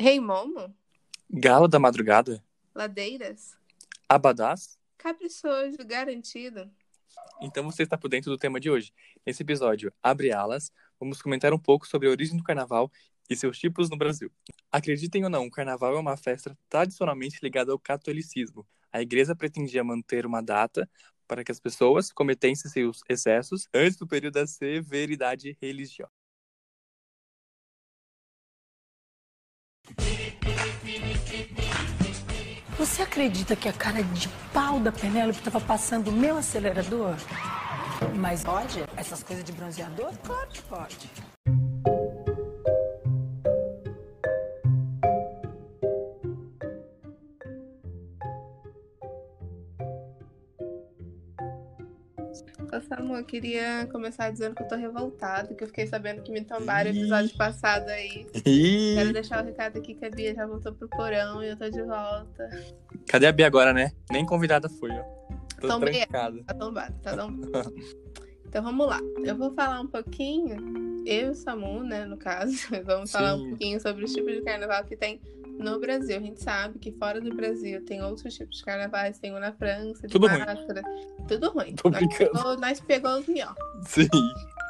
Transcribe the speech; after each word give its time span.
Rei 0.00 0.18
Momo, 0.18 0.74
Gala 1.30 1.68
da 1.68 1.78
madrugada? 1.78 2.42
Ladeiras, 2.74 3.54
Abadás? 4.08 4.78
Caprichoso, 4.96 5.76
Garantido. 5.84 6.70
Então 7.38 7.62
você 7.70 7.82
está 7.82 7.98
por 7.98 8.08
dentro 8.08 8.30
do 8.30 8.38
tema 8.38 8.58
de 8.58 8.70
hoje. 8.70 8.94
Nesse 9.26 9.42
episódio, 9.42 9.92
Abre 10.02 10.32
Alas, 10.32 10.72
vamos 10.98 11.20
comentar 11.20 11.52
um 11.52 11.58
pouco 11.58 11.86
sobre 11.86 12.08
a 12.08 12.10
origem 12.10 12.34
do 12.34 12.42
carnaval 12.42 12.90
e 13.28 13.36
seus 13.36 13.58
tipos 13.58 13.90
no 13.90 13.98
Brasil. 13.98 14.32
Acreditem 14.72 15.24
ou 15.24 15.28
não, 15.28 15.44
o 15.44 15.50
carnaval 15.50 15.94
é 15.94 16.00
uma 16.00 16.16
festa 16.16 16.56
tradicionalmente 16.70 17.38
ligada 17.42 17.70
ao 17.70 17.78
catolicismo. 17.78 18.66
A 18.90 19.02
igreja 19.02 19.36
pretendia 19.36 19.84
manter 19.84 20.24
uma 20.24 20.40
data 20.40 20.88
para 21.28 21.44
que 21.44 21.52
as 21.52 21.60
pessoas 21.60 22.10
cometessem 22.10 22.70
seus 22.70 23.02
excessos 23.06 23.68
antes 23.74 23.98
do 23.98 24.06
período 24.06 24.32
da 24.32 24.46
severidade 24.46 25.58
religiosa. 25.60 26.19
Você 32.80 33.02
acredita 33.02 33.54
que 33.54 33.68
a 33.68 33.74
cara 33.74 34.02
de 34.02 34.26
pau 34.54 34.80
da 34.80 34.90
Penélope 34.90 35.38
estava 35.38 35.60
passando 35.60 36.08
o 36.08 36.12
meu 36.12 36.38
acelerador? 36.38 37.14
Mas 38.16 38.42
pode? 38.42 38.82
Essas 38.96 39.22
coisas 39.22 39.44
de 39.44 39.52
bronzeador? 39.52 40.10
Claro 40.24 40.48
que 40.48 40.62
pode. 40.62 41.10
Samu, 52.82 53.16
eu 53.16 53.24
queria 53.24 53.86
começar 53.90 54.30
dizendo 54.30 54.54
que 54.54 54.62
eu 54.62 54.68
tô 54.68 54.76
revoltada, 54.76 55.54
que 55.54 55.64
eu 55.64 55.68
fiquei 55.68 55.86
sabendo 55.86 56.22
que 56.22 56.32
me 56.32 56.44
tombaram 56.44 56.90
o 56.90 56.94
episódio 56.94 57.36
passado 57.36 57.88
aí. 57.88 58.26
Ih, 58.44 58.94
Quero 58.96 59.12
deixar 59.12 59.42
o 59.42 59.46
recado 59.46 59.78
aqui 59.78 59.94
que 59.94 60.04
a 60.04 60.10
Bia 60.10 60.34
já 60.34 60.46
voltou 60.46 60.72
pro 60.72 60.88
porão 60.88 61.42
e 61.42 61.48
eu 61.48 61.56
tô 61.56 61.68
de 61.68 61.82
volta. 61.82 62.48
cadê 63.06 63.26
a 63.26 63.32
Bia 63.32 63.46
agora, 63.46 63.72
né? 63.72 63.92
Nem 64.10 64.24
convidada 64.24 64.68
foi, 64.68 64.90
ó. 64.90 65.02
Tô 65.60 65.68
Tombei. 65.68 66.06
Tá 66.06 66.54
tombado, 66.54 66.94
tá 67.02 67.16
tombado. 67.16 67.74
Então 68.46 68.64
vamos 68.64 68.86
lá. 68.86 68.98
Eu 69.22 69.36
vou 69.36 69.52
falar 69.52 69.80
um 69.80 69.86
pouquinho, 69.86 70.56
eu 71.06 71.28
e 71.28 71.30
o 71.30 71.34
Samu, 71.34 71.84
né, 71.84 72.04
no 72.04 72.16
caso, 72.16 72.56
vamos 72.84 73.12
falar 73.12 73.36
um 73.36 73.38
Sim. 73.38 73.48
pouquinho 73.50 73.80
sobre 73.80 74.04
os 74.04 74.12
tipos 74.12 74.32
de 74.34 74.42
carnaval 74.42 74.84
que 74.84 74.96
tem 74.96 75.20
no 75.60 75.78
Brasil. 75.78 76.16
A 76.16 76.20
gente 76.20 76.42
sabe 76.42 76.78
que 76.78 76.92
fora 76.92 77.20
do 77.20 77.34
Brasil 77.34 77.84
tem 77.84 78.02
outros 78.02 78.34
tipos 78.34 78.58
de 78.58 78.64
carnavais, 78.64 79.18
tem 79.18 79.32
um 79.34 79.38
na 79.38 79.52
França, 79.52 80.06
de 80.06 80.12
Tudo 80.12 80.26
ruim. 80.26 80.38
máscara. 80.38 80.82
Tudo 81.28 81.50
ruim. 81.50 81.74
Tô 81.74 81.88
Nós 81.90 81.98
brincando. 81.98 82.30
pegou, 82.32 82.56
nós 82.58 82.80
pegou 82.80 83.18
os. 83.18 83.26
Sim. 83.86 84.08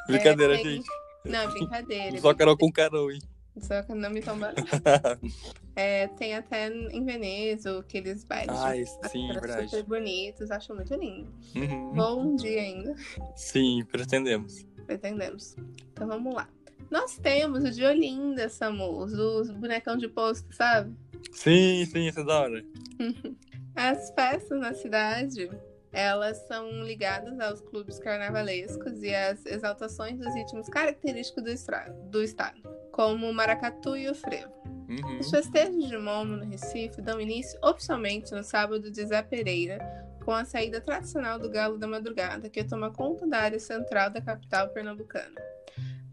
Brincadeira, 0.06 0.56
tem- 0.56 0.64
gente. 0.76 0.88
Não, 1.24 1.50
brincadeira. 1.50 2.18
Só 2.18 2.34
Carol 2.34 2.56
com 2.56 2.70
Carol, 2.72 3.10
hein? 3.12 3.20
Só 3.58 3.82
que 3.82 3.92
não 3.94 4.10
me 4.10 4.20
tomba. 4.22 4.52
É, 5.76 6.08
tem 6.08 6.34
até 6.34 6.68
em 6.68 7.04
Veneza 7.04 7.78
aqueles 7.78 8.24
bailes. 8.24 8.54
Ai, 8.58 8.80
máscara 8.80 9.08
sim. 9.62 9.68
Super 9.68 9.82
bonitos, 9.84 10.50
acho 10.50 10.74
muito 10.74 10.92
lindo. 10.94 11.32
Uhum. 11.54 12.20
Um 12.32 12.36
dia 12.36 12.60
ainda. 12.60 12.94
Sim, 13.36 13.84
pretendemos. 13.90 14.66
Pretendemos. 14.86 15.56
Então 15.92 16.06
vamos 16.08 16.34
lá. 16.34 16.48
Nós 16.90 17.16
temos 17.18 17.62
o 17.64 17.70
de 17.70 17.84
Olinda, 17.84 18.48
Samu, 18.48 18.98
os 18.98 19.50
bonecão 19.50 19.96
de 19.96 20.08
posto, 20.08 20.52
sabe? 20.54 20.94
Sim, 21.32 21.84
sim, 21.86 22.08
isso 22.08 22.20
é 22.20 22.24
da 22.24 22.40
hora. 22.40 22.64
As 23.76 24.10
festas 24.10 24.58
na 24.58 24.74
cidade, 24.74 25.48
elas 25.92 26.36
são 26.48 26.82
ligadas 26.82 27.38
aos 27.38 27.60
clubes 27.60 27.98
carnavalescos 28.00 29.02
e 29.02 29.14
às 29.14 29.46
exaltações 29.46 30.18
dos 30.18 30.34
ritmos 30.34 30.68
característicos 30.68 31.44
do, 31.44 31.50
estra- 31.50 31.88
do 32.10 32.22
estado, 32.22 32.60
como 32.90 33.30
o 33.30 33.32
maracatu 33.32 33.96
e 33.96 34.08
o 34.10 34.14
frevo. 34.14 34.52
Uhum. 34.88 35.20
Os 35.20 35.30
festejos 35.30 35.86
de 35.88 35.96
Momo 35.96 36.36
no 36.36 36.44
Recife 36.44 37.00
dão 37.00 37.20
início 37.20 37.58
oficialmente 37.62 38.32
no 38.32 38.42
sábado 38.42 38.90
de 38.90 39.06
Zé 39.06 39.22
Pereira, 39.22 39.78
com 40.24 40.32
a 40.32 40.44
saída 40.44 40.80
tradicional 40.80 41.38
do 41.38 41.48
Galo 41.48 41.78
da 41.78 41.86
Madrugada, 41.86 42.50
que 42.50 42.64
toma 42.64 42.92
conta 42.92 43.24
da 43.26 43.38
área 43.38 43.60
central 43.60 44.10
da 44.10 44.20
capital 44.20 44.68
pernambucana. 44.70 45.40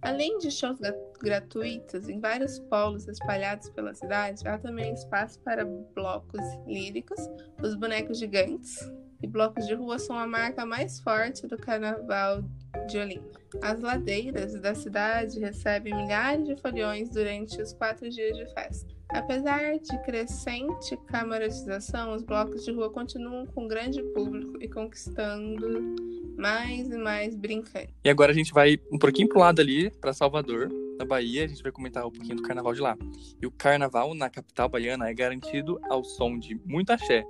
Além 0.02 0.38
de 0.38 0.52
shows 0.52 0.80
gra- 0.80 0.96
gratuitos 1.22 2.08
em 2.08 2.20
vários 2.20 2.60
polos 2.60 3.08
espalhados 3.08 3.70
pela 3.72 3.94
cidade, 3.94 4.48
há 4.48 4.58
também 4.58 4.94
espaço 4.94 5.40
para 5.42 5.66
blocos 5.66 6.42
líricos, 6.66 7.20
os 7.62 7.76
bonecos 7.76 8.20
gigantes 8.20 8.78
e 9.22 9.28
blocos 9.28 9.66
de 9.66 9.74
rua 9.74 9.98
são 9.98 10.18
a 10.18 10.28
marca 10.28 10.66
mais 10.66 11.00
forte 11.00 11.48
do 11.48 11.58
carnaval 11.58 12.44
de 12.88 13.00
Olinda. 13.00 13.32
As 13.62 13.80
ladeiras 13.82 14.54
da 14.62 14.76
cidade 14.76 15.40
recebem 15.40 15.96
milhares 15.96 16.46
de 16.46 16.56
foliões 16.58 17.10
durante 17.10 17.60
os 17.62 17.74
quatro 17.74 18.08
dias 18.10 18.38
de 18.38 18.46
festa. 18.54 18.97
Apesar 19.10 19.80
de 19.80 19.98
crescente 20.04 20.98
camarotização, 21.08 22.14
os 22.14 22.24
blocos 22.24 22.66
de 22.66 22.72
rua 22.72 22.90
continuam 22.90 23.46
com 23.48 23.68
grande 23.68 24.04
público 24.14 24.62
e 24.62 24.68
conquistando 24.68 25.96
mais 26.38 26.90
e 26.90 26.98
mais 26.98 27.34
brincantes. 27.34 27.94
E 28.04 28.10
agora 28.10 28.32
a 28.32 28.36
gente 28.36 28.54
vai 28.54 28.80
um 28.92 29.00
pouquinho 29.00 29.30
pro 29.30 29.40
lado 29.40 29.62
ali, 29.62 29.90
pra 29.90 30.14
Salvador, 30.14 30.70
na 31.00 31.06
Bahia. 31.06 31.46
A 31.46 31.48
gente 31.48 31.64
vai 31.64 31.72
comentar 31.72 32.06
um 32.06 32.12
pouquinho 32.12 32.36
do 32.36 32.44
carnaval 32.44 32.74
de 32.74 32.82
lá. 32.82 32.98
E 33.42 33.48
o 33.48 33.52
carnaval 33.52 34.14
na 34.14 34.30
capital 34.30 34.68
baiana 34.68 35.10
é 35.10 35.14
garantido 35.14 35.80
ao 35.90 36.04
som 36.04 36.38
de 36.38 36.56
muito 36.66 36.92
axé. 36.92 37.24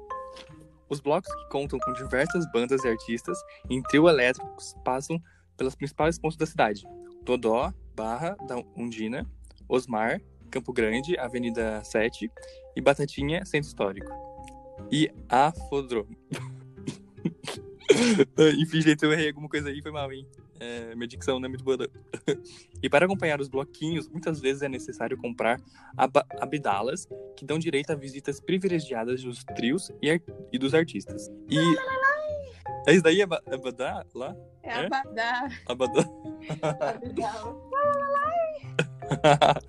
Os 0.90 1.00
blocos 1.00 1.34
que 1.34 1.50
contam 1.50 1.78
com 1.80 1.94
diversas 1.94 2.50
bandas 2.52 2.84
e 2.84 2.88
artistas 2.88 3.38
em 3.70 3.82
trio 3.84 4.10
elétricos 4.10 4.74
passam 4.84 5.22
pelas 5.56 5.76
principais 5.76 6.18
pontos 6.18 6.38
da 6.38 6.46
cidade. 6.46 6.84
Dodó, 7.24 7.74
Barra 7.96 8.36
da 8.48 8.58
Undina, 8.76 9.26
Osmar, 9.68 10.22
Campo 10.50 10.74
Grande, 10.74 11.18
Avenida 11.18 11.84
7 11.84 12.32
e 12.76 12.82
Batatinha, 12.82 13.46
Centro 13.46 13.68
Histórico. 13.68 14.12
E 14.92 15.10
Afodrome. 15.30 16.18
Enfim, 18.60 18.82
gente, 18.82 19.04
eu 19.04 19.12
errei 19.12 19.30
alguma 19.30 19.50
coisa 19.50 19.70
aí, 19.70 19.82
foi 19.82 19.92
mal, 19.92 20.12
hein? 20.12 20.28
É, 20.60 20.96
minha 20.96 21.08
dicção 21.08 21.40
não 21.40 21.46
é 21.46 21.50
muito 21.50 21.64
boa. 21.64 21.78
não. 21.78 21.88
e 22.82 22.90
para 22.90 23.06
acompanhar 23.06 23.40
os 23.40 23.48
bloquinhos, 23.48 24.08
muitas 24.10 24.40
vezes 24.42 24.62
é 24.64 24.70
necessário 24.70 25.16
comprar 25.18 25.60
aba- 25.96 26.26
abidalas, 26.40 27.08
que 27.36 27.46
dão 27.46 27.60
direito 27.60 27.92
a 27.92 27.96
visitas 27.96 28.40
privilegiadas 28.40 29.22
dos 29.24 29.44
trios 29.44 29.92
e, 30.02 30.20
e 30.52 30.58
dos 30.58 30.74
artistas. 30.74 31.30
E. 31.50 31.58
É 32.88 32.94
isso 32.94 33.04
daí, 33.04 33.22
Aba- 33.22 33.42
Abadá? 33.52 34.06
Lá? 34.16 34.36
É, 34.64 34.70
É? 34.70 34.86
Abadá. 34.86 35.48
Abadá? 35.66 36.04
Abadá. 39.10 39.60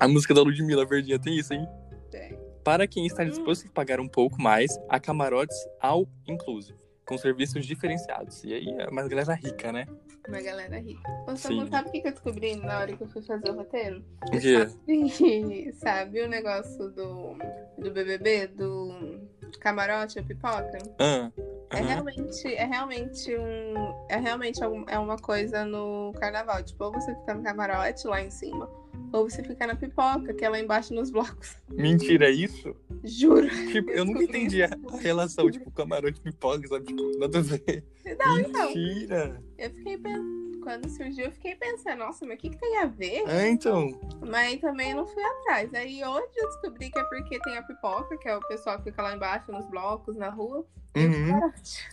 A 0.00 0.06
música 0.08 0.32
da 0.34 0.42
Ludmilla 0.42 0.84
Verdinha 0.86 1.18
tem 1.18 1.36
isso, 1.38 1.52
hein? 1.52 1.66
Tem. 2.10 2.38
Para 2.64 2.86
quem 2.86 3.06
está 3.06 3.24
disposto 3.24 3.66
a 3.66 3.70
pagar 3.70 4.00
um 4.00 4.08
pouco 4.08 4.40
mais, 4.40 4.78
há 4.88 5.00
camarotes 5.00 5.56
all 5.80 6.06
inclusive, 6.26 6.78
com 7.06 7.16
serviços 7.18 7.64
diferenciados. 7.66 8.44
E 8.44 8.52
aí 8.52 8.66
é 8.78 8.88
uma 8.88 9.06
galera 9.08 9.34
rica, 9.34 9.72
né? 9.72 9.86
Uma 10.28 10.40
galera 10.42 10.78
rica. 10.78 11.00
Você 11.26 11.48
não 11.54 11.66
sabe 11.66 11.88
o 11.88 11.92
que 11.92 12.06
eu 12.06 12.12
descobri 12.12 12.54
na 12.56 12.80
hora 12.80 12.94
que 12.96 13.02
eu 13.02 13.08
fui 13.08 13.22
fazer 13.22 13.50
o 13.50 13.54
roteiro? 13.56 14.04
O 14.26 14.30
quê? 14.38 14.66
Sabe, 14.68 15.72
sabe 15.80 16.22
o 16.22 16.28
negócio 16.28 16.90
do, 16.90 17.34
do 17.78 17.90
BBB, 17.90 18.48
do 18.48 19.20
camarote, 19.60 20.18
a 20.18 20.22
pipoca? 20.22 20.78
Ah, 20.98 21.30
É 21.70 21.80
realmente, 21.80 22.46
é 22.54 22.64
realmente 22.66 23.34
um, 23.36 24.06
é 24.10 24.16
realmente 24.16 24.62
um- 24.64 24.84
é 24.88 24.98
uma 24.98 25.16
coisa 25.16 25.64
no 25.64 26.12
carnaval. 26.20 26.62
Tipo, 26.62 26.84
ou 26.84 26.92
você 26.92 27.14
fica 27.14 27.34
no 27.34 27.42
camarote 27.42 28.06
lá 28.06 28.20
em 28.22 28.30
cima, 28.30 28.68
ou 29.12 29.28
você 29.28 29.42
fica 29.42 29.66
na 29.66 29.74
pipoca, 29.74 30.32
que 30.34 30.44
é 30.44 30.48
lá 30.48 30.58
embaixo 30.58 30.94
nos 30.94 31.10
blocos. 31.10 31.56
Mentira, 31.70 32.26
é 32.28 32.30
isso? 32.30 32.74
Juro. 33.04 33.48
Tipo, 33.70 33.90
eu 33.90 34.04
nunca 34.04 34.22
entendi 34.22 34.62
a 34.62 34.70
relação, 35.00 35.50
tipo, 35.50 35.70
camarote 35.70 36.20
pipoca, 36.20 36.66
sabe? 36.68 36.86
Tipo, 36.86 37.18
nada 37.18 37.38
a 37.38 37.42
ver. 37.42 37.84
Não, 38.18 38.40
então. 38.40 38.66
Mentira! 38.66 39.42
Eu 39.56 39.70
fiquei 39.70 39.98
pensando. 39.98 40.48
Quando 40.68 40.88
surgiu, 40.90 41.26
eu 41.26 41.32
fiquei 41.32 41.54
pensando, 41.54 42.00
nossa, 42.00 42.26
mas 42.26 42.36
o 42.36 42.40
que, 42.40 42.50
que 42.50 42.58
tem 42.58 42.78
a 42.78 42.84
ver? 42.84 43.24
Ah, 43.26 43.48
então. 43.48 43.98
Mas 44.20 44.60
também 44.60 44.92
não 44.92 45.06
fui 45.06 45.22
atrás. 45.22 45.72
Aí 45.72 46.04
hoje 46.04 46.28
eu 46.36 46.46
descobri 46.48 46.90
que 46.90 46.98
é 46.98 47.04
porque 47.04 47.40
tem 47.40 47.56
a 47.56 47.62
pipoca, 47.62 48.18
que 48.18 48.28
é 48.28 48.36
o 48.36 48.40
pessoal 48.40 48.76
que 48.76 48.84
fica 48.90 49.00
lá 49.00 49.14
embaixo 49.14 49.50
nos 49.50 49.64
blocos, 49.66 50.14
na 50.16 50.28
rua. 50.28 50.66
Uhum. 50.94 51.40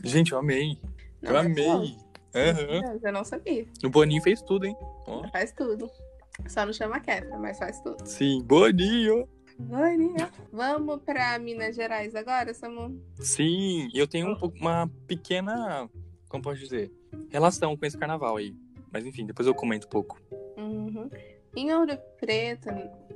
Gente, 0.04 0.34
eu 0.34 0.40
amei. 0.40 0.78
Não, 1.22 1.32
eu 1.32 1.38
é 1.38 1.40
amei. 1.40 1.98
Aham. 2.36 3.00
Eu 3.02 3.14
não 3.14 3.24
sabia. 3.24 3.66
O 3.82 3.90
Boninho 3.90 4.22
fez 4.22 4.42
tudo, 4.42 4.66
hein? 4.66 4.76
Ó. 5.08 5.26
Faz 5.30 5.54
tudo. 5.54 5.90
Só 6.48 6.66
não 6.66 6.74
chama 6.74 7.00
Kefra, 7.00 7.38
mas 7.38 7.58
faz 7.58 7.80
tudo. 7.82 8.06
Sim, 8.06 8.44
Boninho. 8.44 9.28
Vânia. 9.58 10.30
Vamos 10.52 11.02
pra 11.04 11.40
Minas 11.40 11.76
Gerais 11.78 12.14
agora, 12.14 12.54
Samu? 12.54 13.02
Sim, 13.22 13.90
eu 13.94 14.06
tenho 14.06 14.28
um 14.28 14.52
uma 14.60 14.90
pequena, 15.08 15.90
como 16.28 16.44
posso 16.44 16.60
dizer, 16.60 16.92
relação 17.30 17.76
com 17.78 17.86
esse 17.86 17.98
carnaval 17.98 18.36
aí. 18.36 18.54
Mas 18.92 19.06
enfim, 19.06 19.26
depois 19.26 19.48
eu 19.48 19.56
comento 19.56 19.88
um 19.88 19.90
pouco. 19.90 20.22
Uhum. 20.58 21.10
Em 21.56 21.74
Ouro 21.74 21.98
Preto, 22.20 22.68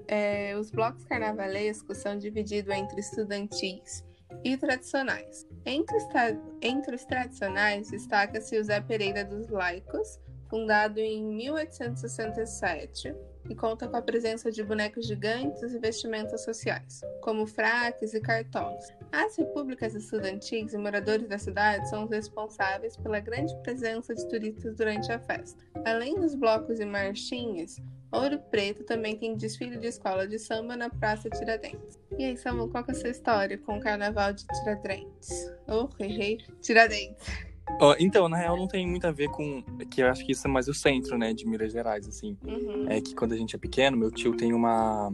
é, 0.07 0.55
os 0.57 0.71
blocos 0.71 1.03
carnavalescos 1.03 1.97
são 1.97 2.17
divididos 2.17 2.73
entre 2.73 3.01
estudantis 3.01 4.05
e 4.41 4.55
tradicionais. 4.55 5.45
Entre 5.65 5.97
os, 5.97 6.05
tra- 6.05 6.37
entre 6.61 6.95
os 6.95 7.03
tradicionais, 7.03 7.91
destaca-se 7.91 8.57
o 8.57 8.63
Zé 8.63 8.79
Pereira 8.79 9.25
dos 9.25 9.49
Laicos, 9.49 10.17
fundado 10.49 10.99
em 10.99 11.23
1867, 11.23 13.15
e 13.49 13.55
conta 13.55 13.87
com 13.87 13.95
a 13.95 14.01
presença 14.01 14.51
de 14.51 14.63
bonecos 14.63 15.07
gigantes 15.07 15.73
e 15.73 15.79
vestimentas 15.79 16.43
sociais, 16.43 17.01
como 17.21 17.47
fraques 17.47 18.13
e 18.13 18.21
cartolas. 18.21 18.93
As 19.11 19.37
repúblicas 19.37 19.95
estudantis 19.95 20.73
e 20.73 20.77
moradores 20.77 21.27
da 21.27 21.37
cidade 21.37 21.89
são 21.89 22.03
os 22.03 22.11
responsáveis 22.11 22.97
pela 22.97 23.19
grande 23.19 23.55
presença 23.63 24.13
de 24.13 24.27
turistas 24.27 24.75
durante 24.75 25.11
a 25.11 25.19
festa. 25.19 25.63
Além 25.85 26.19
dos 26.19 26.35
blocos 26.35 26.79
e 26.79 26.85
marchinhas, 26.85 27.77
Ouro 28.11 28.39
Preto 28.51 28.83
também 28.83 29.15
tem 29.15 29.35
desfile 29.35 29.77
de 29.77 29.87
escola 29.87 30.27
de 30.27 30.39
samba 30.39 30.75
na 30.75 30.89
Praça 30.89 31.29
Tiradentes. 31.29 31.99
E 32.17 32.25
aí, 32.25 32.37
Samu, 32.37 32.67
qual 32.69 32.83
é 32.87 32.91
a 32.91 32.95
sua 32.95 33.09
história 33.09 33.57
com 33.57 33.77
o 33.77 33.79
Carnaval 33.79 34.33
de 34.33 34.45
Tiradentes? 34.47 35.51
Oh, 35.67 35.87
errei. 35.99 36.39
Tiradentes. 36.59 37.48
Ó, 37.79 37.95
então, 37.99 38.27
na 38.27 38.37
real, 38.37 38.57
não 38.57 38.67
tem 38.67 38.87
muito 38.87 39.05
a 39.05 39.11
ver 39.11 39.29
com. 39.29 39.61
Que 39.89 40.01
eu 40.01 40.07
acho 40.07 40.25
que 40.25 40.31
isso 40.31 40.47
é 40.47 40.49
mais 40.49 40.67
o 40.67 40.73
centro, 40.73 41.17
né, 41.17 41.33
de 41.33 41.45
Minas 41.45 41.71
Gerais, 41.71 42.07
assim. 42.07 42.37
Uhum. 42.43 42.85
É 42.89 42.99
que 43.01 43.15
quando 43.15 43.33
a 43.33 43.37
gente 43.37 43.55
é 43.55 43.59
pequeno, 43.59 43.97
meu 43.97 44.11
tio 44.11 44.35
tem 44.35 44.53
uma. 44.53 45.13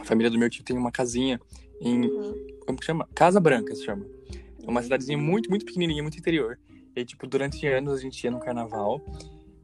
A 0.00 0.04
família 0.04 0.30
do 0.30 0.38
meu 0.38 0.50
tio 0.50 0.64
tem 0.64 0.76
uma 0.76 0.90
casinha 0.90 1.40
em. 1.80 2.06
Uhum. 2.06 2.46
Como 2.66 2.78
que 2.78 2.84
chama? 2.84 3.08
Casa 3.14 3.40
Branca 3.40 3.74
se 3.74 3.84
chama. 3.84 4.04
É 4.62 4.70
uma 4.70 4.82
cidadezinha 4.82 5.18
muito, 5.18 5.48
muito 5.48 5.64
pequenininha, 5.64 6.02
muito 6.02 6.18
interior. 6.18 6.58
E, 6.94 7.04
tipo, 7.04 7.26
durante 7.26 7.66
anos 7.66 7.94
a 7.94 8.00
gente 8.00 8.22
ia 8.22 8.30
no 8.30 8.40
carnaval. 8.40 9.00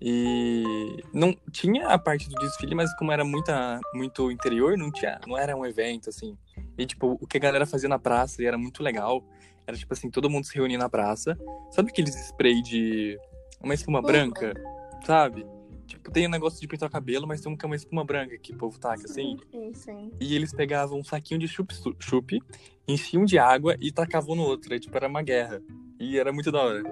E 0.00 1.02
não 1.12 1.34
tinha 1.50 1.88
a 1.88 1.98
parte 1.98 2.28
do 2.28 2.34
desfile, 2.36 2.74
mas 2.74 2.94
como 2.96 3.12
era 3.12 3.24
muita, 3.24 3.80
muito 3.94 4.30
interior, 4.30 4.76
não 4.76 4.90
tinha, 4.90 5.18
não 5.26 5.38
era 5.38 5.56
um 5.56 5.64
evento 5.64 6.10
assim. 6.10 6.36
E 6.76 6.84
tipo, 6.84 7.18
o 7.20 7.26
que 7.26 7.38
a 7.38 7.40
galera 7.40 7.64
fazia 7.64 7.88
na 7.88 7.98
praça 7.98 8.44
era 8.44 8.58
muito 8.58 8.82
legal, 8.82 9.24
era 9.66 9.76
tipo 9.76 9.92
assim, 9.92 10.10
todo 10.10 10.30
mundo 10.30 10.44
se 10.44 10.54
reunia 10.54 10.78
na 10.78 10.88
praça. 10.88 11.36
Sabe 11.70 11.90
aqueles 11.90 12.14
spray 12.14 12.62
de 12.62 13.18
uma 13.60 13.74
espuma 13.74 14.00
branca, 14.00 14.54
sabe? 15.04 15.46
Tipo, 15.86 16.10
tem 16.10 16.26
um 16.26 16.30
negócio 16.30 16.60
de 16.60 16.66
pintar 16.66 16.88
o 16.88 16.92
cabelo, 16.92 17.26
mas 17.26 17.40
tem 17.40 17.50
um 17.50 17.56
que 17.56 17.64
é 17.64 17.68
uma 17.68 17.76
espuma 17.76 18.04
branca 18.04 18.36
que 18.38 18.52
o 18.52 18.56
povo 18.56 18.78
taca 18.78 19.04
assim. 19.04 19.36
Sim, 19.50 19.72
sim. 19.72 20.12
E 20.20 20.34
eles 20.34 20.52
pegavam 20.52 20.98
um 20.98 21.04
saquinho 21.04 21.38
de 21.38 21.46
chup-chup, 21.46 22.40
enchiam 22.88 23.24
de 23.24 23.38
água 23.38 23.76
e 23.80 23.92
tacavam 23.92 24.34
no 24.34 24.42
outro. 24.42 24.78
Tipo, 24.78 24.96
era 24.96 25.08
uma 25.08 25.22
guerra. 25.22 25.62
E 25.98 26.18
era 26.18 26.32
muito 26.32 26.50
da 26.50 26.60
hora. 26.60 26.82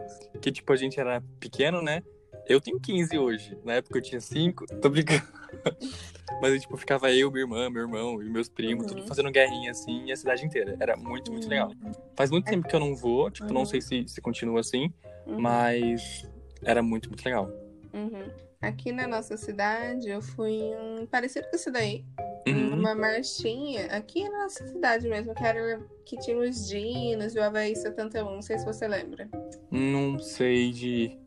Que, 0.40 0.52
tipo, 0.52 0.72
a 0.72 0.76
gente 0.76 0.98
era 0.98 1.22
pequeno, 1.40 1.82
né? 1.82 2.02
Eu 2.46 2.60
tenho 2.60 2.78
15 2.78 3.18
hoje. 3.18 3.58
Na 3.64 3.74
época 3.74 3.98
eu 3.98 4.02
tinha 4.02 4.20
5. 4.20 4.66
Tô 4.80 4.88
brincando. 4.88 5.24
Mas, 6.40 6.62
tipo, 6.62 6.76
ficava 6.76 7.10
eu, 7.12 7.30
minha 7.30 7.42
irmã, 7.44 7.70
meu 7.70 7.82
irmão 7.82 8.22
e 8.22 8.28
meus 8.28 8.48
primos, 8.48 8.86
Uhum. 8.86 8.94
tudo 8.96 9.06
fazendo 9.06 9.30
guerrinha, 9.30 9.70
assim, 9.70 10.06
e 10.06 10.12
a 10.12 10.16
cidade 10.16 10.44
inteira. 10.44 10.76
Era 10.80 10.96
muito, 10.96 11.30
muito 11.30 11.48
legal. 11.48 11.70
Faz 12.16 12.30
muito 12.30 12.46
tempo 12.46 12.66
que 12.68 12.74
eu 12.74 12.80
não 12.80 12.94
vou. 12.94 13.30
Tipo, 13.30 13.52
não 13.52 13.60
Uhum. 13.60 13.66
sei 13.66 13.80
se, 13.80 14.04
se 14.08 14.20
continua 14.20 14.60
assim. 14.60 14.92
Uhum. 15.26 15.40
Mas 15.40 16.26
era 16.64 16.82
muito, 16.82 17.08
muito 17.08 17.24
legal. 17.24 17.50
Uhum. 17.92 18.28
Aqui 18.60 18.92
na 18.92 19.06
nossa 19.06 19.36
cidade, 19.36 20.08
eu 20.08 20.22
fui 20.22 20.52
em 20.52 20.74
um 21.02 21.06
parecido 21.06 21.46
com 21.50 21.56
isso 21.56 21.70
daí, 21.70 22.02
Uhum. 22.48 22.78
uma 22.78 22.94
marchinha, 22.94 23.86
aqui 23.86 24.26
na 24.28 24.44
nossa 24.44 24.66
cidade 24.66 25.06
mesmo, 25.08 25.34
que 25.34 25.44
era 25.44 25.80
que 26.06 26.16
tinha 26.18 26.36
os 26.38 26.66
Dinos 26.68 27.34
e 27.34 27.38
o 27.38 27.42
Havaí 27.42 27.76
71, 27.76 28.24
não 28.34 28.42
sei 28.42 28.58
se 28.58 28.64
você 28.64 28.88
lembra. 28.88 29.28
Não 29.70 30.18
sei 30.18 30.70
de. 30.72 31.18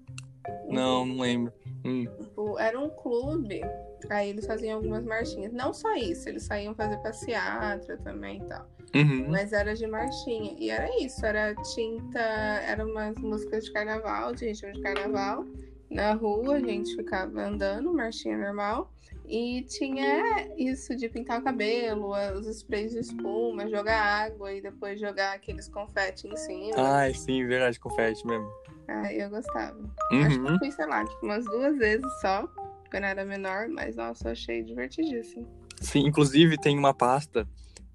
Não, 0.68 1.06
não 1.06 1.20
lembro. 1.22 1.54
Hum. 1.86 2.06
Tipo, 2.22 2.58
Era 2.60 2.80
um 2.80 2.90
clube, 2.90 3.62
aí 4.10 4.30
eles 4.30 4.46
faziam 4.46 4.76
algumas 4.78 5.04
marchinhas. 5.06 5.52
Não 5.54 5.74
só 5.74 5.94
isso, 5.96 6.28
eles 6.30 6.44
saíam 6.44 6.74
fazer 6.76 6.98
passeata 6.98 7.98
também 8.04 8.42
e 8.42 8.46
tal. 8.46 8.68
Uhum. 8.96 9.26
Mas 9.30 9.52
era 9.54 9.76
de 9.76 9.86
marchinha. 9.88 10.56
E 10.60 10.70
era 10.70 10.88
isso, 11.04 11.26
era 11.26 11.54
tinta, 11.56 12.20
eram 12.20 12.90
umas 12.90 13.16
músicas 13.18 13.66
de 13.66 13.72
carnaval, 13.74 14.34
de 14.34 14.46
ritmo 14.46 14.72
de 14.72 14.82
carnaval. 14.82 15.46
Na 15.90 16.14
rua 16.14 16.56
a 16.56 16.60
gente 16.60 16.96
ficava 16.96 17.42
andando, 17.42 17.94
marchinha 17.94 18.38
normal. 18.38 18.92
E 19.26 19.64
tinha 19.64 20.48
isso 20.58 20.96
de 20.96 21.10
pintar 21.10 21.40
o 21.42 21.44
cabelo, 21.44 22.12
os 22.38 22.48
sprays 22.48 22.92
de 22.92 23.00
espuma, 23.00 23.68
jogar 23.70 24.02
água 24.02 24.54
e 24.54 24.62
depois 24.62 25.00
jogar 25.00 25.34
aqueles 25.36 25.68
confete 25.68 26.28
em 26.28 26.36
cima. 26.38 26.76
Ai, 26.78 27.14
sim, 27.14 27.46
verdade, 27.46 27.80
confete 27.80 28.26
mesmo. 28.26 28.50
Ah, 28.88 29.12
eu 29.14 29.30
gostava. 29.30 29.78
Acho 30.12 30.30
que 30.40 30.46
Uhum. 30.46 30.54
eu 30.54 30.60
fui, 30.60 30.72
sei 30.72 30.86
lá, 30.86 31.06
tipo, 31.06 31.26
umas 31.26 31.44
duas 31.46 31.78
vezes 31.78 32.22
só, 32.22 32.48
quando 32.90 33.04
eu 33.04 33.10
era 33.10 33.26
menor, 33.26 33.68
mas 33.68 33.96
nossa, 33.96 34.28
eu 34.28 34.32
achei 34.32 34.64
divertidíssimo. 34.64 35.48
Sim, 35.82 36.06
inclusive 36.08 36.58
tem 36.58 36.78
uma 36.78 36.94
pasta 36.94 37.48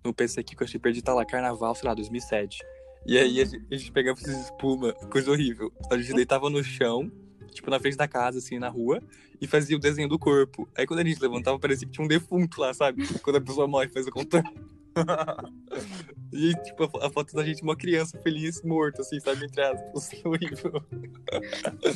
no 0.04 0.12
PC 0.12 0.40
aqui 0.40 0.56
que 0.56 0.62
eu 0.62 0.66
achei 0.66 0.80
perdido, 0.80 1.04
tá 1.04 1.14
lá, 1.14 1.24
Carnaval, 1.24 1.74
sei 1.74 1.88
lá, 1.88 1.94
2007. 1.94 2.58
E 3.04 3.18
aí 3.18 3.40
a 3.40 3.44
gente, 3.44 3.66
a 3.70 3.76
gente 3.76 3.92
pegava 3.92 4.18
esses 4.20 4.44
espuma, 4.44 4.92
coisa 5.10 5.30
horrível. 5.30 5.72
A 5.90 5.96
gente 5.96 6.14
deitava 6.14 6.48
no 6.48 6.62
chão, 6.62 7.10
tipo, 7.50 7.70
na 7.70 7.80
frente 7.80 7.96
da 7.96 8.06
casa, 8.06 8.38
assim, 8.38 8.58
na 8.58 8.68
rua, 8.68 9.02
e 9.40 9.46
fazia 9.46 9.76
o 9.76 9.80
desenho 9.80 10.08
do 10.08 10.18
corpo. 10.18 10.68
Aí 10.76 10.86
quando 10.86 11.00
a 11.00 11.04
gente 11.04 11.20
levantava, 11.20 11.58
parecia 11.58 11.86
que 11.86 11.92
tinha 11.92 12.04
um 12.04 12.08
defunto 12.08 12.60
lá, 12.60 12.72
sabe? 12.72 13.06
Quando 13.18 13.36
a 13.36 13.40
pessoa 13.40 13.66
morre, 13.66 13.88
faz 13.88 14.06
o 14.06 14.10
contrário. 14.10 14.52
e, 16.32 16.54
tipo, 16.62 16.84
a, 16.98 17.10
foto 17.10 17.34
da 17.34 17.44
gente, 17.44 17.62
uma 17.62 17.76
criança 17.76 18.18
feliz, 18.20 18.62
morta, 18.62 19.02
assim, 19.02 19.18
sabe? 19.20 19.44
Entre 19.44 19.62
aspas. 19.62 20.10
Horrível. 20.24 20.84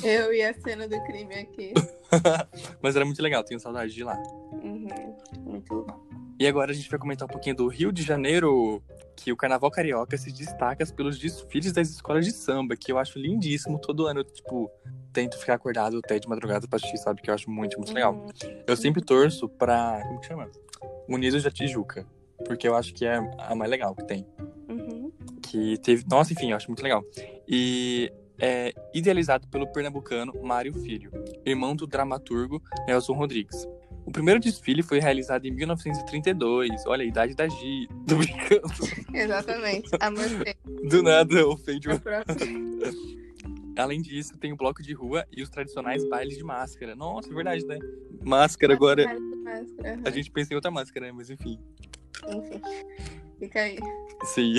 Eu 0.02 0.32
e 0.32 0.42
a 0.42 0.54
cena 0.54 0.88
do 0.88 1.00
crime 1.04 1.34
aqui. 1.34 1.72
Mas 2.82 2.96
era 2.96 3.04
muito 3.04 3.22
legal, 3.22 3.44
tenho 3.44 3.60
saudade 3.60 3.92
de 3.92 4.04
lá. 4.04 4.16
Uhum, 4.52 5.16
muito 5.44 5.84
bom. 5.84 6.06
E 6.38 6.46
agora 6.46 6.70
a 6.70 6.74
gente 6.74 6.90
vai 6.90 6.98
comentar 6.98 7.26
um 7.26 7.30
pouquinho 7.30 7.56
do 7.56 7.66
Rio 7.66 7.90
de 7.90 8.02
Janeiro, 8.02 8.82
que 9.16 9.32
o 9.32 9.36
Carnaval 9.36 9.70
Carioca 9.70 10.18
se 10.18 10.30
destaca 10.30 10.84
pelos 10.86 11.18
desfiles 11.18 11.72
das 11.72 11.88
escolas 11.88 12.26
de 12.26 12.32
samba, 12.32 12.76
que 12.76 12.92
eu 12.92 12.98
acho 12.98 13.18
lindíssimo. 13.18 13.78
Todo 13.80 14.06
ano, 14.06 14.22
tipo, 14.22 14.70
tento 15.14 15.38
ficar 15.38 15.54
acordado 15.54 15.98
até 16.04 16.18
de 16.18 16.28
madrugada 16.28 16.68
pra 16.68 16.76
assistir, 16.76 16.98
sabe? 16.98 17.22
Que 17.22 17.30
eu 17.30 17.34
acho 17.34 17.50
muito, 17.50 17.78
muito 17.78 17.92
legal. 17.94 18.14
Uhum. 18.14 18.62
Eu 18.66 18.76
sempre 18.76 19.00
torço 19.00 19.48
pra. 19.48 20.02
Como 20.06 20.20
que 20.20 20.26
chama? 20.26 20.50
Unidos 21.08 21.42
da 21.42 21.50
Tijuca. 21.50 22.06
Porque 22.44 22.68
eu 22.68 22.74
acho 22.74 22.92
que 22.94 23.04
é 23.04 23.16
a 23.38 23.54
mais 23.54 23.70
legal 23.70 23.94
que 23.94 24.06
tem. 24.06 24.26
Uhum. 24.68 25.12
Que 25.42 25.78
teve. 25.78 26.04
Nossa, 26.08 26.32
enfim, 26.32 26.50
eu 26.50 26.56
acho 26.56 26.68
muito 26.68 26.82
legal. 26.82 27.02
E 27.48 28.12
é 28.38 28.72
idealizado 28.94 29.48
pelo 29.48 29.66
pernambucano 29.66 30.32
Mário 30.42 30.72
Filho, 30.74 31.10
irmão 31.44 31.74
do 31.74 31.86
dramaturgo 31.86 32.62
Nelson 32.86 33.14
Rodrigues. 33.14 33.66
O 34.04 34.12
primeiro 34.12 34.38
desfile 34.38 34.82
foi 34.82 35.00
realizado 35.00 35.46
em 35.46 35.50
1932. 35.50 36.86
Olha 36.86 37.02
a 37.02 37.06
idade 37.06 37.34
da 37.34 37.48
Gi. 37.48 37.88
Tô 38.06 38.14
brincando. 38.16 38.62
Exatamente. 39.12 39.90
Amor 39.98 40.24
Do 40.88 41.02
nada, 41.02 41.46
ofende. 41.48 41.88
próxima. 41.98 42.36
Além 43.76 44.00
disso, 44.00 44.38
tem 44.38 44.52
o 44.52 44.56
bloco 44.56 44.82
de 44.82 44.94
rua 44.94 45.26
e 45.30 45.42
os 45.42 45.50
tradicionais 45.50 46.08
bailes 46.08 46.38
de 46.38 46.44
máscara. 46.44 46.94
Nossa, 46.94 47.30
é 47.30 47.34
verdade, 47.34 47.66
né? 47.66 47.78
Máscara 48.24 48.72
agora. 48.72 49.04
Máscara, 49.42 50.00
A 50.04 50.10
gente 50.10 50.30
pensa 50.30 50.52
em 50.52 50.56
outra 50.56 50.70
máscara, 50.70 51.06
né? 51.06 51.12
Mas 51.12 51.28
enfim. 51.28 51.58
Enfim. 52.28 52.60
Fica 53.38 53.60
aí. 53.60 53.78
Sim. 54.24 54.54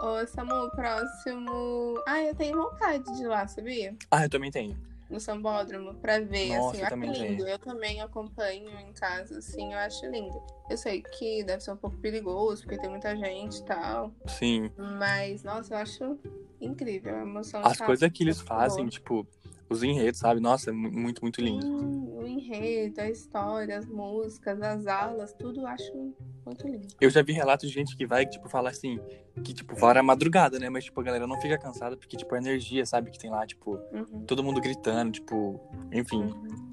Ô, 0.00 0.26
Samu, 0.26 0.52
o 0.54 0.70
próximo. 0.70 2.02
Ah, 2.06 2.20
eu 2.22 2.34
tenho 2.34 2.56
vontade 2.56 3.04
de 3.16 3.22
ir 3.22 3.26
lá, 3.26 3.46
sabia? 3.46 3.94
Ah, 4.10 4.24
eu 4.24 4.30
também 4.30 4.50
tenho. 4.50 4.76
No 5.08 5.20
Sambódromo, 5.20 5.94
pra 5.96 6.18
ver, 6.18 6.48
Nossa, 6.56 6.68
assim, 6.70 6.78
eu 6.78 6.84
eu 6.84 6.88
também 6.88 7.12
lindo. 7.12 7.26
tenho. 7.44 7.48
Eu 7.48 7.58
também 7.58 8.00
acompanho 8.00 8.68
em 8.80 8.92
casa, 8.94 9.38
assim, 9.38 9.72
eu 9.72 9.78
acho 9.78 10.04
lindo. 10.06 10.42
Eu 10.68 10.76
sei 10.76 11.02
que 11.02 11.44
deve 11.44 11.62
ser 11.62 11.72
um 11.72 11.76
pouco 11.76 11.96
perigoso, 11.98 12.62
porque 12.62 12.78
tem 12.80 12.90
muita 12.90 13.14
gente 13.16 13.58
e 13.58 13.64
tal. 13.64 14.12
Sim. 14.26 14.70
Mas, 14.76 15.44
nossa, 15.44 15.74
eu 15.74 15.78
acho 15.78 16.18
incrível 16.60 17.14
a 17.16 17.20
emoção. 17.20 17.60
As 17.64 17.76
sabe? 17.76 17.86
coisas 17.86 18.10
que 18.12 18.24
eles 18.24 18.40
fazem, 18.40 18.88
tipo, 18.88 19.26
os 19.68 19.82
enredos, 19.82 20.18
sabe? 20.18 20.40
Nossa, 20.40 20.70
é 20.70 20.72
mu- 20.72 20.90
muito, 20.90 21.20
muito 21.22 21.40
lindo. 21.40 21.64
Sim, 21.66 22.08
o 22.16 22.26
enredo, 22.26 23.00
a 23.00 23.08
história, 23.10 23.78
as 23.78 23.86
músicas, 23.86 24.60
as 24.62 24.86
aulas, 24.86 25.32
tudo 25.34 25.60
eu 25.60 25.66
acho 25.66 26.14
muito 26.46 26.66
lindo. 26.66 26.86
Eu 27.00 27.10
já 27.10 27.22
vi 27.22 27.32
relatos 27.32 27.68
de 27.68 27.74
gente 27.74 27.96
que 27.96 28.06
vai, 28.06 28.26
tipo, 28.26 28.48
falar 28.48 28.70
assim, 28.70 28.98
que, 29.42 29.52
tipo, 29.54 29.74
vai 29.74 29.94
na 29.94 30.02
madrugada, 30.02 30.58
né? 30.58 30.68
Mas, 30.68 30.84
tipo, 30.84 31.00
a 31.00 31.04
galera 31.04 31.26
não 31.26 31.40
fica 31.40 31.58
cansada 31.58 31.96
porque, 31.96 32.16
tipo, 32.16 32.34
a 32.34 32.38
energia, 32.38 32.84
sabe? 32.86 33.10
Que 33.10 33.18
tem 33.18 33.30
lá, 33.30 33.46
tipo, 33.46 33.78
Uhum. 33.92 34.24
todo 34.26 34.42
mundo 34.42 34.60
gritando, 34.60 35.12
tipo, 35.12 35.60
enfim, 35.92 36.32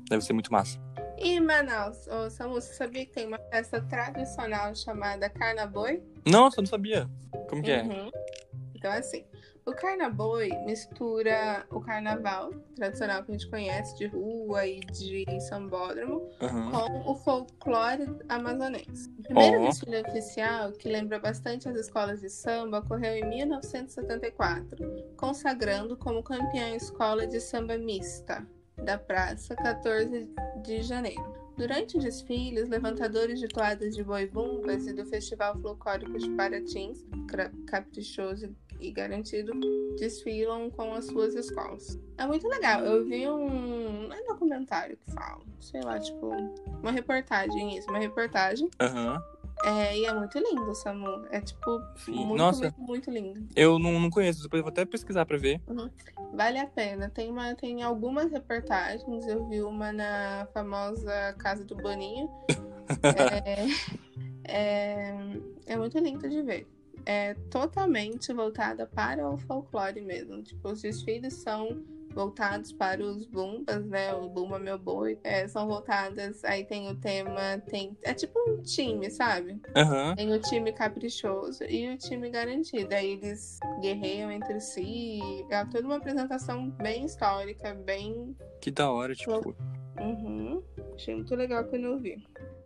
deve 0.10 0.24
ser 0.24 0.34
muito 0.34 0.52
massa. 0.52 0.80
E 1.18 1.34
em 1.34 1.40
Manaus, 1.40 2.08
ô 2.08 2.30
Samu, 2.30 2.56
você 2.56 2.74
sabia 2.74 3.06
que 3.06 3.12
tem 3.12 3.28
uma 3.28 3.38
festa 3.52 3.80
tradicional 3.82 4.74
chamada 4.76 5.30
Carnaboi? 5.30 6.02
Nossa, 6.26 6.60
eu 6.60 6.64
não 6.64 6.68
sabia. 6.70 7.08
Como 7.50 7.62
que 7.62 7.70
é? 7.72 7.84
Uhum. 7.84 8.10
Então, 8.76 8.92
assim, 8.92 9.24
o 9.72 9.74
Carnaboi 9.74 10.50
mistura 10.66 11.66
o 11.70 11.80
carnaval 11.80 12.52
tradicional 12.76 13.24
que 13.24 13.32
a 13.32 13.34
gente 13.34 13.50
conhece, 13.50 13.98
de 13.98 14.08
rua 14.08 14.68
e 14.68 14.82
de 14.82 15.26
sambódromo, 15.48 16.30
Aham. 16.42 16.72
com 16.72 17.12
o 17.12 17.16
folclore 17.16 18.06
amazonense. 18.28 19.10
O 19.18 19.24
primeiro 19.24 19.62
Ó. 19.62 19.68
desfile 19.68 20.02
oficial, 20.02 20.74
que 20.74 20.90
lembra 20.90 21.20
bastante 21.20 21.70
as 21.70 21.76
escolas 21.78 22.20
de 22.20 22.30
samba, 22.30 22.80
ocorreu 22.80 23.16
em 23.16 23.30
1974, 23.30 24.78
consagrando 25.16 25.96
como 25.96 26.22
campeã 26.22 26.66
a 26.66 26.76
escola 26.76 27.26
de 27.26 27.40
samba 27.40 27.78
mista 27.78 28.46
da 28.84 28.98
Praça 28.98 29.56
14 29.56 30.30
de 30.64 30.82
Janeiro. 30.82 31.42
Durante 31.56 31.98
os 31.98 32.26
levantadores 32.68 33.40
de 33.40 33.48
toadas 33.48 33.96
de 33.96 34.04
boi 34.04 34.26
bumbas 34.26 34.88
e 34.88 34.94
do 34.94 35.06
Festival 35.06 35.60
Folclórico 35.62 36.18
de 36.18 36.30
Paratins, 36.32 37.06
caprichoso 37.68 38.56
e 38.82 38.92
garantido 38.92 39.54
desfilam 39.98 40.70
com 40.72 40.94
as 40.94 41.06
suas 41.06 41.36
escolas. 41.36 42.00
É 42.18 42.26
muito 42.26 42.48
legal. 42.48 42.84
Eu 42.84 43.06
vi 43.06 43.30
um. 43.30 44.08
Não 44.08 44.14
é 44.14 44.24
documentário 44.24 44.98
que 44.98 45.12
fala. 45.12 45.42
Sei 45.60 45.82
lá, 45.82 46.00
tipo. 46.00 46.32
Uma 46.82 46.92
reportagem, 46.92 47.78
isso. 47.78 47.88
Uma 47.90 48.00
reportagem. 48.00 48.70
Aham. 48.80 49.22
É, 49.64 49.96
e 49.96 50.06
é 50.06 50.14
muito 50.14 50.40
lindo, 50.40 50.74
Samu. 50.74 51.26
É 51.30 51.40
tipo. 51.40 51.80
Muito, 52.08 52.36
Nossa. 52.36 52.62
muito, 52.62 52.82
muito 52.82 53.12
lindo. 53.12 53.48
Eu 53.56 53.78
não, 53.78 54.00
não 54.00 54.10
conheço, 54.10 54.42
depois 54.42 54.60
eu 54.60 54.64
vou 54.64 54.72
até 54.72 54.84
pesquisar 54.86 55.26
pra 55.26 55.38
ver. 55.38 55.62
Vale 56.34 56.58
a 56.58 56.66
pena. 56.66 57.10
Tem, 57.10 57.30
uma, 57.30 57.54
tem 57.54 57.84
algumas 57.84 58.32
reportagens. 58.32 59.28
Eu 59.28 59.48
vi 59.48 59.62
uma 59.62 59.92
na 59.92 60.48
famosa 60.54 61.36
Casa 61.38 61.64
do 61.64 61.76
Boninho. 61.76 62.28
é, 63.46 63.68
é, 64.44 65.16
é 65.68 65.78
muito 65.78 65.98
lindo 66.00 66.28
de 66.28 66.42
ver. 66.42 66.68
É 67.06 67.34
totalmente 67.50 68.34
voltada 68.34 68.86
para 68.86 69.30
o 69.30 69.38
folclore 69.38 70.02
mesmo. 70.02 70.42
Tipo, 70.42 70.70
os 70.70 70.82
desfiles 70.82 71.34
são 71.36 71.84
voltados 72.14 72.72
para 72.72 73.04
os 73.04 73.26
bumbas, 73.26 73.86
né? 73.86 74.14
O 74.14 74.30
Bumba 74.30 74.60
Meu 74.60 74.78
Boi. 74.78 75.18
É, 75.24 75.48
são 75.48 75.68
voltadas. 75.68 76.44
Aí 76.44 76.64
tem 76.64 76.90
o 76.90 76.96
tema. 76.96 77.60
Tem, 77.68 77.98
é 78.04 78.14
tipo 78.14 78.38
um 78.48 78.62
time, 78.62 79.10
sabe? 79.10 79.60
Aham. 79.76 80.16
Tem 80.16 80.32
o 80.34 80.40
time 80.40 80.72
caprichoso 80.72 81.64
e 81.64 81.90
o 81.94 81.98
time 81.98 82.30
garantido. 82.30 82.94
Aí 82.94 83.12
eles 83.12 83.60
guerreiam 83.82 84.32
entre 84.32 84.60
si. 84.60 85.20
É 85.50 85.64
toda 85.66 85.86
uma 85.86 85.98
apresentação 85.98 86.70
bem 86.70 87.06
histórica, 87.06 87.74
bem. 87.74 88.36
Que 88.60 88.72
da 88.72 88.92
hora, 88.92 89.16
tipo. 89.16 89.56
Uhum. 90.00 90.64
Achei 90.96 91.16
muito 91.16 91.36
legal 91.36 91.64
quando 91.66 91.86
eu 91.86 92.00
vi. 92.00 92.24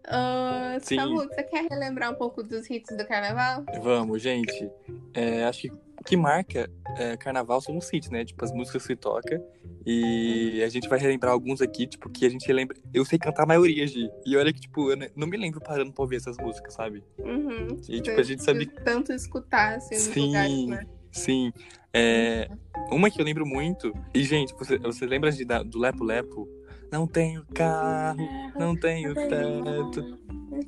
Uh, 0.08 0.80
Sim. 0.82 0.96
Samu, 0.98 1.16
você 1.18 1.44
quer 1.44 1.68
relembrar 1.70 2.12
um 2.12 2.16
pouco 2.16 2.44
dos 2.44 2.70
hits 2.70 2.96
do 2.96 3.06
carnaval? 3.08 3.64
Vamos, 3.82 4.22
gente. 4.22 4.70
É, 5.14 5.44
acho 5.46 5.62
que 5.64 5.72
que 6.06 6.16
marca 6.16 6.70
é, 6.98 7.18
carnaval 7.18 7.60
são 7.62 7.76
os 7.78 7.92
hits, 7.92 8.12
né? 8.12 8.24
Tipo, 8.24 8.46
as 8.46 8.52
músicas 8.52 8.86
que 8.86 8.96
toca. 8.96 9.42
E 9.86 10.62
a 10.64 10.70
gente 10.70 10.88
vai 10.88 11.00
relembrar 11.00 11.32
alguns 11.32 11.62
aqui, 11.62 11.88
tipo, 11.88 12.10
que 12.10 12.26
a 12.26 12.30
gente 12.30 12.52
lembra. 12.54 12.78
Eu 12.94 13.04
sei 13.06 13.18
cantar 13.18 13.44
a 13.44 13.46
maioria, 13.48 13.88
Gi. 13.88 14.08
E 14.26 14.38
olha 14.38 14.54
que, 14.54 14.60
tipo, 14.60 14.92
eu 14.92 14.98
não 15.16 15.26
me 15.26 15.36
lembro 15.38 15.60
parando 15.62 15.92
pra 15.92 16.04
ouvir 16.04 16.18
essas 16.18 16.38
músicas, 16.38 16.74
sabe? 16.74 17.04
Uhum. 17.18 17.80
E, 17.90 18.02
tipo, 18.02 18.20
a 18.20 18.24
gente 18.24 18.44
sabe. 18.44 18.68
Tanto 18.68 19.14
escutar, 19.14 19.78
assim, 19.78 19.96
Sim. 19.96 20.28
lugares, 20.28 20.68
né? 20.68 20.86
Sim. 21.12 21.52
É, 21.94 22.50
uma 22.92 23.10
que 23.10 23.20
eu 23.20 23.26
lembro 23.26 23.46
muito. 23.46 23.92
E, 24.14 24.24
gente, 24.24 24.54
você, 24.54 24.78
você 24.78 25.06
lembra 25.08 25.32
de, 25.32 25.44
da- 25.46 25.64
do 25.64 25.80
Lepo 25.80 26.04
Lepo? 26.04 26.48
Não 26.92 27.08
tenho 27.08 27.46
carro, 27.54 28.28
não 28.58 28.76
tenho 28.76 29.14
teto. 29.16 30.04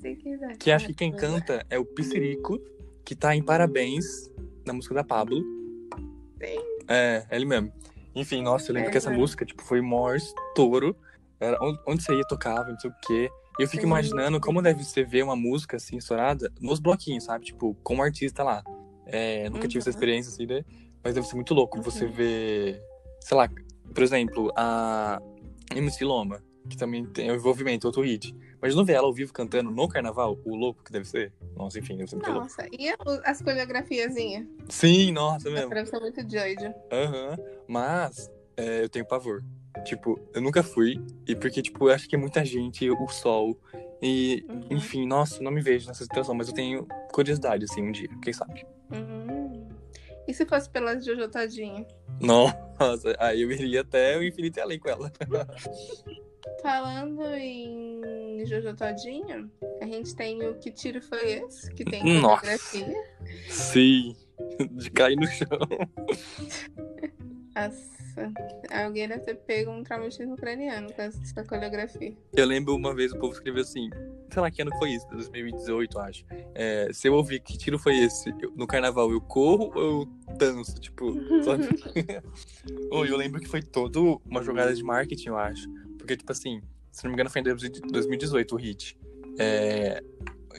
Que. 0.02 0.58
Que 0.60 0.72
acho 0.72 0.88
que 0.88 0.94
quem 0.94 1.12
canta 1.12 1.66
é 1.70 1.78
o 1.80 1.86
Piscirico, 1.86 2.60
que 3.06 3.16
tá 3.16 3.36
em 3.36 3.44
Parabéns, 3.44 4.06
na 4.66 4.74
música 4.74 4.94
da 4.96 5.04
Pablo. 5.04 5.38
Sim. 6.42 6.60
É, 6.88 7.26
ele 7.32 7.46
mesmo. 7.46 7.72
Enfim, 8.16 8.42
nossa, 8.42 8.72
eu 8.72 8.76
lembro 8.76 8.90
É, 8.90 8.92
que 8.92 8.98
essa 8.98 9.12
música, 9.12 9.46
tipo, 9.46 9.62
foi 9.64 9.80
o 9.80 9.84
maior 9.84 10.16
estouro. 10.16 10.96
Era 11.40 11.58
onde, 11.64 11.80
onde 11.88 12.04
você 12.04 12.16
ia, 12.16 12.24
tocava, 12.28 12.70
não 12.70 12.80
sei 12.80 12.90
o 12.90 12.94
quê. 13.06 13.30
E 13.60 13.64
eu 13.64 13.68
fico 13.68 13.82
Sim. 13.82 13.88
imaginando 13.88 14.40
como 14.40 14.62
deve 14.62 14.84
ser 14.84 15.06
ver 15.06 15.24
uma 15.24 15.36
música 15.36 15.78
assim, 15.78 15.98
estourada, 15.98 16.52
nos 16.60 16.80
bloquinhos, 16.80 17.26
sabe? 17.26 17.46
Tipo, 17.46 17.76
como 17.84 18.02
artista 18.04 18.44
lá. 18.44 18.64
É, 19.06 19.50
nunca 19.50 19.68
tive 19.68 19.80
essa 19.80 19.90
Uhum. 19.90 19.94
experiência, 19.94 20.32
assim, 20.32 20.46
né? 20.48 20.64
Mas 21.04 21.14
deve 21.14 21.28
ser 21.28 21.36
muito 21.36 21.54
louco 21.54 21.82
você 21.82 22.06
Uhum. 22.06 22.12
ver, 22.12 22.82
sei 23.22 23.38
lá, 23.38 23.48
por 23.94 24.04
exemplo, 24.04 24.52
a 24.56 25.22
MC 25.76 26.04
Loma, 26.06 26.44
que 26.70 26.76
também 26.78 27.06
tem 27.06 27.32
o 27.32 27.36
envolvimento, 27.36 27.88
outro 27.88 28.02
hit. 28.04 28.36
Mas 28.62 28.76
não 28.76 28.84
ver 28.84 28.94
ela 28.94 29.06
ao 29.08 29.14
vivo 29.14 29.32
cantando 29.32 29.70
no 29.72 29.88
carnaval, 29.88 30.38
o 30.44 30.56
louco 30.56 30.84
que 30.84 30.92
deve 30.92 31.06
ser. 31.06 31.32
Nossa, 31.56 31.78
enfim, 31.80 31.96
deve 31.96 32.10
ser 32.10 32.16
muito 32.16 32.28
louco. 32.32 32.44
Nossa, 32.44 32.68
e 32.72 32.90
a- 32.90 32.98
as 33.26 33.42
coreografiazinhas? 33.42 34.48
Sim, 34.70 35.12
nossa, 35.12 35.50
mesmo. 35.50 35.70
Deve 35.70 35.86
ser 35.90 36.00
muito 36.00 36.24
doido. 36.26 36.74
Aham. 36.92 37.38
Mas 37.68 38.30
é, 38.58 38.84
eu 38.84 38.90
tenho 38.90 39.06
pavor. 39.06 39.44
Tipo, 39.86 40.20
eu 40.34 40.42
nunca 40.42 40.64
fui. 40.64 41.00
E 41.28 41.36
porque, 41.36 41.62
tipo, 41.62 41.88
eu 41.88 41.94
acho 41.94 42.08
que 42.10 42.16
é 42.16 42.20
muita 42.20 42.44
gente, 42.44 42.90
o 42.90 43.08
sol. 43.10 43.56
E, 44.02 44.44
Uhum. 44.50 44.62
enfim, 44.72 45.06
nossa, 45.08 45.42
não 45.44 45.52
me 45.52 45.62
vejo 45.62 45.88
nessa 45.88 46.04
situação, 46.04 46.34
mas 46.36 46.48
eu 46.48 46.54
tenho 46.54 46.88
curiosidade, 47.12 47.66
assim, 47.66 47.82
um 47.82 47.92
dia, 47.92 48.10
quem 48.24 48.34
sabe? 48.34 48.66
Uhum. 48.92 49.68
E 50.28 50.34
se 50.34 50.46
fosse 50.46 50.70
pela 50.70 51.00
Jojo 51.00 51.30
Todinho? 51.30 51.86
Nossa, 52.20 53.16
aí 53.18 53.42
eu 53.42 53.52
iria 53.52 53.82
até 53.82 54.18
o 54.18 54.24
infinito 54.24 54.58
e 54.58 54.62
além 54.62 54.80
com 54.80 54.90
ela. 54.90 55.12
Falando 56.62 57.24
em 57.36 58.46
Jojo 58.46 58.76
Todinho, 58.76 59.50
a 59.82 59.86
gente 59.86 60.16
tem 60.16 60.46
o 60.46 60.56
Que 60.56 60.72
Tiro 60.72 61.02
Foi 61.02 61.34
Esse? 61.34 61.74
Que 61.74 61.86
tem 61.86 62.04
Nossa. 62.22 62.42
coreografia. 62.42 63.04
Sim, 63.50 64.16
de 64.72 64.92
cair 64.92 65.16
no 65.16 65.28
chão. 65.28 65.48
Nossa, 67.58 68.34
alguém 68.86 69.08
deve 69.08 69.22
ter 69.22 69.36
pego 69.36 69.72
um 69.72 69.84
traumatismo 69.84 70.34
ucraniano 70.34 70.92
com 70.94 71.02
essa 71.02 71.44
coreografia. 71.44 72.16
Eu 72.34 72.46
lembro 72.46 72.76
uma 72.76 72.94
vez 72.94 73.12
o 73.12 73.18
povo 73.20 73.34
escreveu 73.34 73.62
assim, 73.64 73.90
sei 74.32 74.42
lá 74.42 74.52
que 74.52 74.62
ano 74.62 74.72
foi 74.78 74.92
isso, 74.92 75.08
2018, 75.08 76.00
acho. 76.00 76.26
É, 76.54 76.90
se 76.94 77.08
eu 77.08 77.14
ouvir 77.14 77.40
que 77.40 77.58
tiro 77.58 77.80
foi 77.80 77.98
esse, 77.98 78.30
eu- 78.42 78.52
no 78.56 78.68
carnaval 78.68 79.12
eu 79.12 79.20
corro 79.22 79.72
ou 79.76 80.02
eu 80.02 80.36
danço, 80.38 80.80
tipo, 80.80 81.14
sabe? 81.44 81.68
Ô, 82.92 83.04
eu 83.06 83.18
lembro 83.18 83.40
que 83.42 83.48
foi 83.48 83.62
todo 83.62 84.22
uma 84.26 84.44
jogada 84.44 84.74
de 84.74 84.84
marketing, 84.84 85.30
eu 85.30 85.38
acho. 85.38 85.68
Porque, 85.98 86.16
tipo 86.16 86.32
assim, 86.32 86.62
se 86.92 87.04
não 87.04 87.10
me 87.12 87.16
engano 87.16 87.30
foi 87.30 87.42
em 87.42 87.44
2018 87.44 88.54
o 88.56 88.58
hit. 88.58 88.98
É, 89.40 90.02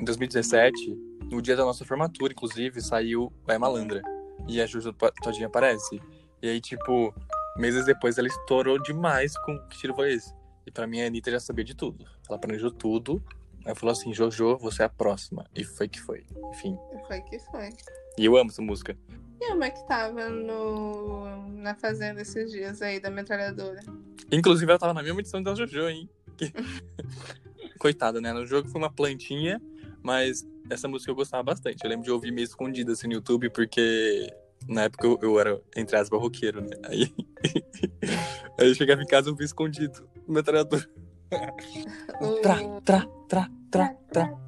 em 0.00 0.04
2017, 0.04 0.96
no 1.30 1.40
dia 1.42 1.56
da 1.56 1.64
nossa 1.64 1.84
formatura, 1.84 2.32
inclusive, 2.32 2.80
saiu 2.80 3.32
Vai 3.44 3.58
Malandra. 3.58 4.02
E 4.48 4.60
a 4.60 4.66
Juju 4.66 4.94
Todinha 5.22 5.46
aparece. 5.48 6.00
E 6.42 6.48
aí, 6.48 6.60
tipo, 6.60 7.14
meses 7.56 7.84
depois 7.86 8.18
ela 8.18 8.28
estourou 8.28 8.80
demais 8.82 9.36
com 9.38 9.58
que 9.68 9.78
tiro 9.78 9.94
foi 9.94 10.12
esse. 10.14 10.32
E 10.66 10.70
pra 10.70 10.86
mim 10.86 11.00
a 11.02 11.06
Anitta 11.06 11.30
já 11.30 11.40
sabia 11.40 11.64
de 11.64 11.74
tudo. 11.74 12.04
Ela 12.28 12.38
planejou 12.38 12.70
tudo. 12.70 13.22
Aí 13.64 13.74
falou 13.74 13.92
assim, 13.92 14.12
Jojo, 14.14 14.56
você 14.58 14.82
é 14.82 14.86
a 14.86 14.88
próxima. 14.88 15.44
E 15.54 15.64
foi 15.64 15.88
que 15.88 16.00
foi. 16.00 16.24
Enfim. 16.50 16.78
Foi 17.06 17.20
que 17.22 17.38
foi. 17.40 17.70
E 18.16 18.24
eu 18.24 18.36
amo 18.36 18.50
essa 18.50 18.62
música. 18.62 18.96
E 19.40 19.52
uma 19.52 19.70
que 19.70 19.86
tava 19.86 20.28
no, 20.28 21.48
na 21.52 21.74
fazenda 21.74 22.20
esses 22.22 22.50
dias 22.50 22.82
aí, 22.82 22.98
da 23.00 23.10
metralhadora. 23.10 23.80
Inclusive, 24.32 24.70
ela 24.70 24.78
tava 24.78 24.92
na 24.94 25.02
mesma 25.02 25.20
edição 25.20 25.42
da 25.42 25.54
Jojo, 25.54 25.88
hein? 25.88 26.08
Que- 26.36 26.52
Coitada, 27.78 28.20
né? 28.20 28.32
No 28.32 28.44
jogo 28.46 28.68
foi 28.68 28.80
uma 28.80 28.90
plantinha, 28.92 29.60
mas 30.02 30.46
essa 30.70 30.88
música 30.88 31.10
eu 31.10 31.14
gostava 31.14 31.42
bastante. 31.42 31.82
Eu 31.84 31.90
lembro 31.90 32.04
de 32.04 32.10
ouvir 32.10 32.32
meio 32.32 32.44
escondida 32.44 32.92
assim 32.92 33.06
no 33.06 33.14
YouTube, 33.14 33.50
porque 33.50 34.26
na 34.66 34.84
época 34.84 35.06
eu, 35.06 35.18
eu 35.22 35.40
era, 35.40 35.60
entre 35.76 35.96
aspas, 35.96 36.20
roqueiro, 36.20 36.60
né? 36.60 36.76
Aí, 36.84 37.14
aí 38.58 38.68
eu 38.68 38.74
chegava 38.74 39.02
em 39.02 39.06
casa 39.06 39.28
e 39.28 39.30
ouvia 39.30 39.46
escondido 39.46 40.08
no 40.26 40.34
metralhador. 40.34 40.86
Tra, 42.42 42.56
tra, 42.84 43.06
tra, 43.28 43.50
tra, 43.70 43.94
tra. 44.10 44.38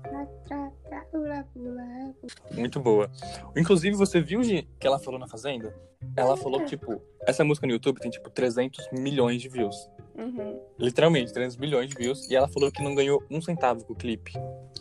Muito 2.52 2.80
boa. 2.80 3.10
Inclusive, 3.56 3.94
você 3.96 4.20
viu, 4.20 4.42
Gi, 4.42 4.66
que 4.78 4.86
ela 4.86 4.98
falou 4.98 5.18
na 5.20 5.26
Fazenda? 5.28 5.74
Ela 6.16 6.36
falou 6.36 6.60
que, 6.60 6.66
tipo, 6.76 7.00
essa 7.26 7.44
música 7.44 7.66
no 7.66 7.72
YouTube 7.72 8.00
tem, 8.00 8.10
tipo, 8.10 8.30
300 8.30 8.88
milhões 8.92 9.40
de 9.42 9.48
views. 9.48 9.76
Uhum. 10.16 10.60
Literalmente, 10.78 11.32
300 11.32 11.56
milhões 11.58 11.88
de 11.88 11.94
views. 11.96 12.28
E 12.30 12.34
ela 12.36 12.48
falou 12.48 12.70
que 12.72 12.82
não 12.82 12.94
ganhou 12.94 13.22
um 13.30 13.40
centavo 13.40 13.84
com 13.84 13.92
o 13.92 13.96
clipe. 13.96 14.32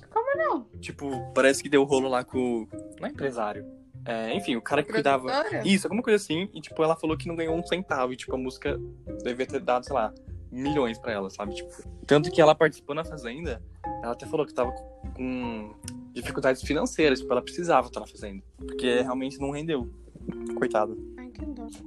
Como 0.10 0.38
não? 0.38 0.64
Tipo, 0.80 1.10
parece 1.34 1.62
que 1.62 1.70
deu 1.70 1.84
rolo 1.84 2.08
lá 2.08 2.24
com. 2.24 2.64
o- 2.64 2.68
Não 3.00 3.08
é 3.08 3.12
empresário. 3.12 3.66
É, 4.06 4.34
enfim, 4.34 4.56
o 4.56 4.62
cara 4.62 4.82
que 4.84 4.92
cuidava. 4.92 5.28
Isso, 5.64 5.88
alguma 5.88 6.02
coisa 6.02 6.16
assim. 6.16 6.50
E, 6.54 6.62
tipo, 6.62 6.82
ela 6.84 6.96
falou 6.96 7.18
que 7.18 7.28
não 7.28 7.36
ganhou 7.36 7.56
um 7.56 7.64
centavo. 7.66 8.14
E, 8.14 8.16
tipo, 8.16 8.34
a 8.34 8.38
música 8.38 8.80
devia 9.24 9.46
ter 9.46 9.60
dado, 9.60 9.86
sei 9.86 9.94
lá, 9.94 10.14
milhões 10.52 10.98
pra 10.98 11.12
ela, 11.12 11.30
sabe? 11.30 11.56
Tipo, 11.56 11.72
tanto 12.06 12.32
que 12.32 12.42
ela 12.42 12.56
participou 12.56 12.96
na 12.96 13.04
Fazenda. 13.04 13.62
Ela 14.02 14.14
até 14.14 14.26
falou 14.26 14.46
que 14.46 14.54
tava 14.54 14.72
com 15.16 15.74
dificuldades 16.14 16.62
financeiras. 16.64 17.20
Tipo, 17.20 17.32
ela 17.34 17.42
precisava 17.42 17.88
estar 17.88 18.00
na 18.00 18.08
Fazenda. 18.08 18.44
Porque 18.58 19.02
realmente 19.02 19.40
não 19.40 19.52
rendeu. 19.52 19.90
Coitada. 20.58 20.96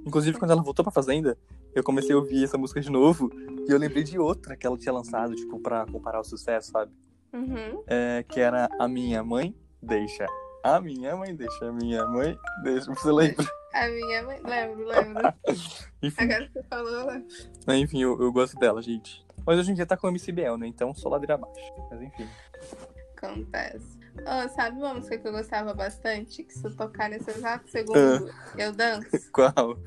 Inclusive, 0.07 0.39
quando 0.39 0.53
ela 0.53 0.63
voltou 0.63 0.85
pra 0.85 0.93
Fazenda, 0.93 1.37
eu 1.75 1.83
comecei 1.83 2.15
a 2.15 2.19
ouvir 2.19 2.45
essa 2.45 2.59
música 2.59 2.81
de 2.81 2.91
novo. 2.91 3.31
E 3.69 3.73
eu 3.73 3.79
lembrei 3.79 4.03
de 4.03 4.19
outra 4.19 4.57
que 4.57 4.67
ela 4.67 4.77
tinha 4.77 4.93
lançado, 4.93 5.35
tipo, 5.35 5.59
pra 5.61 5.87
comparar 5.87 6.21
o 6.21 6.25
sucesso, 6.25 6.71
sabe? 6.71 6.93
Uhum. 7.33 7.83
é, 7.87 8.23
que 8.29 8.39
era 8.39 8.69
a 8.79 8.87
minha 8.87 9.25
mãe 9.25 9.55
deixa. 9.81 10.27
A 10.65 10.81
minha 10.81 11.17
mãe 11.17 11.35
deixa, 11.35 11.67
a 11.69 11.73
minha 11.73 12.07
mãe 12.07 12.39
deixa. 12.63 12.87
Você 12.95 13.11
lembra? 13.11 13.45
A 13.75 13.89
minha 13.89 14.23
mãe. 14.23 14.41
Lembro, 14.45 14.87
lembro. 14.87 15.23
Enfim, 16.03 16.25
Agora 16.25 16.47
que 16.47 16.53
você 16.53 16.63
falou, 16.65 17.07
lembro. 17.07 17.29
enfim 17.69 18.03
eu, 18.03 18.21
eu 18.21 18.33
gosto 18.33 18.57
dela, 18.59 18.81
gente. 18.83 19.25
Mas 19.47 19.59
hoje 19.59 19.73
em 19.73 19.75
dia 19.75 19.87
tá 19.87 19.97
com 19.97 20.07
o 20.07 20.11
MC 20.11 20.31
Biel, 20.33 20.57
né? 20.59 20.67
Então 20.67 20.95
só 20.95 21.09
ladeira 21.09 21.35
abaixo. 21.35 21.73
Mas 21.91 22.03
enfim. 22.03 22.29
acontece. 23.17 23.99
Oh, 24.21 24.49
sabe 24.51 24.77
uma 24.79 24.95
música 24.95 25.17
que 25.19 25.27
eu 25.27 25.33
gostava 25.33 25.73
bastante? 25.75 26.45
Que 26.45 26.53
se 26.53 26.65
eu 26.65 26.77
tocar 26.77 27.09
nesse 27.09 27.31
exato 27.31 27.69
segundo, 27.71 28.29
Ah. 28.29 28.55
eu 28.59 28.73
danço? 28.73 29.09
Qual? 29.33 29.79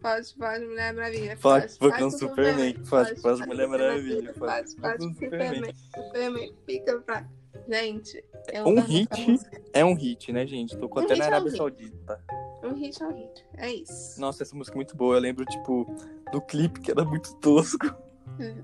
Pode, 0.00 0.34
pode, 0.38 0.64
Mulher 0.64 0.94
Maravilha. 0.94 1.36
Pode, 1.42 1.76
com 1.76 1.86
o 2.06 2.10
Superman. 2.10 2.74
Pode, 2.88 3.20
faz 3.20 3.40
Mulher 3.40 3.66
Maravilha. 3.66 4.32
Pode, 4.34 4.76
pode, 4.76 5.02
Superman. 5.14 5.74
Superman, 5.92 6.54
fica 6.64 7.00
pra. 7.00 7.26
Gente, 7.68 8.24
eu 8.52 8.66
Um 8.66 8.80
hit? 8.80 9.40
É 9.72 9.84
um 9.84 9.94
hit, 9.94 10.32
né, 10.32 10.46
gente? 10.46 10.76
Tocou 10.76 11.02
Um 11.02 11.04
até 11.04 11.16
na 11.16 11.24
é 11.24 11.28
um 11.28 11.30
Arábia 11.30 11.50
hit. 11.50 11.56
Saudita. 11.58 12.20
Um 12.64 12.74
hit 12.74 13.02
é 13.02 13.06
um 13.06 13.14
hit. 13.14 13.44
É 13.56 13.72
isso. 13.72 14.20
Nossa, 14.20 14.42
essa 14.42 14.56
música 14.56 14.74
é 14.74 14.78
muito 14.78 14.96
boa. 14.96 15.16
Eu 15.16 15.20
lembro, 15.20 15.44
tipo, 15.44 15.86
do 16.32 16.40
clipe 16.40 16.80
que 16.80 16.90
era 16.90 17.04
muito 17.04 17.34
tosco. 17.36 17.86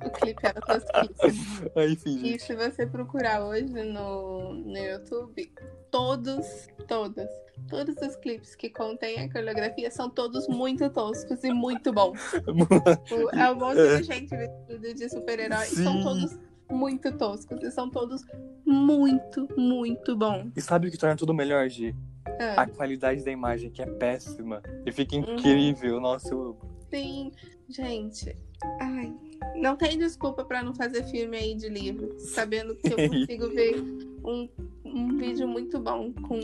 O 0.06 0.10
clipe 0.10 0.40
era 0.46 0.60
tosquíssimo. 0.60 1.70
Aí, 1.74 1.92
enfim, 1.94 2.16
E 2.18 2.30
gente. 2.30 2.42
se 2.44 2.54
você 2.54 2.86
procurar 2.86 3.44
hoje 3.44 3.64
no, 3.72 4.54
no 4.54 4.76
YouTube, 4.78 5.52
todos, 5.90 6.46
todos, 6.86 7.26
todos 7.68 7.96
os 7.96 8.14
clipes 8.16 8.54
que 8.54 8.70
contêm 8.70 9.18
a 9.20 9.32
coreografia 9.32 9.90
são 9.90 10.08
todos 10.08 10.46
muito 10.46 10.88
toscos 10.90 11.42
e 11.42 11.52
muito 11.52 11.92
bons. 11.92 12.20
É 13.36 13.50
um 13.50 13.56
monte 13.56 13.76
de 13.98 14.02
gente 14.04 14.36
vestida 14.36 14.94
de 14.94 15.08
super-herói. 15.08 15.64
e 15.64 15.70
São 15.82 16.02
todos 16.02 16.38
muito 16.74 17.10
toscos. 17.16 17.62
E 17.62 17.70
são 17.70 17.88
todos 17.90 18.22
muito, 18.66 19.48
muito 19.56 20.16
bons. 20.16 20.50
E 20.56 20.60
sabe 20.60 20.88
o 20.88 20.90
que 20.90 20.98
torna 20.98 21.16
tudo 21.16 21.32
melhor, 21.34 21.68
Gi? 21.68 21.94
Ah, 22.40 22.62
A 22.62 22.66
qualidade 22.66 23.22
da 23.24 23.30
imagem, 23.30 23.70
que 23.70 23.80
é 23.82 23.86
péssima. 23.86 24.62
E 24.84 24.90
fica 24.92 25.16
Uhum. 25.16 25.22
incrível. 25.36 26.00
Nossa, 26.00 26.32
eu 26.32 26.40
amo. 26.42 26.58
sim, 26.90 27.30
gente. 27.68 28.34
Ai, 28.80 29.12
não 29.56 29.76
tem 29.76 29.98
desculpa 29.98 30.44
pra 30.44 30.62
não 30.62 30.74
fazer 30.74 31.04
filme 31.04 31.36
aí 31.36 31.54
de 31.54 31.68
livro. 31.68 32.14
Sabendo 32.18 32.74
que 32.74 32.88
eu 32.92 32.96
consigo 33.08 33.48
ver 33.50 33.76
um, 34.24 34.48
um 34.84 35.16
vídeo 35.16 35.46
muito 35.46 35.78
bom 35.78 36.12
com 36.12 36.38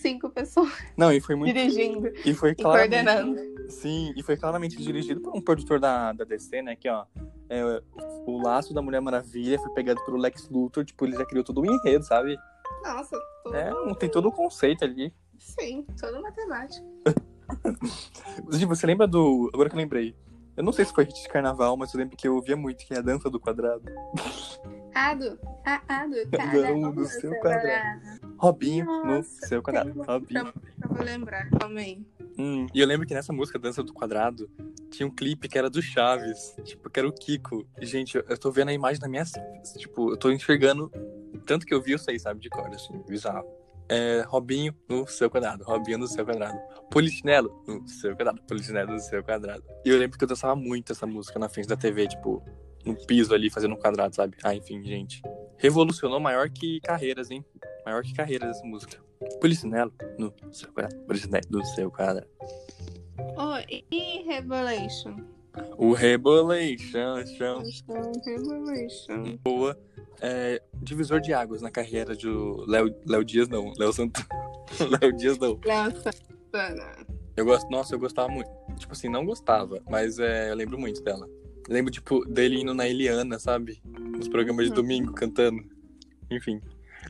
cinco 0.00 0.30
pessoas 0.30 0.72
Não, 0.96 1.12
e 1.12 1.20
foi 1.20 1.34
muito. 1.34 1.52
dirigindo 1.54 2.08
E 2.24 2.32
foi 2.34 2.52
e 2.52 2.54
claramente. 2.54 3.04
coordenando. 3.04 3.58
Sim, 3.68 4.14
e 4.16 4.22
foi 4.22 4.34
claramente 4.36 4.76
dirigido 4.82 5.20
por 5.20 5.36
um 5.36 5.42
produtor 5.42 5.78
da, 5.78 6.12
da 6.14 6.24
DC, 6.24 6.62
né? 6.62 6.74
Que, 6.74 6.88
ó. 6.88 7.04
É, 7.48 7.82
o 8.26 8.42
laço 8.42 8.74
da 8.74 8.82
Mulher 8.82 9.00
Maravilha 9.00 9.58
foi 9.58 9.70
pegado 9.72 10.04
pelo 10.04 10.16
Lex 10.16 10.48
Luthor, 10.48 10.84
tipo, 10.84 11.04
ele 11.04 11.16
já 11.16 11.24
criou 11.24 11.44
todo 11.44 11.60
um 11.60 11.64
enredo, 11.66 12.04
sabe? 12.04 12.38
Nossa, 12.84 13.18
tudo. 13.44 13.56
É, 13.56 13.94
tem 13.94 14.10
todo 14.10 14.28
o 14.28 14.32
conceito 14.32 14.84
ali. 14.84 15.12
Sim, 15.38 15.86
toda 15.98 16.20
matemática. 16.20 16.86
Você 18.68 18.86
lembra 18.86 19.06
do. 19.06 19.50
Agora 19.54 19.68
que 19.68 19.74
eu 19.74 19.80
lembrei. 19.80 20.14
Eu 20.56 20.64
não 20.64 20.72
sei 20.72 20.84
se 20.84 20.92
foi 20.92 21.04
hit 21.04 21.22
de 21.22 21.28
carnaval, 21.28 21.76
mas 21.76 21.94
eu 21.94 22.00
lembro 22.00 22.16
que 22.16 22.26
eu 22.26 22.34
ouvia 22.34 22.56
muito, 22.56 22.84
que 22.84 22.92
é 22.92 22.98
a 22.98 23.00
dança 23.00 23.30
do 23.30 23.38
quadrado. 23.38 23.84
Ado, 24.92 25.38
a 25.64 25.80
Ado, 25.86 26.16
cada 26.36 26.74
no 26.74 26.92
no 26.92 27.04
seu 27.06 27.30
quadrado. 27.38 28.00
quadrado. 28.00 28.34
Robinho 28.36 28.84
no 28.84 29.04
Nossa, 29.04 29.46
seu 29.46 29.62
quadrado. 29.62 30.02
Robinho. 30.02 30.52
Eu 30.82 30.88
vou 30.88 31.04
lembrar, 31.04 31.48
calma 31.50 31.78
aí. 31.78 32.04
Hum, 32.38 32.66
e 32.72 32.80
eu 32.80 32.86
lembro 32.86 33.04
que 33.04 33.12
nessa 33.12 33.32
música 33.32 33.58
Dança 33.58 33.82
do 33.82 33.92
Quadrado 33.92 34.48
tinha 34.90 35.06
um 35.06 35.10
clipe 35.10 35.48
que 35.48 35.58
era 35.58 35.68
do 35.68 35.82
Chaves, 35.82 36.54
tipo, 36.62 36.88
que 36.88 37.00
era 37.00 37.08
o 37.08 37.12
Kiko. 37.12 37.66
E, 37.80 37.84
gente, 37.84 38.16
eu, 38.16 38.38
tô 38.38 38.52
vendo 38.52 38.68
a 38.68 38.72
imagem 38.72 39.00
na 39.02 39.08
minha. 39.08 39.24
Tipo, 39.76 40.12
eu 40.12 40.16
tô 40.16 40.30
enxergando. 40.30 40.90
Tanto 41.44 41.66
que 41.66 41.74
eu 41.74 41.82
vi, 41.82 41.92
eu 41.92 41.98
sei, 41.98 42.18
sabe, 42.18 42.40
de 42.40 42.48
cor, 42.48 42.68
assim, 42.68 43.02
bizarro. 43.08 43.44
É, 43.88 44.22
Robinho 44.28 44.74
no 44.88 45.06
seu 45.06 45.30
quadrado, 45.30 45.64
Robinho 45.64 45.98
no 45.98 46.06
seu 46.06 46.24
quadrado. 46.24 46.58
Polichinelo 46.90 47.64
no 47.66 47.88
seu 47.88 48.14
quadrado, 48.14 48.40
Polichinelo 48.42 48.92
no 48.92 49.00
seu 49.00 49.24
quadrado. 49.24 49.64
E 49.84 49.88
eu 49.88 49.98
lembro 49.98 50.18
que 50.18 50.24
eu 50.24 50.28
dançava 50.28 50.54
muito 50.54 50.92
essa 50.92 51.06
música 51.06 51.38
na 51.38 51.48
frente 51.48 51.68
da 51.68 51.76
TV, 51.76 52.06
tipo, 52.06 52.42
no 52.84 52.94
piso 53.06 53.34
ali, 53.34 53.50
fazendo 53.50 53.74
um 53.74 53.78
quadrado, 53.78 54.14
sabe? 54.14 54.36
Ah, 54.44 54.54
enfim, 54.54 54.82
gente. 54.82 55.22
Revolucionou 55.56 56.20
maior 56.20 56.48
que 56.50 56.80
carreiras, 56.80 57.30
hein? 57.30 57.44
Maior 57.88 58.02
que 58.02 58.12
carreiras 58.12 58.50
essa 58.58 58.66
música. 58.66 58.98
Polichinelo 59.40 59.90
no 60.18 60.30
seu 60.52 60.68
Polichinelo 61.06 61.44
no 61.48 61.64
seu. 61.64 61.90
Oh, 63.38 63.56
e 63.90 64.22
Revelation? 64.24 65.16
O 65.78 65.94
Rebolation, 65.94 67.24
chão, 67.38 67.62
Revelation. 68.26 69.38
boa. 69.42 69.74
É, 70.20 70.60
divisor 70.82 71.18
de 71.18 71.32
águas 71.32 71.62
na 71.62 71.70
carreira 71.70 72.14
de 72.14 72.28
Léo, 72.66 72.94
Léo 73.06 73.24
Dias, 73.24 73.48
não. 73.48 73.72
Léo 73.78 73.90
Santana. 73.94 74.28
Léo 75.00 75.16
Dias, 75.16 75.38
não. 75.38 75.58
Léo 75.64 75.90
Santana. 75.96 77.06
Eu 77.38 77.46
gosto, 77.46 77.70
nossa, 77.70 77.94
eu 77.94 77.98
gostava 77.98 78.28
muito. 78.28 78.50
Tipo 78.76 78.92
assim, 78.92 79.08
não 79.08 79.24
gostava, 79.24 79.80
mas 79.88 80.18
é, 80.18 80.50
eu 80.50 80.54
lembro 80.54 80.78
muito 80.78 81.02
dela. 81.02 81.26
Lembro, 81.70 81.90
tipo, 81.90 82.22
dele 82.26 82.60
indo 82.60 82.74
na 82.74 82.86
Eliana, 82.86 83.38
sabe? 83.38 83.80
Nos 83.86 84.28
programas 84.28 84.66
de 84.66 84.72
Uhum. 84.72 84.76
domingo, 84.76 85.14
cantando. 85.14 85.62
Enfim. 86.30 86.60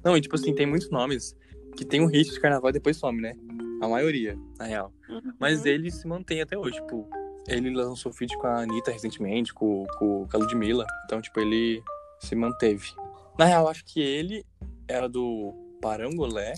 Não, 0.04 0.16
e 0.16 0.20
tipo 0.20 0.34
assim, 0.34 0.54
tem 0.54 0.66
muitos 0.66 0.90
nomes 0.90 1.36
que 1.76 1.84
tem 1.84 2.00
um 2.00 2.06
hit 2.06 2.30
de 2.30 2.40
carnaval 2.40 2.70
e 2.70 2.72
depois 2.72 2.96
some, 2.96 3.20
né? 3.20 3.34
A 3.80 3.88
maioria, 3.88 4.36
na 4.58 4.64
real. 4.66 4.92
Mas 5.38 5.60
Uhum. 5.60 5.66
ele 5.66 5.90
se 5.90 6.06
mantém 6.06 6.40
até 6.40 6.56
hoje, 6.58 6.74
tipo. 6.80 7.08
Ele 7.46 7.70
lançou 7.70 8.12
feat 8.12 8.36
com 8.36 8.46
a 8.46 8.60
Anitta 8.62 8.90
recentemente, 8.90 9.54
com, 9.54 9.86
com, 9.98 10.26
com 10.28 10.36
a 10.36 10.40
Ludmilla. 10.40 10.84
Então, 11.04 11.20
tipo, 11.20 11.40
ele 11.40 11.82
se 12.20 12.34
manteve. 12.34 12.90
Na 13.38 13.46
real, 13.46 13.68
acho 13.68 13.84
que 13.86 14.00
ele 14.00 14.44
era 14.86 15.08
do 15.08 15.54
Parangolé, 15.80 16.54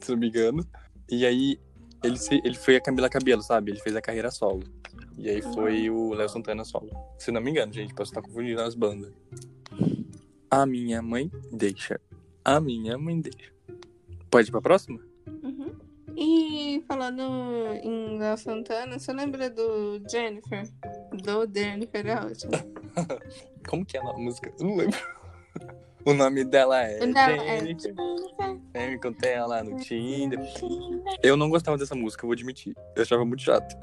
se 0.00 0.10
não 0.12 0.16
me 0.18 0.28
engano. 0.28 0.64
E 1.10 1.26
aí, 1.26 1.58
ele, 2.02 2.16
se, 2.16 2.40
ele 2.44 2.54
foi 2.54 2.76
a 2.76 2.80
Camila 2.80 3.10
Cabelo, 3.10 3.42
sabe? 3.42 3.72
Ele 3.72 3.80
fez 3.80 3.94
a 3.96 4.00
carreira 4.00 4.30
solo. 4.30 4.62
E 5.18 5.28
aí 5.28 5.42
foi 5.42 5.90
o 5.90 6.14
Léo 6.14 6.28
Santana 6.28 6.64
solo. 6.64 6.90
Se 7.18 7.30
não 7.30 7.40
me 7.40 7.50
engano, 7.50 7.72
gente, 7.72 7.92
posso 7.94 8.10
estar 8.12 8.22
confundindo 8.22 8.60
as 8.62 8.74
bandas. 8.74 9.12
A 10.50 10.64
minha 10.64 11.02
mãe 11.02 11.30
deixa. 11.52 12.00
A 12.44 12.60
minha 12.60 12.98
mãe 12.98 13.20
deixa. 13.20 13.50
Pode 14.30 14.48
ir 14.48 14.50
pra 14.50 14.60
próxima? 14.60 15.00
Uhum. 15.42 15.74
E 16.14 16.84
falando 16.86 17.22
em 17.82 18.18
Léo 18.18 18.36
Santana, 18.36 18.98
você 18.98 19.12
lembra 19.12 19.48
do 19.48 19.98
Jennifer? 20.08 20.68
Do 21.22 21.50
Jennifer 21.52 22.06
é 22.06 22.14
ótimo. 22.16 22.52
Como 23.66 23.84
que 23.86 23.96
é 23.96 24.00
a 24.00 24.12
música? 24.12 24.52
Eu 24.58 24.66
não 24.66 24.76
lembro. 24.76 24.98
O 26.06 26.12
nome 26.12 26.44
dela 26.44 26.84
é 26.86 26.98
é 26.98 27.60
Jennifer. 27.60 27.94
Eu 28.74 28.92
encontrei 28.92 29.32
ela 29.32 29.64
no 29.64 29.78
Tinder. 29.78 30.38
Eu 31.22 31.34
não 31.34 31.48
gostava 31.48 31.78
dessa 31.78 31.94
música, 31.94 32.24
eu 32.24 32.28
vou 32.28 32.34
admitir. 32.34 32.76
Eu 32.94 33.00
achava 33.00 33.24
muito 33.24 33.40
chato. 33.40 33.74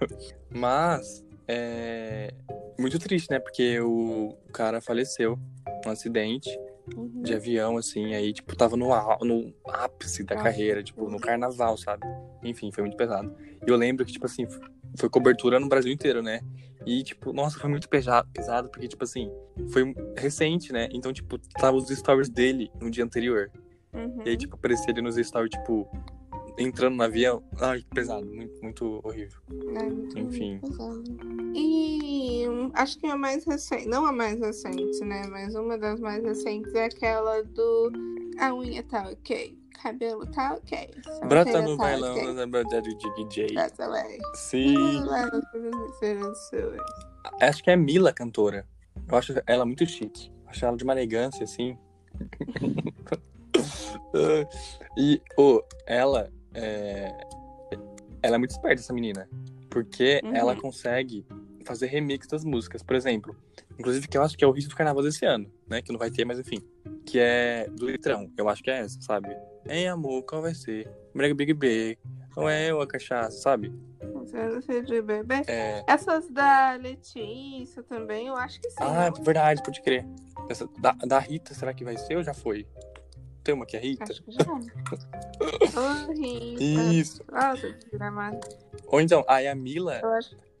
Mas 0.50 1.24
é 1.48 2.34
muito 2.78 2.98
triste, 2.98 3.30
né? 3.30 3.38
Porque 3.38 3.80
o 3.80 4.36
cara 4.52 4.82
faleceu 4.82 5.38
num 5.82 5.90
acidente 5.90 6.50
Uhum. 6.96 7.22
de 7.22 7.34
avião, 7.34 7.76
assim, 7.76 8.14
aí, 8.14 8.32
tipo, 8.32 8.56
tava 8.56 8.76
no, 8.76 8.88
no 9.22 9.54
ápice 9.68 10.24
da 10.24 10.34
Ah. 10.34 10.42
carreira, 10.42 10.82
tipo, 10.82 11.08
no 11.08 11.20
carnaval, 11.20 11.76
sabe? 11.76 12.06
Enfim, 12.42 12.70
foi 12.72 12.82
muito 12.82 12.96
pesado. 12.96 13.34
E 13.66 13.70
eu 13.70 13.76
lembro 13.76 14.04
que, 14.04 14.12
tipo 14.12 14.26
assim, 14.26 14.46
foi 14.98 15.08
cobertura 15.08 15.60
no 15.60 15.68
Brasil 15.68 15.92
inteiro, 15.92 16.22
né? 16.22 16.40
E, 16.86 17.02
tipo, 17.02 17.32
nossa, 17.32 17.58
foi 17.58 17.68
muito 17.68 17.88
pesado, 17.88 18.68
porque, 18.70 18.88
tipo 18.88 19.04
assim, 19.04 19.30
foi 19.70 19.94
recente, 20.16 20.72
né? 20.72 20.88
Então, 20.92 21.12
tipo, 21.12 21.38
tava 21.58 21.76
os 21.76 21.88
stories 21.88 22.28
dele 22.30 22.70
no 22.80 22.90
dia 22.90 23.04
anterior. 23.04 23.50
Uhum. 23.92 24.22
E 24.24 24.30
aí, 24.30 24.36
tipo, 24.36 24.54
aparecia 24.54 24.90
ele 24.90 25.02
nos 25.02 25.16
stories, 25.16 25.50
tipo, 25.50 25.86
entrando 26.60 26.96
no 26.96 27.02
avião. 27.02 27.42
Ai, 27.60 27.84
pesado, 27.94 28.26
muito, 28.26 28.62
muito 28.62 29.00
horrível. 29.02 29.40
Muito 29.48 30.18
Enfim. 30.18 30.60
pesado. 30.60 31.04
E 31.54 32.44
acho 32.74 32.98
que 32.98 33.06
a 33.06 33.16
mais 33.16 33.44
recente, 33.44 33.88
não 33.88 34.06
a 34.06 34.12
mais 34.12 34.38
recente, 34.38 35.02
né? 35.04 35.26
Mas 35.28 35.54
uma 35.54 35.78
das 35.78 35.98
mais 36.00 36.22
recentes 36.22 36.74
é 36.74 36.84
aquela 36.84 37.42
do 37.42 37.90
A 38.38 38.54
unha 38.54 38.82
tá 38.82 39.08
ok, 39.08 39.58
cabelo 39.82 40.26
tá 40.26 40.54
ok. 40.54 40.90
Brota 41.26 41.62
no 41.62 41.76
tá 41.76 41.84
bailão, 41.84 42.14
ok, 42.14 42.32
na 42.32 42.46
verdade, 42.46 42.96
de 42.96 43.14
DJ. 43.14 43.54
That's 43.54 43.80
away. 43.80 44.18
Sim. 44.34 45.02
Acho 47.40 47.64
que 47.64 47.70
é 47.70 47.76
Mila, 47.76 48.12
cantora. 48.12 48.66
Eu 49.08 49.16
acho 49.16 49.34
ela 49.46 49.64
muito 49.64 49.86
chique. 49.86 50.30
Acho 50.46 50.66
ela 50.66 50.76
de 50.76 50.84
uma 50.84 50.92
elegância, 50.92 51.44
assim. 51.44 51.78
e, 54.96 55.22
ô, 55.36 55.62
ela 55.86 56.30
é... 56.54 57.26
Ela 58.22 58.36
é 58.36 58.38
muito 58.38 58.50
esperta, 58.50 58.80
essa 58.80 58.92
menina. 58.92 59.28
Porque 59.70 60.20
Uhum. 60.24 60.34
ela 60.34 60.56
consegue 60.56 61.24
fazer 61.64 61.86
remix 61.86 62.26
das 62.26 62.44
músicas. 62.44 62.82
Por 62.82 62.96
exemplo, 62.96 63.36
inclusive 63.78 64.08
que 64.08 64.18
eu 64.18 64.22
acho 64.22 64.36
que 64.36 64.44
é 64.44 64.46
o 64.46 64.50
hit 64.52 64.68
do 64.68 64.74
carnaval 64.74 65.02
desse 65.02 65.24
ano, 65.24 65.50
né? 65.68 65.80
Que 65.80 65.92
não 65.92 65.98
vai 65.98 66.10
ter, 66.10 66.24
mas 66.24 66.38
enfim. 66.38 66.58
Que 67.06 67.18
é 67.18 67.68
do 67.70 67.88
Litrão. 67.88 68.30
Eu 68.36 68.48
acho 68.48 68.62
que 68.62 68.70
é 68.70 68.80
essa, 68.80 69.00
sabe? 69.00 69.28
Ei, 69.66 69.86
amor, 69.86 70.22
qual 70.24 70.42
vai 70.42 70.54
ser? 70.54 70.90
Brega 71.14 71.34
Big 71.34 71.54
B. 71.54 71.98
Ou 72.36 72.48
é 72.48 72.70
eu 72.70 72.80
a 72.80 72.86
cachaça, 72.86 73.38
sabe? 73.40 73.72
de 74.84 75.02
bebê. 75.02 75.42
É... 75.46 75.82
Essas 75.86 76.28
da 76.28 76.74
Letícia 76.74 77.82
também, 77.82 78.28
eu 78.28 78.36
acho 78.36 78.60
que 78.60 78.70
sim. 78.70 78.76
Ah, 78.80 79.10
não? 79.10 79.24
verdade, 79.24 79.62
pode 79.62 79.82
crer. 79.82 80.06
Essa, 80.48 80.68
da, 80.78 80.92
da 80.92 81.18
Rita, 81.18 81.54
será 81.54 81.74
que 81.74 81.84
vai 81.84 81.96
ser 81.96 82.16
ou 82.16 82.22
já 82.22 82.34
foi? 82.34 82.66
Tem 83.50 83.54
uma 83.56 83.66
que 83.66 83.76
é 83.76 83.80
Rita? 83.80 84.04
Acho 84.04 84.22
que 84.22 84.30
já. 84.30 84.44
Ô, 84.48 86.12
Rita. 86.12 86.62
Isso. 86.94 87.20
Nossa, 87.28 87.72
que 87.72 87.90
gramado. 87.98 88.38
Ou 88.86 89.00
então, 89.00 89.24
aí 89.26 89.48
a 89.48 89.54
Mila, 89.56 90.00
Eu 90.00 90.10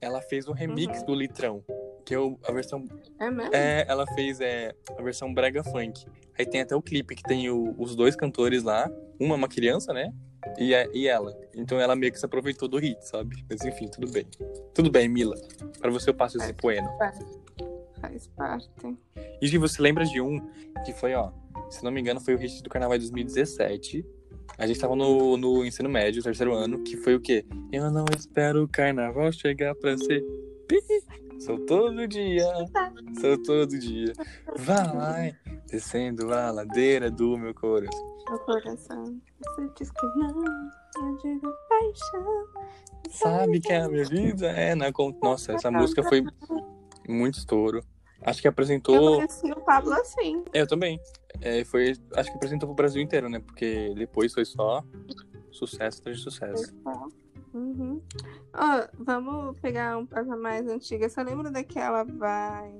ela 0.00 0.20
fez 0.20 0.48
um 0.48 0.52
remix 0.52 0.98
Uhum. 1.00 1.06
do 1.06 1.14
Litrão. 1.14 1.64
Que 2.04 2.14
é 2.14 2.18
o- 2.18 2.36
a 2.42 2.50
versão. 2.50 2.84
é 3.20 3.30
mesmo. 3.30 3.54
É, 3.54 3.84
ela 3.86 4.04
fez 4.14 4.40
é, 4.40 4.74
a 4.98 5.02
versão 5.02 5.32
Brega 5.32 5.62
Funk. 5.62 6.04
Aí 6.36 6.44
tem 6.44 6.62
até 6.62 6.74
o 6.74 6.82
clipe 6.82 7.14
que 7.14 7.22
tem 7.22 7.48
o- 7.48 7.76
os 7.78 7.94
dois 7.94 8.16
cantores 8.16 8.64
lá. 8.64 8.90
Uma 9.20 9.34
é 9.36 9.38
uma 9.38 9.48
criança, 9.48 9.92
né? 9.92 10.12
E, 10.58 10.74
a- 10.74 10.88
e 10.92 11.06
ela. 11.06 11.38
Então 11.54 11.78
ela 11.78 11.94
meio 11.94 12.10
que 12.10 12.18
se 12.18 12.24
aproveitou 12.26 12.66
do 12.66 12.78
hit, 12.78 13.06
sabe? 13.06 13.44
Mas 13.48 13.62
enfim, 13.64 13.86
tudo 13.86 14.10
bem. 14.10 14.26
Tudo 14.74 14.90
bem, 14.90 15.08
Mila. 15.08 15.36
Pra 15.78 15.90
você 15.92 16.10
eu 16.10 16.14
passo 16.14 16.38
esse 16.38 16.50
É. 16.50 16.52
poema. 16.54 16.90
Faz 18.00 18.26
parte. 18.28 18.70
E 19.40 19.48
se 19.48 19.58
você 19.58 19.80
lembra 19.82 20.04
de 20.04 20.20
um 20.20 20.40
que 20.84 20.92
foi, 20.92 21.14
ó, 21.14 21.32
se 21.70 21.84
não 21.84 21.90
me 21.90 22.00
engano, 22.00 22.20
foi 22.20 22.34
o 22.34 22.38
hit 22.38 22.62
do 22.62 22.70
Carnaval 22.70 22.98
de 22.98 23.04
2017. 23.10 24.04
A 24.58 24.66
gente 24.66 24.80
tava 24.80 24.94
no, 24.94 25.36
no 25.36 25.64
ensino 25.64 25.88
médio, 25.88 26.22
terceiro 26.22 26.54
ano, 26.54 26.82
que 26.82 26.96
foi 26.96 27.14
o 27.14 27.20
quê? 27.20 27.46
Eu 27.72 27.90
não 27.90 28.04
espero 28.16 28.64
o 28.64 28.68
carnaval 28.68 29.32
chegar 29.32 29.74
pra 29.74 29.96
ser. 29.96 30.22
pi. 30.68 30.76
Sou 31.40 31.58
todo 31.64 32.06
dia, 32.06 32.44
sou 33.18 33.42
todo 33.42 33.78
dia. 33.78 34.12
Vai 34.58 35.34
descendo 35.66 36.34
a 36.34 36.50
ladeira 36.50 37.10
do 37.10 37.38
meu 37.38 37.54
coração. 37.54 38.18
Meu 38.28 38.38
coração. 38.40 39.18
Você 39.42 39.70
diz 39.78 39.90
que 39.90 40.06
não, 40.18 40.44
eu 40.96 41.16
digo 41.22 41.50
paixão. 41.66 42.44
Sabe 43.08 43.60
que 43.60 43.72
a 43.72 43.88
minha 43.88 44.04
vida 44.04 44.48
é 44.48 44.74
na 44.74 44.92
conta. 44.92 45.18
Nossa, 45.22 45.52
essa 45.52 45.70
música 45.70 46.02
foi 46.02 46.22
muito 47.10 47.38
estouro. 47.38 47.82
Acho 48.22 48.40
que 48.40 48.46
Eu 48.46 48.50
apresentou. 48.50 49.16
conheci 49.16 49.50
o 49.50 49.60
Pablo 49.60 49.92
assim. 49.94 50.44
Eu 50.52 50.66
também. 50.66 51.00
É, 51.40 51.64
foi, 51.64 51.96
acho 52.14 52.30
que 52.30 52.36
apresentou 52.36 52.68
pro 52.68 52.76
Brasil 52.76 53.00
inteiro, 53.00 53.28
né? 53.28 53.38
Porque 53.38 53.94
depois 53.96 54.32
foi 54.32 54.44
só 54.44 54.84
sucesso 55.50 56.00
atrás 56.00 56.18
de 56.18 56.24
sucesso. 56.24 56.74
Uhum. 57.52 58.00
Ó, 58.54 58.86
vamos 58.98 59.58
pegar 59.60 59.98
um 59.98 60.06
as 60.12 60.26
mais 60.26 60.68
antigas. 60.68 61.12
Você 61.12 61.22
lembra 61.24 61.50
daquela 61.50 62.04
vai? 62.04 62.72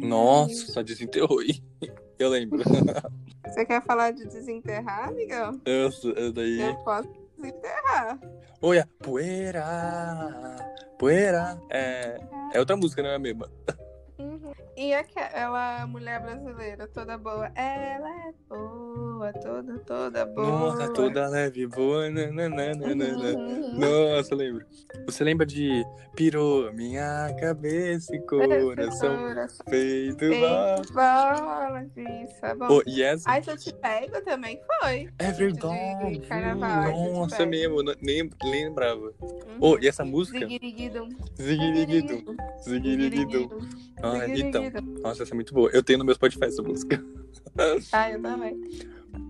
Nossa, 0.00 0.72
só 0.72 0.82
desenterrou 0.82 1.40
aí. 1.40 1.62
Eu 2.18 2.28
lembro. 2.28 2.62
Você 3.46 3.64
quer 3.64 3.82
falar 3.82 4.10
de 4.12 4.26
desenterrar, 4.26 5.08
amigão? 5.08 5.60
Eu, 5.64 5.90
eu 6.14 6.32
daí. 6.32 6.60
Eu 6.60 6.74
posso 6.84 7.08
desenterrar. 7.36 8.20
Olha, 8.60 8.88
poeira, 9.02 9.64
poeira. 10.98 11.58
É, 11.70 12.20
é 12.52 12.58
outra 12.58 12.76
música, 12.76 13.02
não 13.02 13.10
é 13.10 13.14
a 13.16 13.18
mesma. 13.18 13.48
Uhum. 14.18 14.52
E 14.76 14.92
aquela 14.92 15.86
mulher 15.86 16.20
brasileira 16.20 16.86
toda 16.88 17.16
boa? 17.16 17.50
Ela 17.54 18.28
é 18.28 18.34
boa, 19.20 19.32
toda, 19.34 19.78
toda 19.80 20.26
boa. 20.26 20.48
Nossa, 20.48 20.88
toda 20.88 21.28
leve, 21.28 21.66
boa. 21.66 22.08
nananana. 22.08 23.36
Uhum. 23.36 23.78
Nossa, 23.78 24.32
eu 24.32 24.38
lembro. 24.38 24.66
Você 25.04 25.22
lembra 25.22 25.44
de 25.44 25.84
pirou 26.16 26.72
minha 26.72 27.28
cabeça 27.38 28.16
e 28.16 28.20
coração 28.22 29.16
Coração. 29.16 29.66
feito 29.68 30.24
bola 30.94 31.84
de 31.94 32.28
sabão. 32.40 32.68
Oh, 32.70 32.82
e 32.86 33.02
essa 33.02 33.30
Ai, 33.30 33.42
se 33.42 33.50
eu 33.50 33.56
te 33.58 33.72
pego 33.74 34.20
também 34.24 34.58
foi. 34.80 35.08
é 35.18 35.30
verdade. 35.32 36.18
de 36.18 36.26
carnaval, 36.26 37.12
Nossa, 37.12 37.42
é 37.42 37.46
mesmo. 37.46 37.82
Nem 38.00 38.30
lembrava. 38.42 39.12
Uhum. 39.20 39.58
Oh, 39.60 39.78
e 39.78 39.86
essa 39.86 40.04
música? 40.04 40.40
Ziguiriguidum. 40.40 41.08
Ziguiriguidum. 41.38 42.36
Ziguiriguidum. 42.64 43.48
Ah, 44.02 44.26
então. 44.26 44.64
Nossa, 45.02 45.24
essa 45.24 45.34
é 45.34 45.36
muito 45.36 45.52
boa. 45.52 45.70
Eu 45.72 45.82
tenho 45.82 45.98
no 45.98 46.04
meu 46.06 46.14
Spotify 46.14 46.46
essa 46.46 46.62
música. 46.62 47.04
Ah, 47.92 48.10
eu 48.10 48.22
também. 48.22 48.58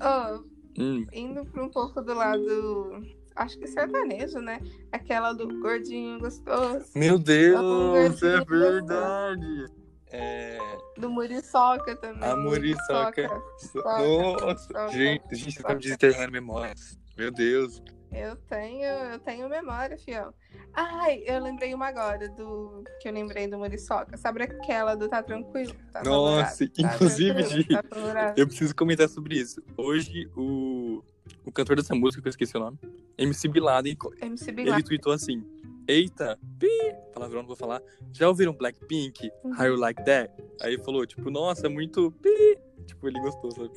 Oh, 0.02 0.44
Hum. 0.78 1.06
indo 1.12 1.44
para 1.46 1.64
um 1.64 1.68
pouco 1.68 2.00
do 2.00 2.14
lado, 2.14 3.02
acho 3.36 3.58
que 3.58 3.66
sertanejo, 3.66 4.38
né? 4.38 4.60
Aquela 4.92 5.32
do 5.32 5.48
gordinho 5.60 6.18
gostoso, 6.20 6.86
Meu 6.94 7.18
Deus, 7.18 8.22
é 8.22 8.44
verdade. 8.44 9.66
É. 10.12 10.58
do 10.98 11.08
muriçoca 11.08 11.94
também. 11.96 12.28
A 12.28 12.34
muriçoca. 12.36 13.28
Nossa, 13.74 14.68
Muriçoca. 14.72 14.88
gente, 14.88 15.22
a 15.30 15.34
gente 15.34 15.62
tá 15.62 15.74
me 15.74 15.80
desenterrando 15.80 16.32
memórias. 16.32 16.98
Meu 17.16 17.30
Deus. 17.30 17.80
Eu 18.12 18.34
tenho, 18.34 18.82
eu 18.84 19.18
tenho 19.20 19.48
memória, 19.48 19.96
fiel. 19.96 20.34
Ai, 20.74 21.22
eu 21.26 21.42
lembrei 21.42 21.74
uma 21.74 21.86
agora 21.88 22.28
do 22.28 22.84
que 23.00 23.08
eu 23.08 23.12
lembrei 23.12 23.48
do 23.48 23.58
muriçoca. 23.58 24.16
Sabe 24.16 24.42
aquela 24.44 24.94
do 24.94 25.08
tá 25.08 25.22
tranquilo? 25.22 25.74
Tá 25.92 26.02
Nossa? 26.04 26.66
Tá 26.66 26.72
inclusive, 26.94 27.42
gente, 27.44 27.68
Tá? 27.68 28.34
Eu 28.36 28.46
preciso 28.46 28.74
comentar 28.74 29.08
sobre 29.08 29.36
isso. 29.36 29.62
Hoje, 29.76 30.28
o, 30.36 31.02
o 31.44 31.52
cantor 31.52 31.76
dessa 31.76 31.94
música, 31.94 32.22
que 32.22 32.28
eu 32.28 32.30
esqueci 32.30 32.56
o 32.56 32.60
nome, 32.60 32.78
MC 33.18 33.48
Biladen, 33.48 33.96
MC 34.22 34.50
ele 34.50 34.62
Bilal. 34.64 34.82
tweetou 34.82 35.12
assim: 35.12 35.44
Eita, 35.88 36.38
pi, 36.58 36.68
palavrão 37.12 37.40
não 37.40 37.48
vou 37.48 37.56
falar. 37.56 37.82
Já 38.12 38.28
ouviram 38.28 38.52
Blackpink? 38.52 39.30
Uhum. 39.42 39.52
How 39.58 39.66
you 39.66 39.76
like 39.76 40.04
that? 40.04 40.32
Aí 40.62 40.78
falou, 40.78 41.04
tipo, 41.04 41.30
nossa, 41.30 41.68
muito 41.68 42.12
pi. 42.22 42.58
Tipo, 42.86 43.08
ele 43.08 43.18
gostou, 43.20 43.50
sabe? 43.50 43.70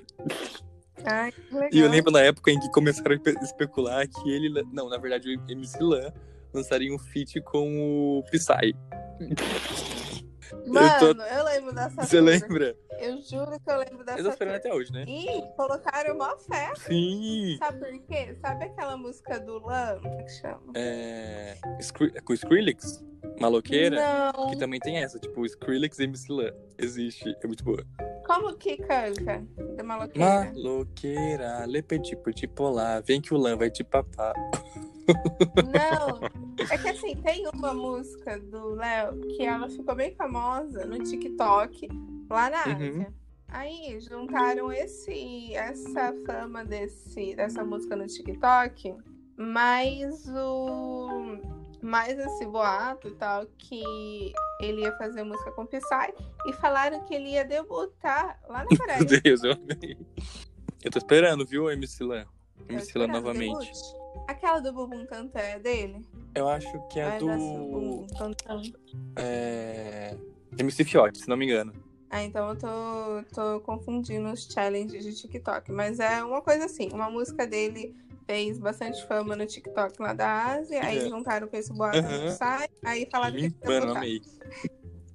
Ai, 1.06 1.32
que 1.32 1.54
legal. 1.54 1.70
E 1.72 1.80
eu 1.80 1.90
lembro 1.90 2.12
na 2.12 2.22
época 2.22 2.52
em 2.52 2.60
que 2.60 2.70
começaram 2.72 3.12
a 3.12 3.16
espe- 3.16 3.38
especular 3.44 4.08
que 4.08 4.30
ele. 4.30 4.64
Não, 4.72 4.88
na 4.90 4.98
verdade, 4.98 5.28
o 5.36 5.52
MC 5.52 5.82
Lan 5.82 6.14
lançaria 6.54 6.94
um 6.94 7.00
feat 7.00 7.42
com 7.42 8.20
o 8.20 8.24
Psy. 8.32 8.76
Mano, 10.68 10.88
eu 11.08 11.16
tô- 11.16 11.22
eu 11.24 11.44
lembro 11.46 11.74
dessa 11.74 12.04
Você 12.06 12.18
tour. 12.18 12.26
lembra? 12.28 12.76
Eu 13.00 13.22
juro 13.22 13.60
que 13.60 13.72
eu 13.72 13.78
lembro 13.78 14.00
Eu 14.00 14.06
dessa 14.06 14.24
tô 14.24 14.30
esperando 14.30 14.56
até 14.56 14.74
hoje, 14.74 14.92
né? 14.94 15.04
E 15.08 15.42
colocaram 15.56 16.16
mó 16.18 16.38
fé. 16.38 16.72
Sim! 16.78 17.58
Sabe 17.58 17.80
por 17.80 18.00
quê? 18.08 18.38
Sabe 18.40 18.66
aquela 18.66 18.96
música 18.96 19.40
do 19.40 19.58
Lan? 19.66 20.00
Como 20.02 20.20
é 20.20 20.24
que 20.24 20.32
chama? 20.32 20.74
É... 20.76 21.58
Skri- 21.80 22.14
Com 22.22 22.34
Skrillex? 22.34 23.04
Maloqueira? 23.40 23.96
Não. 24.36 24.50
Que 24.52 24.58
também 24.58 24.80
tem 24.80 24.98
essa, 24.98 25.18
tipo, 25.20 25.44
Skrillex 25.46 25.98
e 26.00 26.04
MC 26.04 26.32
Lan. 26.32 26.52
Existe, 26.78 27.36
é 27.44 27.48
muito 27.48 27.64
boa. 27.64 27.84
Como 28.26 28.56
que 28.56 28.78
canta? 28.78 29.44
Da 29.76 29.84
maloqueira? 29.84 30.52
Maloqueira, 30.54 31.66
le 31.66 31.82
petit 31.82 32.16
petit 32.18 32.48
polar, 32.48 33.02
vem 33.04 33.20
que 33.20 33.34
o 33.34 33.38
Lan 33.38 33.58
vai 33.58 33.70
te 33.72 33.84
papar. 33.84 34.34
Não. 35.74 36.20
É 36.72 36.78
que 36.78 36.90
assim, 36.90 37.16
tem 37.18 37.48
uma 37.54 37.74
música 37.74 38.40
do 38.40 38.70
Léo 38.76 39.20
que 39.36 39.44
ela 39.44 39.70
ficou 39.70 39.96
bem 39.96 40.14
famosa 40.16 40.86
no 40.86 40.98
TikTok, 41.04 41.88
lá 42.30 42.50
na 42.50 42.66
Uhum. 42.68 42.74
Ásia. 42.90 43.14
Aí 43.50 44.00
juntaram 44.00 44.72
esse, 44.72 45.54
essa 45.54 46.14
fama 46.26 46.66
desse, 46.66 47.36
dessa 47.36 47.64
música 47.64 47.96
no 47.96 48.08
TikTok, 48.08 48.96
mais 49.38 50.28
o. 50.30 51.38
Mais 51.82 52.18
esse 52.18 52.46
boato 52.46 53.10
e 53.10 53.16
tal, 53.16 53.46
que 53.58 53.84
ele 54.62 54.84
ia 54.84 54.98
fazer 54.98 55.22
música 55.24 55.52
com 55.52 55.66
Psy 55.66 56.14
e 56.48 56.54
falaram 56.54 57.04
que 57.04 57.14
ele 57.14 57.32
ia 57.32 57.44
debutar 57.44 58.40
lá 58.48 58.60
na 58.64 58.70
Coreia. 58.78 59.00
Meu 59.00 59.22
Deus, 59.22 59.44
eu 59.44 59.52
amei. 59.52 59.98
Eu 60.82 60.90
tô 60.92 60.98
esperando, 60.98 61.46
viu, 61.46 61.70
MC 61.70 62.04
Lan? 62.06 62.24
Tá 62.24 62.30
MC 62.74 62.98
Lan 62.98 63.08
novamente. 63.08 63.60
debut? 63.60 64.03
Aquela 64.28 64.60
do 64.60 64.72
Bumbum 64.74 65.06
Tantan 65.06 65.40
é 65.40 65.60
dele? 65.60 66.06
Eu 66.36 66.48
acho 66.48 66.72
que 66.88 67.00
é 67.00 67.10
Vai 67.10 67.20
do. 67.20 67.28
Bumbum 67.28 68.08
Tantan. 68.08 68.62
É... 69.18 70.16
MC 70.58 70.84
Fiote, 70.84 71.20
se 71.20 71.28
não 71.30 71.36
me 71.38 71.46
engano. 71.46 71.74
Ah, 72.10 72.24
então 72.24 72.50
eu 72.50 72.56
tô, 72.56 73.24
tô 73.34 73.60
confundindo 73.62 74.30
os 74.32 74.46
challenges 74.46 75.04
de 75.04 75.16
TikTok. 75.16 75.72
Mas 75.72 76.00
é 76.00 76.24
uma 76.24 76.42
coisa 76.42 76.66
assim, 76.66 76.90
uma 76.94 77.10
música 77.10 77.48
dele 77.48 77.96
fez 78.28 78.60
bastante 78.60 79.06
fama 79.08 79.36
no 79.36 79.46
TikTok 79.46 80.00
lá 80.02 80.14
da 80.14 80.54
Ásia, 80.54 80.82
aí 80.86 81.00
É. 81.00 81.10
juntaram 81.10 81.48
com 81.48 81.58
esse 81.58 81.74
boato 81.74 81.98
Aham. 81.98 82.26
no 82.26 82.32
site, 82.32 82.72
aí 82.86 83.08
falaram 83.12 83.36
que 83.36 83.46
ia 83.46 83.54
Mano, 83.66 83.98
amei. 83.98 84.22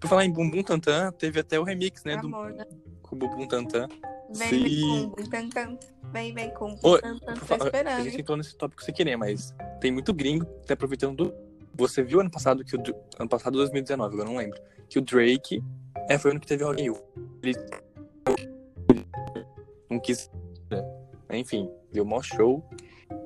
Por 0.00 0.08
falar 0.08 0.24
em 0.24 0.32
Bumbum 0.32 0.62
Tantan, 0.62 1.12
teve 1.12 1.40
até 1.40 1.58
o 1.58 1.62
remix, 1.62 2.04
né? 2.04 2.16
Do, 2.16 2.26
Amor, 2.26 2.52
né? 2.52 2.66
com 3.02 3.16
o 3.16 3.18
Bumbum 3.18 3.46
Tantan. 3.46 3.88
Vem, 4.34 4.48
Sim. 4.48 5.12
vem 5.30 5.50
com. 5.50 5.78
Vem, 6.12 6.34
vem 6.34 6.50
com. 6.54 6.76
Por 6.76 7.00
Tô 7.00 7.36
fa- 7.46 7.54
A 7.54 7.64
esperando. 7.64 8.04
gente 8.04 8.20
entrou 8.20 8.36
nesse 8.36 8.56
tópico 8.56 8.82
sem 8.84 8.94
querer, 8.94 9.16
mas 9.16 9.54
tem 9.80 9.90
muito 9.90 10.12
gringo 10.12 10.44
tá 10.66 10.74
aproveitando 10.74 11.16
do. 11.16 11.34
Você 11.74 12.02
viu 12.02 12.20
ano 12.20 12.30
passado 12.30 12.64
que 12.64 12.76
o. 12.76 12.80
Ano 13.18 13.28
passado, 13.28 13.56
2019, 13.56 14.14
agora 14.14 14.28
eu 14.28 14.32
não 14.32 14.38
lembro. 14.38 14.60
Que 14.88 14.98
o 14.98 15.02
Drake. 15.02 15.62
É, 16.08 16.18
foi 16.18 16.30
o 16.30 16.32
ano 16.32 16.40
que 16.40 16.46
teve 16.46 16.64
Rock 16.64 16.82
in. 16.82 16.92
Ele. 17.42 17.54
Não 19.90 19.98
quis. 20.00 20.30
né? 20.70 20.82
Enfim, 21.32 21.70
deu 21.92 22.04
mó 22.04 22.20
show. 22.22 22.62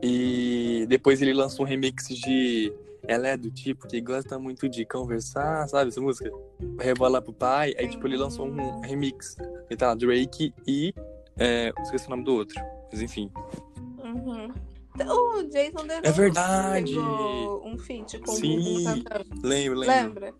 E 0.03 0.87
depois 0.88 1.21
ele 1.23 1.33
lançou 1.33 1.65
um 1.65 1.69
remix 1.69 2.09
de. 2.09 2.73
Ela 3.07 3.29
é 3.29 3.37
do 3.37 3.51
tipo 3.51 3.88
que 3.88 4.01
gosta 4.01 4.38
muito 4.38 4.69
de 4.69 4.85
conversar, 4.85 5.69
sabe 5.69 5.88
essa 5.88 6.01
música? 6.01 6.31
Rebola 6.79 7.21
pro 7.21 7.33
pai. 7.33 7.75
Aí, 7.77 7.88
tipo, 7.88 8.07
ele 8.07 8.17
lançou 8.17 8.47
um 8.47 8.81
remix. 8.81 9.37
Ele 9.69 9.77
tá 9.77 9.88
lá, 9.88 9.95
Drake 9.95 10.55
e. 10.67 10.95
É, 11.38 11.73
esqueci 11.83 12.07
o 12.07 12.11
nome 12.11 12.25
do 12.25 12.35
outro. 12.35 12.61
Mas 12.91 13.03
enfim. 13.03 13.31
Uhum. 14.03 14.53
O 14.95 15.43
Jason 15.45 15.87
Derulo 15.87 16.07
É 16.07 16.12
verdade. 16.12 16.99
um 16.99 17.79
feat 17.79 18.19
com 18.21 18.33
Sim. 18.33 18.85
Lembro, 19.43 19.79
lembro. 19.79 19.81
Lembra? 19.81 20.35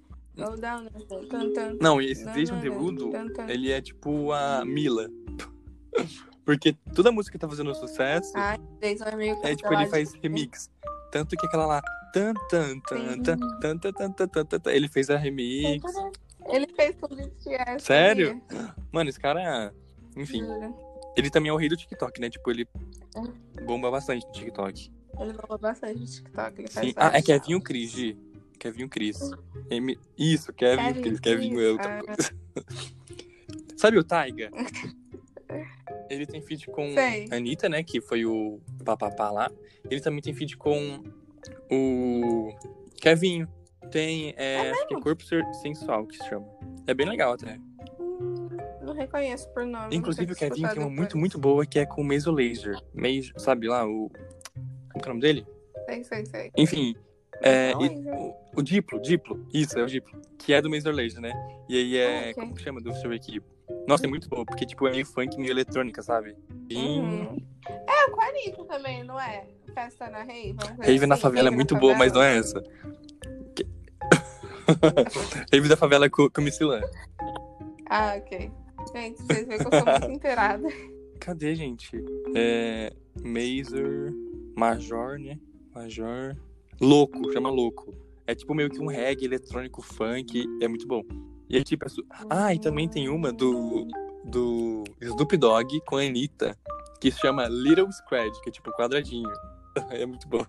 Não, 1.81 2.01
e 2.01 2.11
esse 2.11 2.25
Jason 2.33 2.59
Derulo, 2.61 3.13
ele 3.49 3.73
é 3.73 3.81
tipo 3.81 4.33
a 4.33 4.65
Mila. 4.65 5.09
Porque 6.45 6.75
toda 6.95 7.13
música 7.13 7.33
que 7.33 7.41
tá 7.41 7.49
fazendo 7.49 7.75
sucesso, 7.75 8.33
Ai, 8.35 8.59
Jason 8.81 9.05
é 9.05 9.17
meio 9.17 9.39
é 9.43 9.55
tipo, 9.55 9.73
ele 9.73 9.87
faz 9.87 10.13
remix. 10.15 10.71
Tanto 11.11 11.37
que 11.37 11.47
aquela 11.47 11.67
lá. 11.67 11.83
Tan, 12.13 12.35
tan, 12.51 12.81
tan, 12.81 13.23
tan, 13.23 13.39
tan, 13.61 13.79
tan, 13.79 14.13
tan, 14.13 14.29
tan, 14.29 14.45
tan, 14.45 14.71
ele 14.71 14.89
fez 14.89 15.09
a 15.09 15.17
remix. 15.17 15.83
Ele 16.47 16.67
fez 16.69 16.97
com 16.97 17.07
o 17.07 17.17
BTS. 17.17 17.85
Sério? 17.85 18.43
sabia? 18.49 18.75
Mano, 18.93 19.09
esse 19.09 19.19
cara. 19.19 19.73
Enfim, 20.17 20.43
ele 21.17 21.31
também 21.31 21.51
é 21.51 21.53
o 21.53 21.57
rei 21.57 21.69
do 21.69 21.77
TikTok, 21.77 22.21
né? 22.21 22.29
Tipo, 22.29 22.51
ele 22.51 22.69
bomba 23.65 23.91
bastante 23.91 24.27
no 24.27 24.33
TikTok. 24.33 24.91
Ele 25.19 25.35
falou 25.35 25.59
bastante 25.59 26.01
no 26.01 26.07
TikTok. 26.07 26.61
Ele 26.61 26.69
faz 26.69 26.87
Sim. 26.87 26.95
Ah, 26.97 27.17
é 27.17 27.23
Kevin 27.23 27.55
o. 27.55 27.61
Cris, 27.63 27.91
Gi. 27.91 28.19
Kevin 28.59 28.85
o 28.85 28.89
Cris. 28.89 29.19
M... 29.71 29.99
Isso, 30.19 30.53
Kevin 30.53 30.83
o 30.83 30.87
Kevin 30.87 31.03
Cris. 31.03 31.21
Kevin 31.21 31.61
é 31.61 31.71
outra 31.71 31.99
ah. 31.99 32.03
coisa. 32.05 32.35
Sabe 33.77 33.99
o 33.99 34.05
Taiga? 34.05 34.51
ele 36.09 36.27
tem 36.27 36.43
feat 36.43 36.67
com 36.67 36.93
Sei. 36.93 37.29
a 37.31 37.37
Anitta, 37.37 37.69
né? 37.69 37.83
Que 37.83 38.01
foi 38.01 38.25
o 38.25 38.61
papapá 38.85 39.31
lá. 39.31 39.51
Ele 39.91 40.01
também 40.01 40.21
tem 40.21 40.35
feat 40.35 40.57
com 40.57 41.03
o 41.71 42.53
Kevinho. 43.01 43.49
Tem, 43.91 44.33
é, 44.37 44.71
acho 44.71 44.87
que 44.87 44.95
é 44.95 45.01
Corpo 45.01 45.23
Sensual 45.63 46.07
que 46.07 46.17
se 46.17 46.27
chama. 46.29 46.47
É 46.87 46.95
bem 46.95 47.07
legal 47.09 47.33
até. 47.35 47.59
Hum, 48.01 48.49
não 48.83 48.95
reconheço 48.95 49.49
por 49.51 49.67
nome. 49.67 49.95
Inclusive 49.95 50.33
o 50.33 50.37
Kevinho 50.37 50.69
tem 50.71 50.79
uma 50.83 50.89
muito, 50.91 51.19
muito 51.19 51.39
boa 51.39 51.67
que 51.67 51.79
é 51.79 51.85
com 51.87 52.01
o 52.01 52.05
Maso 52.05 52.31
Laser. 52.31 52.77
Maso, 52.95 53.33
sabe 53.37 53.69
lá, 53.69 53.87
o. 53.87 54.11
Como 54.93 55.05
é 55.05 55.07
o 55.07 55.09
nome 55.09 55.21
dele? 55.21 55.47
Sei, 55.89 56.05
sei, 56.05 56.27
sei. 56.27 56.51
Enfim. 56.57 56.95
É, 57.43 57.73
e- 57.73 58.09
o, 58.09 58.35
o 58.57 58.63
Diplo, 58.63 59.01
Diplo. 59.01 59.47
Isso, 59.53 59.79
é 59.79 59.83
o 59.83 59.87
Diplo. 59.87 60.21
Que 60.39 60.53
é 60.55 60.63
do 60.63 60.71
Maso 60.71 60.91
Laser, 60.91 61.21
né? 61.21 61.33
E 61.69 61.77
aí 61.77 61.97
é. 61.97 62.07
Ah, 62.19 62.21
ok. 62.23 62.35
Como 62.35 62.55
que 62.55 62.63
chama? 62.63 62.81
Do 62.81 62.95
seu 62.95 63.13
equipe. 63.13 63.47
Nossa, 63.87 64.07
é 64.07 64.09
muito 64.09 64.29
boa, 64.29 64.45
porque 64.47 64.65
tipo, 64.65 64.87
é 64.87 64.91
meio 64.93 65.05
funk, 65.07 65.37
meio 65.39 65.51
eletrônica, 65.51 66.03
sabe? 66.03 66.37
Bem- 66.69 67.01
Uhum. 67.01 67.37
É, 68.45 68.49
o 68.51 68.53
Quarito 68.53 68.65
também, 68.65 69.05
não 69.05 69.21
é? 69.21 69.47
Festa 69.75 70.09
na 70.11 70.23
Rave. 70.23 70.57
Rave 70.81 71.07
na 71.07 71.15
assim, 71.15 71.23
favela 71.23 71.49
é 71.49 71.51
Rave 71.51 71.57
muito 71.57 71.77
boa, 71.77 71.95
mas 71.95 72.13
não 72.13 72.23
é 72.23 72.39
essa. 72.39 72.63
Que- 73.55 73.67
Rave 75.53 75.69
da 75.69 75.77
favela 75.77 76.09
com, 76.11 76.29
com 76.31 76.41
Missilã. 76.41 76.81
Ah, 77.89 78.15
ok. 78.17 78.51
Gente, 78.95 79.23
vocês 79.23 79.47
veem 79.47 79.59
que 79.61 79.67
eu 79.67 79.71
sou 79.71 79.87
muito 79.87 80.11
inteirada. 80.11 80.69
Cadê, 81.21 81.55
gente? 81.55 81.91
É. 82.35 82.93
Mazer. 83.23 84.13
Major, 84.57 85.19
né? 85.19 85.39
Major. 85.75 86.37
Louco, 86.81 87.33
chama 87.33 87.51
Louco. 87.51 87.95
É 88.27 88.35
tipo 88.35 88.55
meio 88.55 88.71
que 88.71 88.81
um 88.81 88.87
reggae 88.87 89.25
eletrônico 89.27 89.83
funk. 89.83 90.45
É 90.61 90.69
muito 90.69 90.87
bom. 90.87 91.03
E 91.49 91.57
é 91.59 91.63
tipo. 91.63 91.85
é 91.85 91.89
su- 91.89 92.05
Ah, 92.29 92.53
e 92.55 92.59
também 92.59 92.89
tem 92.89 93.09
uma 93.09 93.33
do. 93.33 93.87
Do 94.25 94.85
Snoop 95.01 95.37
Dogg 95.37 95.81
com 95.87 95.97
a 95.97 96.03
Anitta. 96.03 96.57
Que 97.01 97.11
se 97.11 97.19
chama 97.19 97.49
Little 97.49 97.91
Scratch, 97.91 98.41
que 98.43 98.49
é 98.51 98.53
tipo 98.53 98.71
quadradinho. 98.73 99.31
É 99.91 100.05
muito 100.05 100.29
bom. 100.29 100.45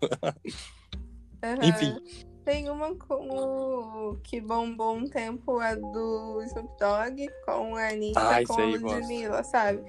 Aham. 1.41 1.59
Enfim. 1.63 1.95
Tem 2.43 2.69
uma 2.69 2.93
com 2.93 3.29
o 4.09 4.17
que 4.21 4.41
bombou 4.41 4.97
um 4.97 5.07
tempo, 5.07 5.59
a 5.59 5.75
do 5.75 6.41
Snoop 6.43 6.67
Dogg, 6.77 7.29
com 7.45 7.73
a 7.77 7.87
Anitta, 7.87 8.19
Ah, 8.19 8.43
com 8.45 8.59
aí, 8.59 8.75
a 8.75 8.77
gosto. 8.79 8.95
Ludmilla, 8.97 9.41
sabe? 9.45 9.81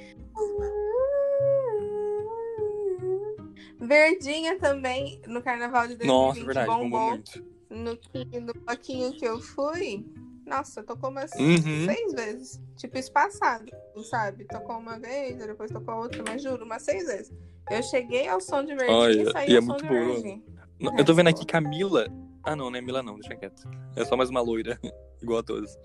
Verdinha 3.81 4.59
também, 4.59 5.21
no 5.27 5.43
Carnaval 5.43 5.89
de 5.89 5.97
2020, 5.97 6.07
Nossa, 6.07 6.45
verdade, 6.45 6.67
bombou 6.69 6.91
bombou. 6.91 7.09
muito. 7.11 7.45
No, 7.71 7.99
no 8.41 8.55
bloquinho 8.65 9.13
que 9.15 9.25
eu 9.25 9.41
fui, 9.41 10.07
nossa, 10.47 10.83
tocou 10.83 11.11
umas 11.11 11.31
Uhum. 11.33 11.85
seis 11.87 12.13
vezes. 12.13 12.61
Tipo, 12.77 12.99
espaçado, 12.99 13.67
sabe? 14.11 14.45
Tocou 14.45 14.77
uma 14.79 14.99
vez, 14.99 15.37
depois 15.39 15.71
tocou 15.71 15.95
outra, 15.97 16.23
mas 16.27 16.43
juro, 16.43 16.65
umas 16.65 16.83
seis 16.83 17.07
vezes. 17.07 17.33
Eu 17.71 17.83
cheguei 17.83 18.29
ao 18.29 18.41
som 18.41 18.63
de 18.63 18.75
Verdinha 18.75 18.97
Olha, 18.99 19.23
e 19.23 19.33
saí 19.33 19.51
e 19.51 19.55
é 19.55 19.57
ao 19.57 19.63
som 19.63 19.69
muito 19.69 19.83
de 19.83 19.89
boa. 19.89 20.05
Verdinha. 20.15 20.43
Não, 20.81 20.93
É, 20.97 21.01
Eu 21.01 21.05
tô 21.05 21.15
vendo 21.15 21.29
aqui 21.29 21.47
Camila. 21.47 22.07
Ah, 22.43 22.55
não, 22.55 22.71
não 22.71 22.77
é 22.79 22.81
Mila, 22.83 23.03
não, 23.03 23.15
deixa 23.19 23.35
quieto. 23.37 23.63
É 23.97 24.05
só 24.05 24.17
mais 24.17 24.29
uma 24.29 24.41
loira, 24.43 24.79
igual 25.23 25.39
a 25.39 25.43
todas. 25.43 25.79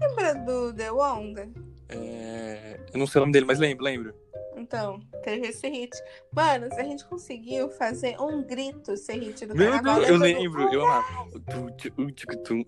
Lembra 0.00 0.34
do 0.34 0.72
The 0.72 0.92
Wonder? 0.92 1.48
É... 1.88 2.78
Eu 2.92 2.98
não 2.98 3.06
sei 3.06 3.18
o 3.18 3.22
nome 3.22 3.32
dele, 3.32 3.46
mas 3.46 3.58
lembro, 3.58 3.82
lembro. 3.84 4.14
Então, 4.58 5.00
teve 5.22 5.48
esse 5.48 5.68
hit. 5.68 5.96
Mano, 6.32 6.66
se 6.72 6.80
a 6.80 6.84
gente 6.84 7.04
conseguiu 7.08 7.70
fazer 7.70 8.20
um 8.20 8.42
grito 8.42 8.92
esse 8.92 9.12
hit 9.12 9.46
do 9.46 9.54
Meu 9.54 9.70
carnaval. 9.72 9.96
Deus, 10.00 10.08
eu 10.08 10.16
lembra 10.18 10.40
lembro, 10.64 10.74
eu 10.74 10.86
amava. 10.86 11.28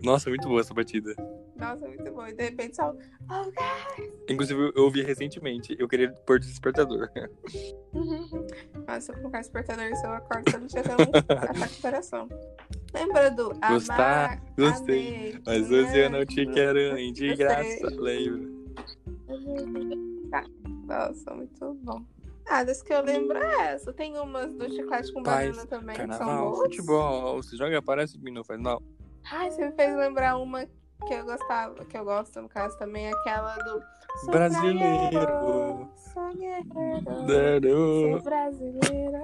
Nossa, 0.02 0.30
muito 0.30 0.48
boa 0.48 0.60
essa 0.60 0.72
batida. 0.72 1.14
Nossa, 1.56 1.86
muito 1.86 2.10
bom. 2.12 2.26
E 2.26 2.32
de 2.32 2.44
repente 2.44 2.76
só. 2.76 2.94
Oh, 3.28 3.52
Inclusive, 4.30 4.72
eu- 4.74 4.84
ouvi 4.84 5.02
recentemente. 5.02 5.76
Eu 5.78 5.88
queria 5.88 6.10
pôr 6.26 6.38
de 6.38 6.46
despertador. 6.46 7.10
Nossa, 8.86 9.00
se 9.00 9.12
eu 9.12 9.16
colocar 9.16 9.40
despertador 9.40 9.84
e 9.84 9.90
eu 9.90 10.10
acordo, 10.12 10.50
eu 10.54 10.60
não 10.60 10.66
tinha 10.66 10.82
um 10.82 11.18
ataque 11.18 11.74
de 11.74 11.82
coração. 11.82 12.28
Lembra 12.94 13.30
do 13.30 13.50
Gostar, 13.50 14.24
Amar, 14.24 14.42
gostei, 14.58 15.08
amei, 15.08 15.38
Mas 15.46 15.70
hoje 15.70 15.98
eu 15.98 16.10
não 16.10 16.24
te 16.24 16.44
né? 16.46 16.52
quero 16.54 16.94
nem 16.94 17.12
de 17.12 17.36
graça. 17.36 17.88
sei. 17.88 20.00
Nossa, 20.90 21.34
muito 21.34 21.74
bom. 21.82 22.04
Ah, 22.48 22.64
das 22.64 22.82
que 22.82 22.92
eu 22.92 23.00
lembro 23.00 23.38
é 23.38 23.74
essa. 23.74 23.92
Tem 23.92 24.18
umas 24.18 24.52
do 24.52 24.68
chiclete 24.68 25.12
com 25.12 25.22
Paz, 25.22 25.50
banana 25.50 25.66
também, 25.68 25.94
que 25.94 26.02
são 26.02 26.18
Carnaval, 26.18 26.50
boas. 26.50 26.58
futebol. 26.62 27.36
Você 27.42 27.56
joga, 27.56 27.80
parece 27.80 28.18
que 28.18 28.30
não 28.30 28.42
faz 28.42 28.60
mal. 28.60 28.82
Ai, 29.30 29.50
você 29.50 29.66
me 29.66 29.72
fez 29.72 29.96
lembrar 29.96 30.36
uma 30.36 30.66
que 30.66 31.14
eu 31.14 31.24
gostava, 31.24 31.84
que 31.84 31.96
eu 31.96 32.04
gosto, 32.04 32.42
no 32.42 32.48
caso, 32.48 32.76
também, 32.76 33.08
aquela 33.12 33.56
do. 33.56 33.80
Sou 34.20 34.30
Brasileiro. 34.32 35.88
Sou 36.12 36.34
guerreiro. 36.34 38.10
Sou 38.10 38.22
brasileiro. 38.22 39.20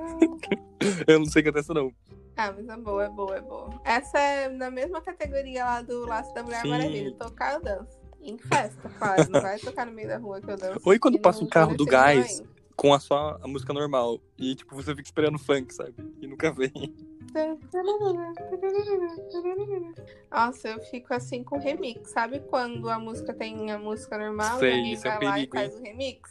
Eu 1.09 1.19
não 1.19 1.27
sei 1.27 1.43
cantar 1.43 1.61
essa, 1.61 1.75
não. 1.75 1.91
Ah, 2.37 2.53
mas 2.53 2.69
é 2.69 2.77
boa, 2.77 3.05
é 3.05 3.09
boa, 3.09 3.37
é 3.37 3.41
boa. 3.41 3.81
Essa 3.83 4.19
é 4.21 4.49
na 4.49 4.71
mesma 4.71 5.01
categoria 5.01 5.65
lá 5.65 5.83
do 5.83 6.07
Laço 6.07 6.33
da 6.33 6.43
Mulher 6.43 6.63
Sim. 6.63 6.69
Maravilha. 6.69 7.15
Tocar, 7.19 7.55
eu 7.55 7.63
danço. 7.63 7.96
Em 8.23 8.37
festa, 8.39 8.89
claro. 8.99 9.31
Não 9.31 9.41
vai 9.41 9.59
tocar 9.59 9.87
no 9.87 9.93
meio 9.93 10.09
da 10.09 10.19
rua 10.19 10.41
que 10.41 10.51
eu 10.51 10.57
danço. 10.57 10.81
Ou 10.85 10.95
e 10.95 10.99
quando 10.99 11.19
passa 11.19 11.45
um 11.45 11.49
carro 11.49 11.77
do 11.77 11.85
gás 11.85 12.43
com 12.77 12.93
a 12.93 13.01
só 13.01 13.39
a 13.43 13.49
música 13.49 13.73
normal. 13.73 14.21
E 14.37 14.55
tipo, 14.55 14.75
você 14.75 14.95
fica 14.95 15.09
esperando 15.09 15.39
funk, 15.39 15.73
sabe? 15.75 15.95
E 16.21 16.27
nunca 16.27 16.53
vem. 16.53 16.95
Nossa, 20.31 20.69
eu 20.69 20.81
fico 20.85 21.15
assim 21.15 21.43
com 21.45 21.59
remix. 21.59 22.11
Sabe 22.11 22.41
quando 22.41 22.89
a 22.89 22.99
música 22.99 23.33
tem 23.35 23.71
a 23.71 23.79
música 23.79 24.19
normal 24.19 24.59
Sei, 24.59 24.71
e 24.71 24.75
alguém 24.75 24.93
isso 24.93 25.07
é 25.07 25.11
um 25.11 25.19
vai 25.19 25.25
lá 25.29 25.39
e 25.41 25.47
perigo, 25.47 25.59
hein? 25.59 25.71
faz 25.71 25.75
o 25.79 25.83
remix? 25.83 26.31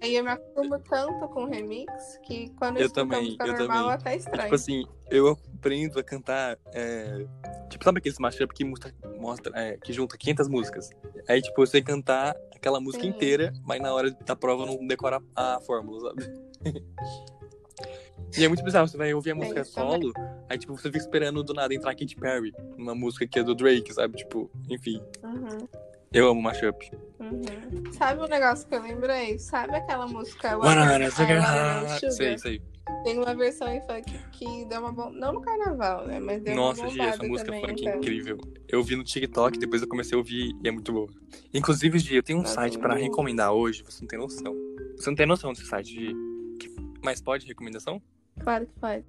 Aí 0.00 0.16
eu 0.16 0.24
me 0.24 0.30
acostumo 0.30 0.78
tanto 0.80 1.28
com 1.28 1.44
remix 1.44 1.92
que 2.26 2.50
quando 2.58 2.76
eu, 2.76 2.82
Eu 2.82 2.86
escuto 2.86 3.00
a 3.00 3.04
também, 3.04 3.24
música 3.24 3.46
eu 3.46 3.52
normal 3.52 3.76
também. 3.78 3.92
até 3.94 4.12
É, 4.12 4.16
estranho. 4.16 4.42
tipo 4.42 4.54
assim, 4.54 4.84
eu 5.10 5.28
aprendo 5.58 5.98
a 5.98 6.02
cantar. 6.04 6.58
é, 6.72 7.26
Tipo, 7.68 7.84
sabe 7.84 7.98
aqueles 7.98 8.18
mashup 8.18 8.54
que 8.54 8.64
mostra, 8.64 8.94
mostra 9.18 9.52
é, 9.60 9.76
que 9.78 9.92
junta 9.92 10.16
500 10.16 10.46
músicas? 10.48 10.90
Aí, 11.28 11.42
tipo, 11.42 11.60
eu 11.60 11.66
sei 11.66 11.82
cantar 11.82 12.36
aquela 12.54 12.80
música 12.80 13.02
Sim. 13.02 13.10
inteira, 13.10 13.52
mas 13.64 13.80
na 13.80 13.92
hora 13.92 14.10
da 14.12 14.36
prova 14.36 14.62
eu 14.62 14.66
não 14.66 14.86
decora 14.86 15.20
a 15.34 15.60
fórmula, 15.60 16.00
sabe? 16.10 16.22
e 18.36 18.44
é 18.44 18.48
muito 18.48 18.62
bizarro, 18.64 18.88
você 18.88 18.96
vai 18.96 19.12
ouvir 19.14 19.32
a 19.32 19.34
música 19.34 19.60
isso 19.60 19.74
também. 19.74 20.00
solo, 20.00 20.12
aí, 20.48 20.58
tipo, 20.58 20.76
você 20.76 20.88
fica 20.88 20.98
esperando 20.98 21.42
do 21.42 21.54
nada 21.54 21.74
entrar 21.74 21.94
Katy 21.94 22.16
Perry, 22.16 22.52
uma 22.76 22.94
música 22.94 23.26
que 23.26 23.38
é 23.38 23.42
do 23.42 23.54
Drake, 23.54 23.92
sabe? 23.92 24.16
Tipo, 24.16 24.50
enfim, 24.70 25.00
Uhum, 25.22 25.68
eu 26.12 26.28
amo 26.28 26.42
mashup. 26.42 26.90
uhum. 27.20 27.92
Sabe 27.92 28.22
um 28.22 28.26
negócio 28.28 28.66
que 28.68 28.74
eu 28.74 28.82
lembrei? 28.82 29.38
Sabe 29.38 29.76
aquela 29.76 30.06
música 30.06 30.56
Wanna 30.58 31.10
sugar? 31.10 31.98
Sei, 32.10 32.38
sei. 32.38 32.62
Tem 33.02 33.18
uma 33.18 33.34
versão 33.34 33.68
em 33.68 33.80
funk 33.80 34.12
que 34.32 34.64
deu 34.66 34.80
uma 34.80 34.92
bom... 34.92 35.10
Não 35.10 35.32
no 35.32 35.40
carnaval, 35.40 36.06
né? 36.06 36.20
Mas 36.20 36.42
deu 36.42 36.54
Nossa, 36.54 36.82
uma 36.82 36.90
Gi, 36.90 37.00
essa 37.00 37.22
música 37.22 37.50
também, 37.50 37.66
funk 37.66 37.88
é 37.88 37.96
incrível. 37.96 38.38
Eu 38.68 38.82
vi 38.82 38.94
no 38.94 39.02
TikTok, 39.02 39.58
depois 39.58 39.80
eu 39.80 39.88
comecei 39.88 40.14
a 40.14 40.18
ouvir 40.18 40.52
e 40.62 40.68
é 40.68 40.70
muito 40.70 40.92
boa. 40.92 41.08
Inclusive, 41.52 41.98
Gi, 41.98 42.16
eu 42.16 42.22
tenho 42.22 42.38
um 42.38 42.42
Nossa, 42.42 42.54
site 42.54 42.78
pra 42.78 42.90
muito. 42.90 43.02
recomendar 43.04 43.52
hoje, 43.52 43.82
você 43.82 44.02
não 44.02 44.08
tem 44.08 44.18
noção. 44.18 44.54
Você 44.96 45.08
não 45.10 45.16
tem 45.16 45.26
noção 45.26 45.52
desse 45.52 45.66
site, 45.66 45.88
Gi. 45.92 46.14
Mas 47.02 47.20
pode 47.20 47.46
recomendação? 47.46 48.02
Claro 48.40 48.66
que 48.66 48.80
pode. 48.80 49.04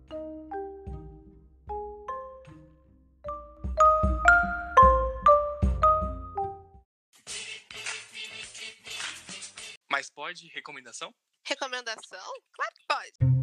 Mas 9.91 10.09
pode 10.09 10.47
recomendação? 10.53 11.13
Recomendação? 11.47 12.33
Claro 12.53 12.73
que 12.75 12.85
pode. 12.87 13.35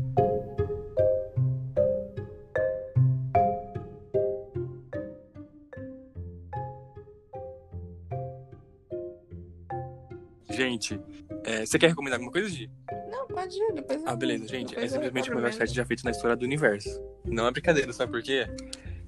Gente, 10.51 11.01
é, 11.45 11.65
você 11.65 11.79
quer 11.79 11.89
recomendar 11.89 12.19
alguma 12.19 12.31
coisa, 12.31 12.49
Gi? 12.49 12.71
Depois 13.75 14.03
Ah, 14.07 14.17
beleza, 14.17 14.47
gente. 14.49 14.79
É 14.79 14.87
simplesmente 14.87 15.31
o 15.31 15.35
melhor 15.35 15.53
site 15.53 15.75
já 15.75 15.85
feito 15.85 16.05
na 16.05 16.11
história 16.11 16.37
do 16.37 16.45
universo. 16.45 16.89
Não 17.25 17.47
é 17.47 17.51
brincadeira, 17.51 17.93
sabe 17.93 18.13
por 18.13 18.23
quê? 18.23 18.47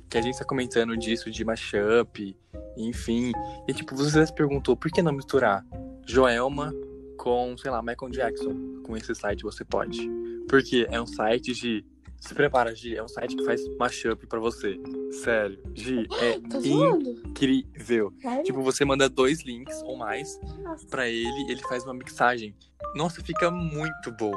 Que 0.09 0.18
a 0.18 0.23
gente 0.23 0.38
tá 0.38 0.44
comentando 0.44 0.97
disso, 0.97 1.31
de 1.31 1.44
mashup, 1.44 2.37
enfim. 2.77 3.33
E 3.68 3.73
tipo, 3.73 3.97
você 3.97 4.25
se 4.27 4.35
perguntou 4.35 4.77
por 4.77 4.90
que 4.90 5.03
não 5.03 5.12
misturar 5.12 5.64
Joelma 6.07 6.73
com, 7.16 7.57
sei 7.57 7.70
lá, 7.70 7.83
Michael 7.83 8.11
Jackson 8.11 8.83
com 8.83 8.97
esse 8.97 9.14
site? 9.14 9.42
Você 9.42 9.64
pode. 9.64 10.09
Porque 10.49 10.87
é 10.90 11.01
um 11.01 11.07
site 11.07 11.53
de. 11.55 11.85
Se 12.27 12.35
prepara, 12.35 12.75
Gi. 12.75 12.97
É 12.97 13.03
um 13.03 13.09
site 13.09 13.37
que 13.37 13.45
faz 13.45 13.61
mashup 13.77 14.27
pra 14.27 14.39
você. 14.41 14.81
Sério. 15.23 15.59
Gi, 15.75 16.07
é 16.21 16.37
incrível. 16.37 18.13
Sério? 18.21 18.43
Tipo, 18.45 18.63
você 18.63 18.85
manda 18.85 19.09
dois 19.11 19.43
links 19.43 19.83
ou 19.83 19.97
mais 19.97 20.41
Nossa. 20.63 20.87
pra 20.87 21.07
ele, 21.09 21.51
ele 21.51 21.61
faz 21.69 21.85
uma 21.85 21.93
mixagem. 21.93 22.55
Nossa, 22.95 23.23
fica 23.23 23.51
muito 23.51 24.11
bom. 24.19 24.33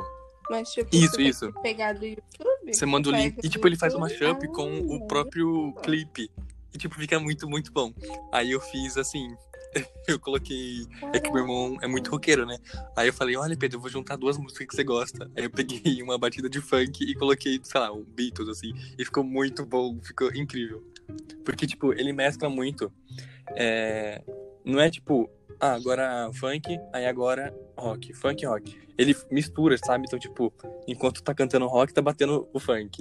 Mas, 0.49 0.71
tipo, 0.71 0.93
Isso, 0.95 1.19
isso. 1.21 1.51
pegar 1.61 1.93
do 1.93 2.05
YouTube? 2.05 2.73
Você 2.73 2.85
manda 2.85 3.09
o 3.09 3.11
link 3.11 3.37
e, 3.43 3.49
tipo, 3.49 3.67
ele 3.67 3.75
faz 3.77 3.93
uma 3.93 4.09
YouTube? 4.09 4.33
mashup 4.33 4.47
com 4.53 4.79
o 4.79 5.07
próprio 5.07 5.73
clipe. 5.83 6.29
E, 6.73 6.77
tipo, 6.77 6.95
fica 6.95 7.19
muito, 7.19 7.49
muito 7.49 7.71
bom. 7.71 7.93
Aí 8.33 8.51
eu 8.51 8.59
fiz, 8.59 8.97
assim, 8.97 9.33
eu 10.07 10.19
coloquei. 10.19 10.85
É 11.13 11.19
que 11.19 11.29
meu 11.31 11.41
irmão 11.41 11.77
é 11.81 11.87
muito 11.87 12.09
roqueiro, 12.11 12.45
né? 12.45 12.57
Aí 12.95 13.07
eu 13.07 13.13
falei, 13.13 13.35
olha, 13.35 13.55
Pedro, 13.55 13.77
eu 13.77 13.81
vou 13.81 13.89
juntar 13.89 14.15
duas 14.15 14.37
músicas 14.37 14.67
que 14.67 14.75
você 14.75 14.83
gosta. 14.83 15.29
Aí 15.35 15.43
eu 15.43 15.49
peguei 15.49 16.01
uma 16.03 16.17
batida 16.17 16.49
de 16.49 16.61
funk 16.61 17.03
e 17.03 17.15
coloquei, 17.15 17.59
sei 17.63 17.81
lá, 17.81 17.91
um 17.91 18.03
Beatles, 18.03 18.49
assim. 18.49 18.73
E 18.97 19.05
ficou 19.05 19.23
muito 19.23 19.65
bom, 19.65 19.97
ficou 20.01 20.33
incrível. 20.33 20.83
Porque, 21.43 21.65
tipo, 21.65 21.93
ele 21.93 22.13
mescla 22.13 22.49
muito. 22.49 22.91
É... 23.55 24.21
Não 24.65 24.79
é 24.79 24.89
tipo, 24.89 25.29
ah, 25.59 25.73
agora 25.73 26.29
funk, 26.33 26.77
aí 26.93 27.05
agora 27.05 27.53
rock, 27.77 28.13
funk 28.13 28.45
rock. 28.45 28.77
Ele 28.97 29.15
mistura, 29.31 29.77
sabe? 29.77 30.05
Então, 30.05 30.19
tipo, 30.19 30.51
enquanto 30.87 31.23
tá 31.23 31.33
cantando 31.33 31.67
rock, 31.67 31.93
tá 31.93 32.01
batendo 32.01 32.47
o 32.53 32.59
funk. 32.59 32.99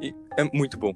E 0.00 0.14
é 0.36 0.44
muito 0.44 0.78
bom. 0.78 0.94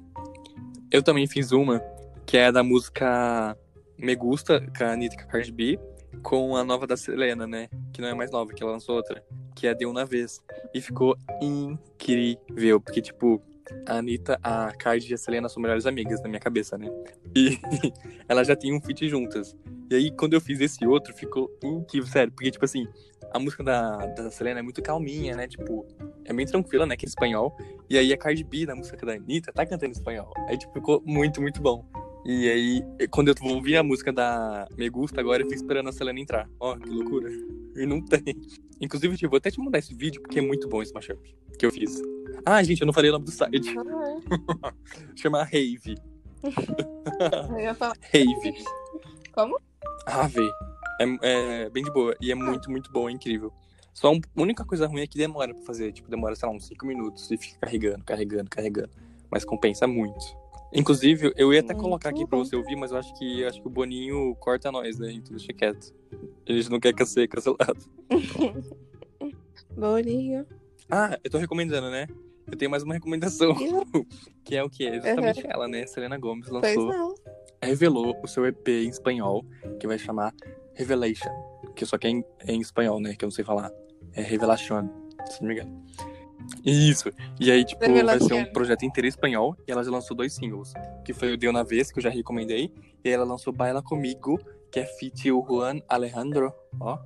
Eu 0.89 1.03
também 1.03 1.27
fiz 1.27 1.51
uma 1.51 1.81
que 2.25 2.37
é 2.37 2.51
da 2.51 2.63
música 2.63 3.57
Me 4.03 4.15
Gusta, 4.15 4.59
com 4.77 4.83
a 4.83 4.91
Anitta 4.91 5.15
e 5.15 5.17
com 5.17 5.23
a 5.23 5.27
Cardi 5.27 5.51
B, 5.53 5.79
com 6.21 6.57
a 6.57 6.63
nova 6.65 6.85
da 6.85 6.97
Selena, 6.97 7.47
né? 7.47 7.69
Que 7.93 8.01
não 8.01 8.09
é 8.09 8.13
mais 8.13 8.29
nova, 8.31 8.51
que 8.53 8.61
ela 8.61 8.73
lançou 8.73 8.97
outra, 8.97 9.23
que 9.55 9.65
é 9.65 9.73
De 9.73 9.85
Uma 9.85 10.05
Vez. 10.05 10.41
E 10.73 10.81
ficou 10.81 11.15
incrível, 11.41 12.81
porque, 12.81 13.01
tipo, 13.01 13.41
a 13.87 13.99
Anitta, 13.99 14.37
a 14.43 14.73
Cardi 14.73 15.09
e 15.09 15.13
a 15.13 15.17
Selena 15.17 15.47
são 15.47 15.61
melhores 15.61 15.85
amigas 15.85 16.21
na 16.21 16.27
minha 16.27 16.41
cabeça, 16.41 16.77
né? 16.77 16.89
E 17.33 17.57
elas 18.27 18.45
já 18.45 18.57
tinham 18.57 18.75
um 18.75 18.81
feat 18.81 19.07
juntas. 19.07 19.55
E 19.89 19.95
aí, 19.95 20.11
quando 20.11 20.33
eu 20.33 20.41
fiz 20.41 20.59
esse 20.59 20.85
outro, 20.85 21.13
ficou 21.13 21.49
incrível, 21.63 22.09
sério. 22.09 22.33
Porque, 22.33 22.51
tipo 22.51 22.65
assim, 22.65 22.85
a 23.31 23.39
música 23.39 23.63
da, 23.63 24.05
da 24.05 24.29
Selena 24.29 24.59
é 24.59 24.63
muito 24.63 24.81
calminha, 24.81 25.33
né? 25.33 25.47
Tipo, 25.47 25.87
é 26.25 26.33
bem 26.33 26.45
tranquila, 26.45 26.85
né? 26.85 26.97
Que 26.97 27.05
é 27.05 27.07
espanhol. 27.07 27.55
E 27.89 27.97
aí 27.97 28.11
a 28.11 28.17
Cardi 28.17 28.43
B, 28.43 28.65
na 28.65 28.75
música 28.75 29.05
da 29.05 29.13
Anitta, 29.13 29.53
tá 29.53 29.65
cantando 29.65 29.93
em 29.93 29.95
espanhol. 29.95 30.33
Aí, 30.49 30.57
tipo, 30.57 30.73
ficou 30.73 31.01
muito, 31.05 31.41
muito 31.41 31.61
bom. 31.61 31.85
E 32.25 32.49
aí, 32.49 33.07
quando 33.09 33.27
eu 33.29 33.35
vou 33.39 33.55
ouvir 33.55 33.75
a 33.75 33.83
música 33.83 34.11
da 34.13 34.67
Me 34.77 34.89
Gusta, 34.89 35.19
agora 35.19 35.41
eu 35.41 35.45
fico 35.47 35.55
esperando 35.57 35.89
a 35.89 35.91
Selena 35.91 36.19
entrar. 36.19 36.49
Ó, 36.59 36.75
que 36.77 36.89
loucura. 36.89 37.29
E 37.75 37.85
não 37.85 38.01
tem. 38.01 38.23
Inclusive, 38.79 39.17
tipo, 39.17 39.29
vou 39.31 39.37
até 39.37 39.51
te 39.51 39.59
mandar 39.59 39.79
esse 39.79 39.93
vídeo, 39.93 40.21
porque 40.21 40.39
é 40.39 40.41
muito 40.41 40.67
bom 40.69 40.81
esse 40.81 40.93
mashup 40.93 41.19
que 41.59 41.65
eu 41.65 41.71
fiz. 41.71 42.01
Ah, 42.45 42.63
gente, 42.63 42.81
eu 42.81 42.85
não 42.85 42.93
falei 42.93 43.09
o 43.09 43.13
nome 43.13 43.25
do 43.25 43.31
site. 43.31 43.73
Chama 45.15 45.43
Rave. 45.43 45.95
Eu 47.51 47.59
ia 47.59 47.73
falar. 47.73 47.95
Rave. 48.11 48.53
Como? 49.33 49.57
Ave. 50.05 50.49
É, 50.99 51.63
é 51.65 51.69
bem 51.69 51.83
de 51.83 51.91
boa. 51.91 52.15
E 52.21 52.31
é 52.31 52.35
muito, 52.35 52.69
muito 52.69 52.91
bom, 52.91 53.09
é 53.09 53.11
incrível. 53.13 53.51
Só 53.93 54.11
um- 54.11 54.19
a 54.35 54.41
única 54.41 54.65
coisa 54.65 54.87
ruim 54.87 55.01
é 55.01 55.07
que 55.07 55.17
demora 55.17 55.53
pra 55.53 55.63
fazer. 55.63 55.91
Tipo, 55.93 56.09
demora, 56.09 56.35
sei 56.35 56.47
lá, 56.49 56.53
uns 56.55 56.67
5 56.67 56.85
minutos 56.85 57.29
e 57.31 57.37
fica 57.37 57.59
carregando, 57.59 58.03
carregando, 58.03 58.49
carregando. 58.49 58.89
Mas 59.31 59.45
compensa 59.45 59.87
muito. 59.87 60.19
Inclusive, 60.73 61.31
eu 61.37 61.53
ia 61.53 61.59
até 61.59 61.73
Muito 61.73 61.83
colocar 61.83 62.09
aqui 62.09 62.25
pra 62.25 62.37
bom. 62.37 62.43
você 62.43 62.55
ouvir, 62.55 62.75
mas 62.75 62.91
eu 62.91 62.97
acho 62.97 63.13
que 63.13 63.45
acho 63.45 63.61
que 63.61 63.67
o 63.67 63.69
Boninho 63.69 64.35
corta 64.35 64.71
nós, 64.71 64.97
né? 64.97 65.11
Então 65.11 65.35
deixa 65.35 65.53
quieto. 65.53 65.93
A 66.47 66.51
gente 66.51 66.69
não 66.69 66.79
quer 66.79 66.93
que 66.93 67.05
ser 67.05 67.27
cancelado. 67.27 67.79
Boninho. 69.77 70.45
Ah, 70.89 71.17
eu 71.23 71.29
tô 71.29 71.37
recomendando, 71.37 71.91
né? 71.91 72.07
Eu 72.49 72.57
tenho 72.57 72.71
mais 72.71 72.83
uma 72.83 72.95
recomendação. 72.95 73.55
que 74.43 74.55
é 74.55 74.63
o 74.63 74.69
que? 74.69 74.87
É 74.87 74.95
justamente 74.95 75.45
ela, 75.47 75.67
né? 75.67 75.85
Selena 75.85 76.17
Gomes 76.17 76.49
lançou, 76.49 77.15
revelou 77.61 78.19
o 78.23 78.27
seu 78.27 78.45
EP 78.45 78.67
em 78.67 78.89
espanhol, 78.89 79.45
que 79.79 79.87
vai 79.87 79.99
chamar 79.99 80.33
Revelation. 80.73 81.29
Que 81.75 81.85
só 81.85 81.97
que 81.97 82.07
é 82.07 82.09
em, 82.09 82.23
é 82.39 82.51
em 82.51 82.61
espanhol, 82.61 82.99
né? 82.99 83.15
Que 83.15 83.25
eu 83.25 83.27
não 83.27 83.31
sei 83.31 83.45
falar. 83.45 83.71
É 84.13 84.21
Revelación, 84.21 84.89
se 85.29 85.41
não 85.41 85.47
me 85.47 85.55
engano. 85.55 85.83
Isso. 86.65 87.11
E 87.39 87.51
aí, 87.51 87.63
tipo, 87.65 87.79
vai 87.81 88.19
ser 88.19 88.33
um 88.33 88.45
projeto 88.45 88.83
inteiro 88.83 89.07
espanhol. 89.07 89.55
E 89.67 89.71
ela 89.71 89.83
já 89.83 89.91
lançou 89.91 90.15
dois 90.15 90.33
singles. 90.33 90.73
Que 91.03 91.13
foi 91.13 91.33
o 91.33 91.37
Deu 91.37 91.51
na 91.51 91.63
Vez, 91.63 91.91
que 91.91 91.99
eu 91.99 92.03
já 92.03 92.09
recomendei. 92.09 92.71
E 93.03 93.09
ela 93.09 93.23
lançou 93.23 93.51
Baila 93.51 93.81
Comigo, 93.81 94.39
que 94.71 94.79
é 94.79 94.85
feat 94.85 95.31
o 95.31 95.45
Juan 95.45 95.79
Alejandro. 95.87 96.53
Ó. 96.79 96.97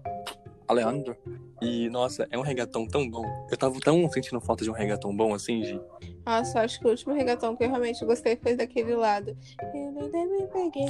Alejandro. 0.67 1.15
E, 1.61 1.89
nossa, 1.89 2.27
é 2.29 2.37
um 2.37 2.41
reggaeton 2.41 2.85
tão 2.87 3.09
bom. 3.09 3.25
Eu 3.49 3.57
tava 3.57 3.79
tão 3.79 4.07
sentindo 4.11 4.39
falta 4.41 4.63
de 4.63 4.69
um 4.69 4.73
reggaeton 4.73 5.15
bom 5.15 5.33
assim, 5.33 5.63
Gi. 5.63 5.79
Nossa, 6.25 6.61
acho 6.61 6.79
que 6.79 6.85
o 6.85 6.89
último 6.89 7.13
reggaeton 7.13 7.55
que 7.55 7.63
eu 7.63 7.69
realmente 7.69 8.03
gostei 8.05 8.35
foi 8.35 8.55
daquele 8.55 8.95
lado. 8.95 9.35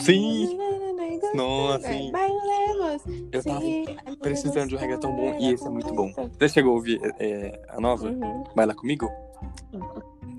Sim. 0.01 0.57
Nossa, 1.35 1.87
sim. 1.87 2.11
Eu 3.31 3.43
tava 3.43 4.17
precisando 4.19 4.69
de 4.69 4.75
um 4.75 4.79
reggaeton 4.79 5.15
bom 5.15 5.37
e 5.39 5.53
esse 5.53 5.65
é 5.65 5.69
muito 5.69 5.93
bom. 5.93 6.11
Você 6.37 6.49
chegou 6.49 6.71
a 6.71 6.75
ouvir 6.75 6.99
é, 7.19 7.61
a 7.69 7.79
nova? 7.79 8.07
Uhum. 8.09 8.43
Baila 8.55 8.73
Comigo? 8.73 9.09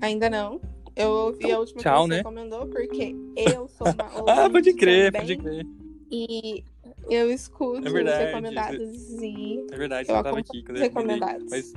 Ainda 0.01 0.29
não. 0.29 0.59
Eu 0.95 1.11
ouvi 1.11 1.45
Então, 1.45 1.55
a 1.55 1.59
última 1.59 1.81
tchau, 1.81 1.95
que 1.95 2.01
você 2.01 2.09
né? 2.09 2.17
recomendou, 2.17 2.67
porque 2.67 3.15
eu 3.37 3.67
sou 3.69 3.87
uma 3.87 3.95
Ah, 4.45 4.49
pode 4.49 4.73
crer, 4.73 5.13
também, 5.13 5.37
pode 5.37 5.37
crer. 5.37 5.65
E 6.11 6.63
eu 7.09 7.31
escuto 7.31 7.87
É 7.87 7.91
verdade. 7.91 8.17
os 8.17 8.25
recomendados 8.25 9.09
e 9.21 9.67
É 9.71 9.77
verdade, 9.77 10.09
Eu 10.09 10.23
tava 10.23 10.39
aqui 10.39 10.63
quando 10.63 10.77
recomendados. 10.77 11.47
Mas, 11.49 11.73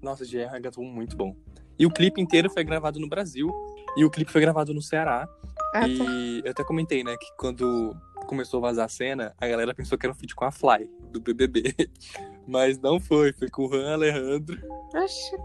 nossa, 0.00 0.24
é 0.36 0.46
um 0.46 0.50
reggaeton 0.50 0.84
muito 0.84 1.16
bom. 1.16 1.36
E 1.78 1.86
o 1.86 1.90
clipe 1.90 2.20
inteiro 2.20 2.50
foi 2.50 2.64
gravado 2.64 3.00
no 3.00 3.08
Brasil. 3.08 3.50
E 3.96 4.04
o 4.04 4.10
clipe 4.10 4.30
foi 4.30 4.40
gravado 4.40 4.72
no 4.72 4.82
Ceará. 4.82 5.28
Ah, 5.74 5.80
tá. 5.80 5.88
E 5.88 6.42
eu 6.44 6.50
até 6.50 6.64
comentei, 6.64 7.02
né, 7.02 7.16
que 7.16 7.26
quando 7.36 7.94
começou 8.26 8.58
a 8.58 8.68
vazar 8.68 8.86
a 8.86 8.88
cena, 8.88 9.34
a 9.38 9.48
galera 9.48 9.74
pensou 9.74 9.98
que 9.98 10.06
era 10.06 10.12
um 10.12 10.16
feat 10.16 10.34
com 10.34 10.44
a 10.44 10.50
Fly, 10.50 10.88
do 11.10 11.20
BBB. 11.20 11.74
Mas 12.46 12.78
não 12.78 12.98
foi, 12.98 13.32
foi 13.32 13.48
com 13.48 13.66
o 13.66 13.68
Juan 13.68 13.92
Alejandro. 13.92 14.58
Oxi. 14.94 15.36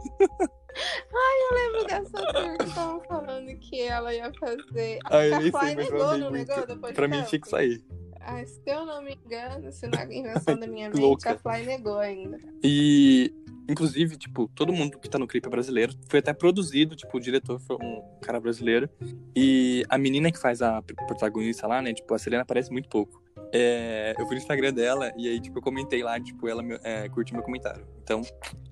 Ai, 0.80 1.38
eu 1.44 1.56
lembro 1.56 1.88
dessa 1.88 2.58
que 2.58 2.64
estavam 2.64 3.02
falando 3.02 3.60
que 3.60 3.82
ela 3.82 4.14
ia 4.14 4.32
fazer. 4.40 5.00
Eu 5.10 5.36
a 5.36 5.40
Fly 5.40 5.52
sei, 5.52 5.76
negou, 5.76 6.18
não 6.18 6.32
negou 6.32 6.68
depois 6.68 6.94
Pra 6.94 7.08
mim 7.08 7.24
tinha 7.24 7.42
que 7.42 7.50
sair. 7.50 7.84
Ah, 8.30 8.46
se 8.46 8.60
eu 8.66 8.86
não 8.86 9.02
me 9.02 9.18
engano, 9.26 9.72
se 9.72 9.88
não 9.88 9.98
é 9.98 10.04
invenção 10.14 10.60
da 10.60 10.68
minha 10.68 10.90
mente, 10.90 11.00
Louca. 11.00 11.32
a 11.32 11.38
Fly 11.38 11.66
negou 11.66 11.98
ainda. 11.98 12.38
E, 12.62 13.34
inclusive, 13.70 14.18
tipo, 14.18 14.50
todo 14.54 14.74
mundo 14.74 15.00
que 15.00 15.10
tá 15.10 15.18
no 15.18 15.26
clipe 15.26 15.48
é 15.48 15.50
brasileiro. 15.50 15.94
Foi 16.10 16.20
até 16.20 16.34
produzido, 16.34 16.94
tipo, 16.94 17.16
o 17.16 17.22
diretor 17.22 17.58
foi 17.58 17.78
um 17.78 18.04
cara 18.22 18.38
brasileiro. 18.38 18.90
E 19.34 19.86
a 19.88 19.98
menina 19.98 20.30
que 20.30 20.38
faz 20.38 20.62
a 20.62 20.82
protagonista 20.82 21.66
lá, 21.68 21.82
né, 21.82 21.94
tipo, 21.94 22.14
a 22.14 22.20
Selena 22.20 22.42
aparece 22.42 22.70
muito 22.70 22.90
pouco. 22.90 23.24
É, 23.54 24.14
eu 24.20 24.26
fui 24.26 24.36
no 24.36 24.42
Instagram 24.42 24.74
dela 24.74 25.14
e 25.18 25.30
aí, 25.30 25.40
tipo, 25.40 25.60
eu 25.60 25.62
comentei 25.62 26.04
lá, 26.04 26.20
tipo, 26.20 26.50
ela 26.50 26.62
é, 26.84 27.08
curtiu 27.08 27.34
meu 27.34 27.46
comentário. 27.46 27.88
Então, 28.04 28.22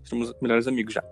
somos 0.03 0.33
melhores 0.41 0.67
amigos 0.67 0.93
já. 0.93 1.03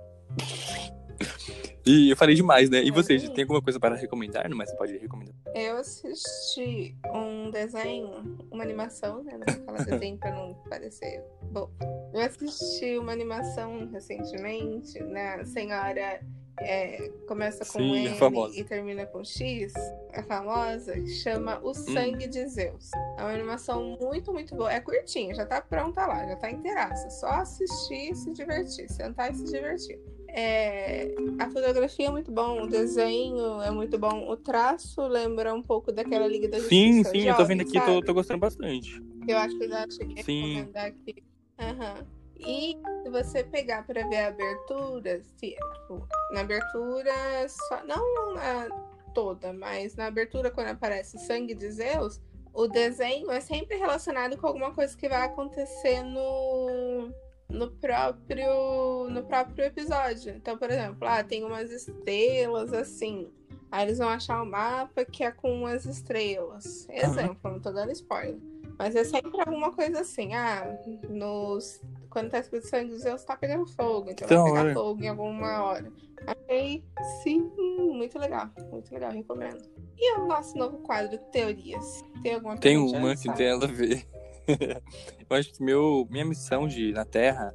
E 1.86 2.10
eu 2.10 2.16
falei 2.16 2.34
demais, 2.34 2.70
né? 2.70 2.82
E 2.82 2.90
você, 2.92 3.20
tem 3.20 3.44
alguma 3.44 3.62
coisa 3.62 3.80
para 3.80 3.96
recomendar? 3.96 4.50
Mas 4.56 4.70
você 4.70 4.76
pode 4.78 4.98
recomendar. 4.98 5.36
Eu 5.54 5.78
assisti 5.78 6.96
um 7.14 7.52
desenho, 7.52 8.38
uma 8.50 8.64
animação, 8.64 9.22
né? 9.24 9.38
Não 9.38 9.54
vou 9.54 9.66
falar 9.66 9.84
desenho 9.86 10.18
pra 10.18 10.32
não 10.32 10.54
parecer. 10.70 11.22
Bom, 11.52 11.70
eu 12.14 12.22
assisti 12.22 12.98
uma 12.98 13.12
animação 13.12 13.90
recentemente, 13.92 14.98
né? 15.04 15.36
A 15.36 15.46
senhora 15.46 16.22
é, 16.62 17.10
começa 17.28 17.66
com 17.66 17.80
Sim, 17.80 18.06
M 18.06 18.16
famosa. 18.16 18.58
e 18.58 18.64
termina 18.64 19.06
com 19.06 19.24
X, 19.24 19.74
a 20.14 20.24
famosa, 20.24 20.94
que 20.94 21.10
chama 21.10 21.60
Hum. 21.60 21.70
O 21.70 21.74
Sangue 21.74 22.28
de 22.28 22.48
Zeus. 22.48 22.92
É 23.18 23.24
uma 23.24 23.34
animação 23.34 23.98
muito, 24.00 24.32
muito 24.32 24.56
boa. 24.56 24.72
É 24.72 24.80
curtinha, 24.80 25.34
já 25.36 25.46
tá 25.46 25.62
pronta 25.62 26.06
lá, 26.06 26.26
já 26.28 26.36
tá 26.38 26.50
inteiraça. 26.50 27.10
Só 27.10 27.28
assistir 27.28 28.12
e 28.12 28.16
se 28.16 28.32
divertir, 28.32 28.90
sentar 28.90 29.32
e 29.32 29.36
se 29.36 29.44
divertir. 29.46 30.00
É, 30.36 31.14
a 31.38 31.48
fotografia 31.48 32.08
é 32.08 32.12
muito 32.12 32.32
bom, 32.32 32.64
o 32.64 32.68
desenho 32.68 33.62
é 33.62 33.70
muito 33.70 34.00
bom, 34.00 34.28
o 34.28 34.36
traço 34.36 35.06
lembra 35.08 35.54
um 35.54 35.62
pouco 35.62 35.92
daquela 35.92 36.28
Liga 36.28 36.48
da 36.48 36.58
Justiça. 36.58 36.76
Sim, 36.76 37.04
sim, 37.04 37.28
eu 37.28 37.36
tô 37.36 37.42
jovem, 37.42 37.58
vendo 37.58 37.68
aqui, 37.68 37.80
tô, 37.80 38.02
tô 38.02 38.14
gostando 38.16 38.40
bastante. 38.40 39.00
Eu 39.28 39.38
acho 39.38 39.56
que 39.56 39.66
eu 39.66 39.70
já 39.70 39.86
cheguei 39.92 40.24
Sim. 40.24 40.42
a 40.42 40.48
recomendar 40.48 40.86
aqui. 40.88 41.24
Aham. 41.60 42.08
E 42.40 42.78
se 43.04 43.10
você 43.12 43.44
pegar 43.44 43.86
pra 43.86 44.08
ver 44.08 44.18
a 44.18 44.28
abertura, 44.30 45.22
se, 45.38 45.52
tipo, 45.52 46.08
na 46.32 46.42
abertura, 46.42 47.48
só, 47.48 47.86
não 47.86 48.34
na 48.34 48.68
toda, 49.14 49.54
mas 49.54 49.96
na 49.96 50.08
abertura, 50.08 50.50
quando 50.50 50.68
aparece 50.70 51.20
Sangue 51.20 51.54
de 51.54 51.70
Zeus, 51.70 52.20
o 52.52 52.68
desenho 52.68 53.30
é 53.30 53.40
sempre 53.40 53.78
relacionado 53.78 54.36
com 54.38 54.48
alguma 54.48 54.74
coisa 54.74 54.98
que 54.98 55.08
vai 55.08 55.22
acontecer 55.22 56.02
no, 56.04 57.14
no, 57.54 57.72
próprio, 57.72 59.08
no 59.10 59.24
próprio 59.24 59.66
episódio. 59.66 60.34
Então, 60.36 60.58
por 60.58 60.70
exemplo, 60.70 61.08
ah, 61.08 61.24
tem 61.24 61.44
umas 61.44 61.72
estrelas 61.72 62.74
assim. 62.74 63.30
Aí 63.72 63.86
eles 63.88 63.98
vão 63.98 64.10
achar 64.10 64.42
um 64.42 64.50
mapa 64.50 65.06
que 65.06 65.24
é 65.24 65.32
com 65.32 65.52
umas 65.52 65.86
estrelas. 65.86 66.88
Exemplo, 66.90 67.52
não 67.52 67.60
tô 67.60 67.72
dando 67.72 67.92
spoiler. 67.92 68.38
Mas 68.78 68.96
é 68.96 69.04
sempre 69.04 69.40
alguma 69.40 69.72
coisa 69.72 70.02
assim. 70.02 70.34
Ah, 70.34 70.78
nos... 71.10 71.82
quando 72.10 72.30
tá 72.30 72.40
escrito 72.40 72.68
sangue 72.68 72.90
dos 72.90 73.02
Zeus, 73.02 73.24
tá 73.24 73.38
pegando 73.38 73.66
fogo. 73.68 74.10
Então 74.10 74.28
Da 74.28 74.36
vai 74.36 74.46
pegar 74.46 74.62
hora. 74.62 74.74
fogo 74.74 75.04
em 75.04 75.08
alguma 75.08 75.64
hora. 75.64 75.92
Achei, 76.26 76.84
sim, 77.22 77.52
muito 77.58 78.18
legal. 78.18 78.50
Muito 78.72 78.92
legal, 78.94 79.12
recomendo. 79.12 79.62
E 79.98 80.18
o 80.18 80.26
nosso 80.28 80.58
novo 80.58 80.78
quadro, 80.80 81.18
Teorias? 81.32 82.04
Tem 82.22 82.36
alguma 82.36 82.58
Tem 82.58 82.78
uma 82.78 83.16
que 83.16 83.32
tem 83.34 83.52
nada 83.52 83.66
a 83.66 83.72
ver. 83.72 84.08
eu 85.30 85.38
acho 85.38 85.54
que 85.54 85.64
meu, 85.64 86.08
minha 86.10 86.26
missão 86.26 86.68
de 86.68 86.92
na 86.92 87.06
Terra 87.06 87.54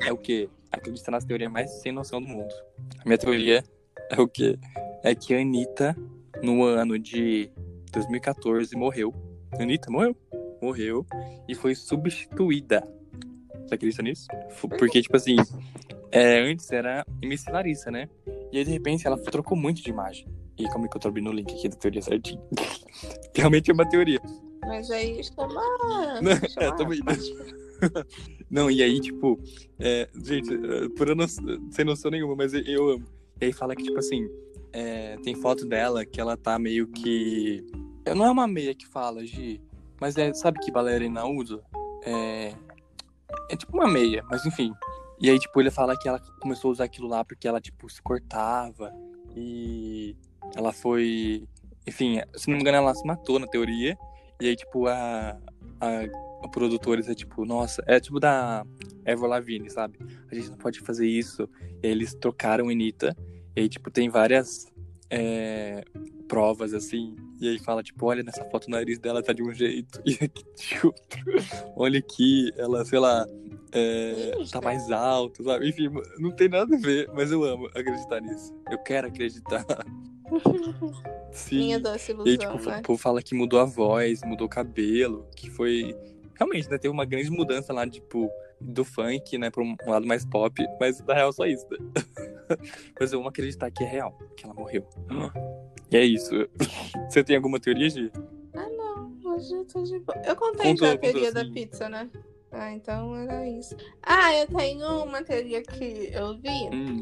é 0.00 0.12
o 0.12 0.16
quê? 0.16 0.48
Acreditar 0.70 1.10
nas 1.10 1.24
teorias 1.24 1.50
mais 1.50 1.70
sem 1.82 1.92
noção 1.92 2.20
do 2.20 2.28
mundo. 2.28 2.54
A 2.98 3.04
minha 3.04 3.18
teoria 3.18 3.62
é 4.10 4.20
o 4.20 4.26
quê? 4.26 4.58
É 5.02 5.14
que 5.14 5.34
a 5.34 5.40
Anitta, 5.40 5.96
no 6.42 6.64
ano 6.64 6.98
de 6.98 7.50
2014, 7.92 8.74
morreu. 8.76 9.14
Anitta 9.58 9.90
morreu? 9.90 10.16
morreu 10.62 11.04
e 11.48 11.54
foi 11.54 11.74
substituída. 11.74 12.86
Você 13.66 13.74
acredita 13.74 14.02
nisso? 14.02 14.28
Porque, 14.78 15.02
tipo 15.02 15.16
assim, 15.16 15.36
é, 16.10 16.40
antes 16.40 16.70
era 16.70 17.04
MC 17.20 17.50
Larissa, 17.50 17.90
né? 17.90 18.08
E 18.52 18.58
aí, 18.58 18.64
de 18.64 18.70
repente, 18.70 19.06
ela 19.06 19.18
trocou 19.18 19.56
muito 19.56 19.82
de 19.82 19.90
imagem. 19.90 20.26
E 20.56 20.68
como 20.68 20.86
é 20.86 20.88
que 20.88 20.96
eu 20.96 21.00
tô 21.00 21.08
abrindo 21.08 21.30
o 21.30 21.32
link 21.32 21.52
aqui 21.52 21.68
da 21.68 21.76
teoria 21.76 22.02
certinho? 22.02 22.40
Realmente 23.34 23.70
é 23.70 23.74
uma 23.74 23.88
teoria. 23.88 24.20
Mas 24.66 24.90
aí 24.90 25.22
chama. 25.22 25.60
Não, 26.22 26.36
chama 26.48 26.66
é, 26.66 26.76
também. 26.76 27.00
Não, 28.50 28.70
e 28.70 28.82
aí, 28.82 29.00
tipo, 29.00 29.40
é, 29.78 30.08
gente, 30.14 30.52
é, 30.54 30.88
por 30.90 31.08
eu 31.08 31.16
não, 31.16 31.26
sem 31.26 31.84
noção 31.84 32.10
nenhuma, 32.10 32.36
mas 32.36 32.52
eu, 32.52 32.90
amo. 32.90 33.06
E 33.40 33.46
aí 33.46 33.52
fala 33.52 33.74
que, 33.74 33.82
tipo 33.82 33.98
assim, 33.98 34.28
é, 34.72 35.16
tem 35.22 35.34
foto 35.34 35.66
dela 35.66 36.04
que 36.04 36.20
ela 36.20 36.36
tá 36.36 36.58
meio 36.58 36.86
que. 36.86 37.64
Não 38.14 38.26
é 38.26 38.30
uma 38.30 38.46
meia 38.46 38.74
que 38.74 38.86
fala, 38.86 39.24
Gi, 39.24 39.60
mas 40.00 40.16
é, 40.18 40.34
sabe 40.34 40.58
que 40.60 40.70
bailarina 40.70 41.24
usa? 41.24 41.62
É, 42.04 42.54
é 43.48 43.56
tipo 43.56 43.76
uma 43.76 43.88
meia, 43.88 44.22
mas 44.30 44.44
enfim. 44.44 44.72
E 45.20 45.30
aí, 45.30 45.38
tipo, 45.38 45.60
ele 45.60 45.70
fala 45.70 45.96
que 45.96 46.08
ela 46.08 46.20
começou 46.40 46.68
a 46.68 46.72
usar 46.72 46.84
aquilo 46.84 47.08
lá 47.08 47.24
porque 47.24 47.46
ela, 47.46 47.60
tipo, 47.60 47.88
se 47.88 48.02
cortava 48.02 48.92
e 49.36 50.16
ela 50.54 50.72
foi. 50.72 51.46
Enfim, 51.86 52.20
se 52.34 52.48
não 52.48 52.56
me 52.56 52.60
engano, 52.60 52.78
ela 52.78 52.94
se 52.94 53.06
matou 53.06 53.38
na 53.38 53.46
teoria. 53.46 53.96
E 54.42 54.48
aí, 54.48 54.56
tipo, 54.56 54.88
a, 54.88 55.38
a, 55.80 55.88
a 56.42 56.48
produtora 56.48 57.00
é 57.00 57.14
tipo, 57.14 57.44
nossa, 57.44 57.80
é 57.86 58.00
tipo 58.00 58.18
da 58.18 58.66
Ever 59.06 59.28
Lavigne, 59.28 59.70
sabe? 59.70 60.00
A 60.28 60.34
gente 60.34 60.50
não 60.50 60.56
pode 60.56 60.80
fazer 60.80 61.06
isso. 61.06 61.48
E 61.80 61.86
aí 61.86 61.92
eles 61.92 62.12
trocaram 62.12 62.68
Anitta. 62.68 63.16
E 63.54 63.60
aí, 63.60 63.68
tipo, 63.68 63.88
tem 63.88 64.08
várias 64.08 64.66
é, 65.08 65.84
provas, 66.26 66.74
assim. 66.74 67.14
E 67.40 67.50
aí 67.50 67.58
fala, 67.60 67.84
tipo, 67.84 68.04
olha, 68.04 68.24
nessa 68.24 68.44
foto 68.46 68.66
o 68.66 68.70
nariz 68.72 68.98
dela 68.98 69.22
tá 69.22 69.32
de 69.32 69.44
um 69.44 69.54
jeito. 69.54 70.02
E 70.04 70.14
aqui 70.14 70.44
de 70.56 70.86
outro. 70.86 71.24
Olha 71.76 72.00
aqui, 72.00 72.50
ela, 72.56 72.84
sei 72.84 72.98
lá, 72.98 73.24
é, 73.70 74.32
tá 74.50 74.60
mais 74.60 74.90
alto, 74.90 75.44
sabe? 75.44 75.68
Enfim, 75.68 75.88
não 76.18 76.32
tem 76.32 76.48
nada 76.48 76.74
a 76.74 76.78
ver, 76.80 77.08
mas 77.14 77.30
eu 77.30 77.44
amo 77.44 77.68
acreditar 77.68 78.20
nisso. 78.20 78.52
Eu 78.68 78.78
quero 78.78 79.06
acreditar. 79.06 79.64
Sim. 81.32 81.58
Minha 81.58 81.80
doce 81.80 82.12
E 82.12 82.14
aí, 82.14 82.34
ilusão, 82.34 82.56
tipo, 82.56 82.70
né? 82.70 82.78
o 82.78 82.82
povo 82.82 82.98
fala 82.98 83.22
que 83.22 83.34
mudou 83.34 83.58
a 83.60 83.64
voz, 83.64 84.22
mudou 84.24 84.46
o 84.46 84.50
cabelo, 84.50 85.26
que 85.36 85.50
foi. 85.50 85.96
Realmente, 86.34 86.68
né? 86.68 86.78
Teve 86.78 86.92
uma 86.92 87.04
grande 87.04 87.30
mudança 87.30 87.72
lá, 87.72 87.88
tipo, 87.88 88.30
do 88.60 88.84
funk, 88.84 89.36
né, 89.38 89.50
pra 89.50 89.62
um 89.62 89.76
lado 89.86 90.06
mais 90.06 90.24
pop, 90.24 90.54
mas 90.80 91.00
na 91.04 91.14
real 91.14 91.32
só 91.32 91.44
isso, 91.46 91.66
né? 91.70 91.78
mas 92.98 93.12
eu 93.12 93.18
amo 93.18 93.28
acreditar 93.28 93.70
que 93.70 93.82
é 93.82 93.86
real, 93.86 94.16
que 94.36 94.44
ela 94.44 94.54
morreu. 94.54 94.86
E 95.90 95.96
é 95.96 96.04
isso. 96.04 96.30
Você 97.08 97.22
tem 97.24 97.36
alguma 97.36 97.58
teoria, 97.60 97.88
Gi? 97.90 98.10
Ah, 98.54 98.68
não. 98.68 99.12
Hoje 99.34 99.54
eu 99.54 99.64
tô 99.64 99.82
de 99.82 99.98
boa. 100.00 100.20
Eu 100.24 100.36
contei 100.36 100.70
Contou, 100.70 100.88
já 100.88 100.94
a 100.94 100.98
teoria 100.98 101.26
contou, 101.26 101.34
da 101.34 101.44
sim. 101.44 101.52
pizza, 101.52 101.88
né? 101.88 102.10
Ah, 102.52 102.72
então 102.72 103.16
era 103.16 103.48
isso. 103.48 103.74
Ah, 104.02 104.34
eu 104.36 104.46
tenho 104.46 105.04
uma 105.04 105.22
teoria 105.22 105.62
que 105.62 106.10
eu 106.12 106.36
vi. 106.38 106.68
Hum, 106.72 107.00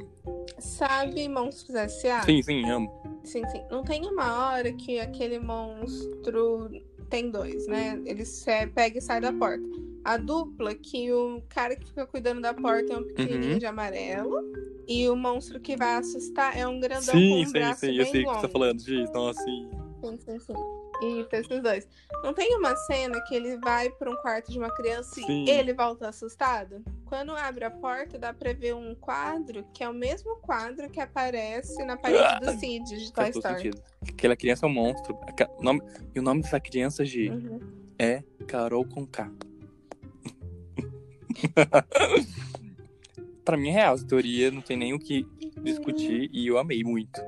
Sabe 0.59 1.29
Monstros 1.29 1.75
S.A.? 1.75 2.23
sim, 2.23 2.43
sim, 2.43 2.69
amo. 2.71 2.91
Sim, 3.25 3.47
sim. 3.49 3.63
Não 3.71 3.83
tem 3.83 4.07
uma 4.07 4.51
hora 4.53 4.73
que 4.73 4.99
aquele 5.01 5.39
monstro 5.39 6.71
tem 7.09 7.31
dois, 7.31 7.67
né? 7.67 8.01
Ele 8.07 8.23
pega 8.75 8.99
e 8.99 9.03
sai 9.03 9.21
da 9.21 9.33
porta. 9.33 9.65
A 10.05 10.17
dupla, 10.17 10.75
que 10.75 11.13
o 11.13 11.43
cara 11.49 11.77
que 11.77 11.87
fica 11.87 12.07
cuidando 12.07 12.41
da 12.41 12.55
porta 12.55 12.93
é 12.95 12.97
um 12.99 13.05
pequenininho 13.05 13.53
Uhum. 13.53 13.59
de 13.59 13.67
amarelo. 13.67 14.35
E 14.89 15.09
o 15.09 15.17
monstro 15.17 15.61
que 15.61 15.77
vai 15.77 15.97
assustar 15.97 16.57
é 16.57 16.67
um 16.67 16.81
grandão 16.81 17.15
Sim, 17.15 17.31
com 17.31 17.37
um 17.41 17.45
sim, 17.45 17.53
braço 17.53 17.81
sim, 17.81 17.87
bem 17.89 17.99
eu 17.99 18.07
sei 18.07 18.23
o 18.23 18.25
que 18.25 18.29
longo. 18.29 18.41
você 18.41 18.47
tá 18.47 18.53
falando, 18.53 18.81
Gi. 18.81 19.05
Nossa, 19.13 19.43
sim. 19.43 19.71
Sim, 20.01 20.19
sim, 20.19 20.39
sim. 20.41 20.55
E 21.03 21.25
pra 21.25 21.39
esses 21.41 21.63
dois. 21.63 21.89
Não 22.23 22.35
tem 22.35 22.55
uma 22.57 22.77
cena 22.77 23.21
que 23.23 23.35
ele 23.35 23.57
vai 23.59 23.89
pra 23.91 24.11
um 24.11 24.17
quarto 24.17 24.51
de 24.53 24.59
uma 24.59 24.71
criança 24.75 25.15
Sim. 25.15 25.45
e 25.47 25.51
ele 25.51 25.73
volta 25.73 26.09
assustado? 26.09 26.83
Quando 27.07 27.33
abre 27.33 27.65
a 27.65 27.71
porta, 27.71 28.19
dá 28.19 28.33
pra 28.35 28.53
ver 28.53 28.75
um 28.75 28.95
quadro 28.95 29.65
que 29.73 29.83
é 29.83 29.89
o 29.89 29.95
mesmo 29.95 30.37
quadro 30.37 30.91
que 30.91 31.01
aparece 31.01 31.83
na 31.85 31.97
parede 31.97 32.45
do 32.45 32.53
Cid 32.61 32.85
de 32.85 33.13
Toy 33.13 33.31
Story. 33.31 33.71
Aquela 34.09 34.37
criança 34.37 34.67
é 34.67 34.69
um 34.69 34.73
monstro. 34.73 35.19
O 35.59 35.63
nome- 35.63 35.83
E 36.15 36.21
o 36.21 36.23
nome 36.23 36.43
dessa 36.43 36.61
criança, 36.61 37.05
Gi, 37.05 37.31
Uhum. 37.31 37.61
é 37.99 38.23
Carol 38.47 38.85
com 38.85 39.07
K. 39.07 39.31
pra 43.45 43.57
mim 43.57 43.71
é 43.71 43.73
real, 43.73 43.95
essa 43.95 44.07
teoria 44.07 44.51
não 44.51 44.61
tem 44.61 44.77
nem 44.77 44.93
o 44.93 44.99
que 44.99 45.27
discutir 45.63 46.29
e 46.33 46.47
eu 46.47 46.59
amei 46.59 46.85
muito. 46.85 47.21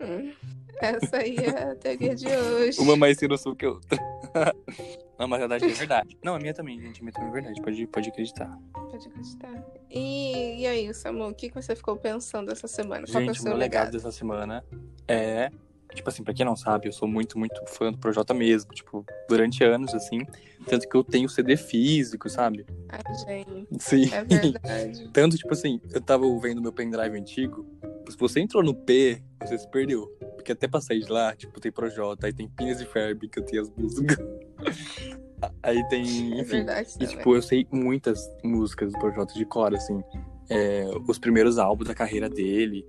Hum. 0.00 0.32
Essa 0.80 1.18
aí 1.18 1.36
é 1.36 1.72
a 1.72 1.74
teoria 1.74 2.14
de 2.14 2.26
hoje. 2.26 2.80
Uma 2.80 2.96
mais 2.96 3.18
sem 3.18 3.28
noção 3.28 3.54
que 3.54 3.64
a 3.64 3.70
outra. 3.70 3.98
não, 5.18 5.28
mas 5.28 5.40
na 5.40 5.46
verdade 5.46 5.64
é 5.64 5.68
verdade. 5.68 6.18
Não, 6.22 6.34
a 6.34 6.38
minha 6.38 6.54
também, 6.54 6.80
gente. 6.80 7.00
A 7.00 7.02
minha 7.02 7.12
também 7.12 7.30
é 7.30 7.32
verdade. 7.32 7.62
Pode, 7.62 7.86
pode 7.86 8.08
acreditar. 8.08 8.58
Pode 8.72 9.08
acreditar. 9.08 9.64
E, 9.90 10.60
e 10.60 10.66
aí, 10.66 10.92
Samu, 10.94 11.28
o 11.28 11.34
que, 11.34 11.48
que 11.48 11.54
você 11.54 11.74
ficou 11.74 11.96
pensando 11.96 12.52
essa 12.52 12.68
semana? 12.68 13.06
Qual 13.06 13.22
que 13.22 13.28
é 13.28 13.30
o 13.30 13.34
Gente, 13.34 13.40
o 13.40 13.44
meu 13.44 13.56
legado 13.56 13.86
legado? 13.86 13.92
dessa 13.92 14.12
semana 14.12 14.64
é. 15.06 15.50
Tipo 15.94 16.10
assim, 16.10 16.22
pra 16.22 16.34
quem 16.34 16.44
não 16.44 16.54
sabe, 16.54 16.86
eu 16.86 16.92
sou 16.92 17.08
muito, 17.08 17.38
muito 17.38 17.64
fã 17.66 17.90
do 17.90 17.96
Projota 17.96 18.34
mesmo. 18.34 18.72
Tipo, 18.72 19.06
durante 19.26 19.64
anos, 19.64 19.94
assim. 19.94 20.20
Tanto 20.66 20.86
que 20.86 20.94
eu 20.94 21.02
tenho 21.02 21.28
CD 21.30 21.56
físico, 21.56 22.28
sabe? 22.28 22.66
Ai, 22.90 23.00
gente, 23.26 23.82
Sim. 23.82 24.10
é 24.12 24.22
verdade. 24.22 25.08
Tanto, 25.12 25.38
tipo 25.38 25.52
assim, 25.54 25.80
eu 25.90 26.00
tava 26.00 26.24
vendo 26.40 26.60
meu 26.60 26.72
pendrive 26.72 27.18
antigo. 27.18 27.66
Se 28.08 28.16
você 28.16 28.40
entrou 28.40 28.62
no 28.62 28.74
P, 28.74 29.22
você 29.42 29.58
se 29.58 29.70
perdeu. 29.70 30.06
Porque 30.36 30.52
até 30.52 30.66
pra 30.66 30.80
sair 30.80 31.00
de 31.00 31.10
lá, 31.10 31.34
tipo, 31.36 31.60
tem 31.60 31.70
Projota, 31.70 32.26
aí 32.26 32.32
tem 32.32 32.48
Pinas 32.48 32.80
e 32.80 32.86
Ferb, 32.86 33.28
que 33.28 33.38
eu 33.38 33.44
tenho 33.44 33.62
as 33.62 33.70
músicas. 33.70 34.16
aí 35.62 35.86
tem, 35.88 36.02
É 36.38 36.40
enfim. 36.40 36.56
verdade 36.56 36.88
E, 37.00 37.06
tipo, 37.06 37.34
eu 37.34 37.42
sei 37.42 37.66
muitas 37.72 38.20
músicas 38.42 38.92
do 38.92 38.98
Projota 38.98 39.34
de 39.34 39.44
cor, 39.44 39.74
assim. 39.74 40.00
É, 40.48 40.84
os 41.06 41.18
primeiros 41.18 41.58
álbuns 41.58 41.88
da 41.88 41.94
carreira 41.94 42.28
dele, 42.28 42.84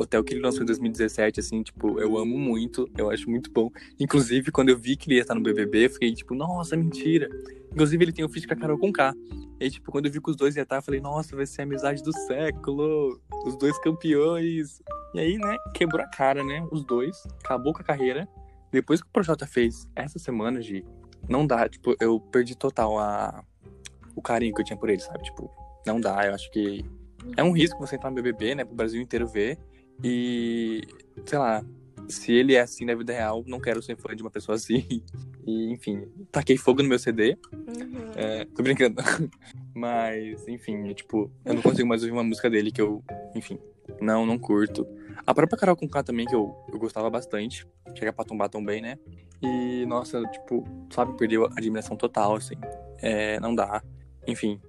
até 0.00 0.18
o 0.18 0.22
que 0.22 0.34
ele 0.34 0.40
lançou 0.40 0.62
em 0.62 0.66
2017, 0.66 1.40
assim, 1.40 1.62
tipo, 1.62 1.98
eu 2.00 2.16
amo 2.16 2.38
muito, 2.38 2.88
eu 2.96 3.10
acho 3.10 3.28
muito 3.28 3.50
bom. 3.50 3.68
Inclusive, 3.98 4.52
quando 4.52 4.68
eu 4.68 4.78
vi 4.78 4.96
que 4.96 5.08
ele 5.08 5.16
ia 5.16 5.22
estar 5.22 5.34
no 5.34 5.40
BBB, 5.42 5.86
eu 5.86 5.90
fiquei, 5.90 6.14
tipo, 6.14 6.34
nossa, 6.34 6.76
mentira. 6.76 7.28
Inclusive, 7.74 8.04
ele 8.04 8.12
tem 8.12 8.24
um 8.24 8.28
feat 8.28 8.46
com 8.46 8.54
a 8.54 8.56
Carol. 8.56 8.78
E, 9.58 9.68
tipo, 9.68 9.90
quando 9.90 10.06
eu 10.06 10.12
vi 10.12 10.20
que 10.20 10.30
os 10.30 10.36
dois 10.36 10.54
iam 10.54 10.62
estar, 10.62 10.76
eu 10.76 10.82
falei, 10.82 11.00
nossa, 11.00 11.34
vai 11.34 11.44
ser 11.44 11.62
a 11.62 11.64
amizade 11.64 12.02
do 12.04 12.12
século, 12.12 13.20
os 13.44 13.58
dois 13.58 13.76
campeões. 13.80 14.80
E 15.12 15.18
aí, 15.18 15.36
né, 15.36 15.56
quebrou 15.74 16.04
a 16.04 16.08
cara, 16.08 16.44
né, 16.44 16.64
os 16.70 16.84
dois, 16.84 17.16
acabou 17.44 17.72
com 17.72 17.82
a 17.82 17.84
carreira. 17.84 18.28
Depois 18.70 19.02
que 19.02 19.08
o 19.08 19.12
Projota 19.12 19.44
fez 19.46 19.88
essa 19.96 20.20
semana, 20.20 20.60
de 20.60 20.84
não 21.28 21.46
dá, 21.46 21.68
tipo, 21.68 21.96
eu 22.00 22.20
perdi 22.20 22.56
total 22.56 22.98
a, 22.98 23.44
o 24.14 24.22
carinho 24.22 24.54
que 24.54 24.60
eu 24.60 24.64
tinha 24.64 24.76
por 24.76 24.88
ele, 24.88 25.00
sabe? 25.00 25.24
Tipo, 25.24 25.50
não 25.84 26.00
dá, 26.00 26.26
eu 26.26 26.34
acho 26.34 26.50
que 26.52 26.84
é 27.36 27.42
um 27.42 27.52
risco 27.52 27.78
você 27.78 27.96
entrar 27.96 28.10
no 28.10 28.16
BBB, 28.16 28.54
né, 28.54 28.64
pro 28.64 28.74
Brasil 28.74 29.02
inteiro 29.02 29.26
ver. 29.26 29.58
E, 30.02 30.82
sei 31.26 31.38
lá, 31.38 31.64
se 32.08 32.32
ele 32.32 32.54
é 32.54 32.60
assim 32.60 32.84
na 32.84 32.94
vida 32.94 33.12
real, 33.12 33.44
não 33.46 33.60
quero 33.60 33.82
ser 33.82 33.96
fã 33.96 34.14
de 34.14 34.22
uma 34.22 34.30
pessoa 34.30 34.56
assim. 34.56 35.02
E, 35.46 35.72
enfim, 35.72 36.08
taquei 36.32 36.56
fogo 36.56 36.82
no 36.82 36.88
meu 36.88 36.98
CD. 36.98 37.36
Uhum. 37.52 38.12
É, 38.16 38.44
tô 38.46 38.62
brincando. 38.62 39.02
Mas, 39.74 40.46
enfim, 40.48 40.88
é, 40.88 40.94
tipo, 40.94 41.30
eu 41.44 41.54
não 41.54 41.62
consigo 41.62 41.86
mais 41.86 42.02
ouvir 42.02 42.12
uma 42.12 42.24
música 42.24 42.48
dele 42.48 42.72
que 42.72 42.80
eu, 42.80 43.04
enfim, 43.34 43.58
não, 44.00 44.24
não 44.24 44.38
curto. 44.38 44.86
A 45.26 45.34
própria 45.34 45.58
Carol 45.58 45.76
Conká 45.76 46.02
também, 46.02 46.26
que 46.26 46.34
eu, 46.34 46.54
eu 46.72 46.78
gostava 46.78 47.10
bastante. 47.10 47.66
Chega 47.94 48.12
pra 48.12 48.24
tombar 48.24 48.48
tão 48.48 48.64
bem, 48.64 48.80
né? 48.80 48.98
E, 49.42 49.84
nossa, 49.86 50.22
tipo, 50.22 50.64
sabe, 50.90 51.16
perdeu 51.16 51.44
a 51.44 51.52
admiração 51.56 51.96
total, 51.96 52.36
assim. 52.36 52.54
É, 53.02 53.38
não 53.40 53.54
dá. 53.54 53.82
Enfim, 54.26 54.60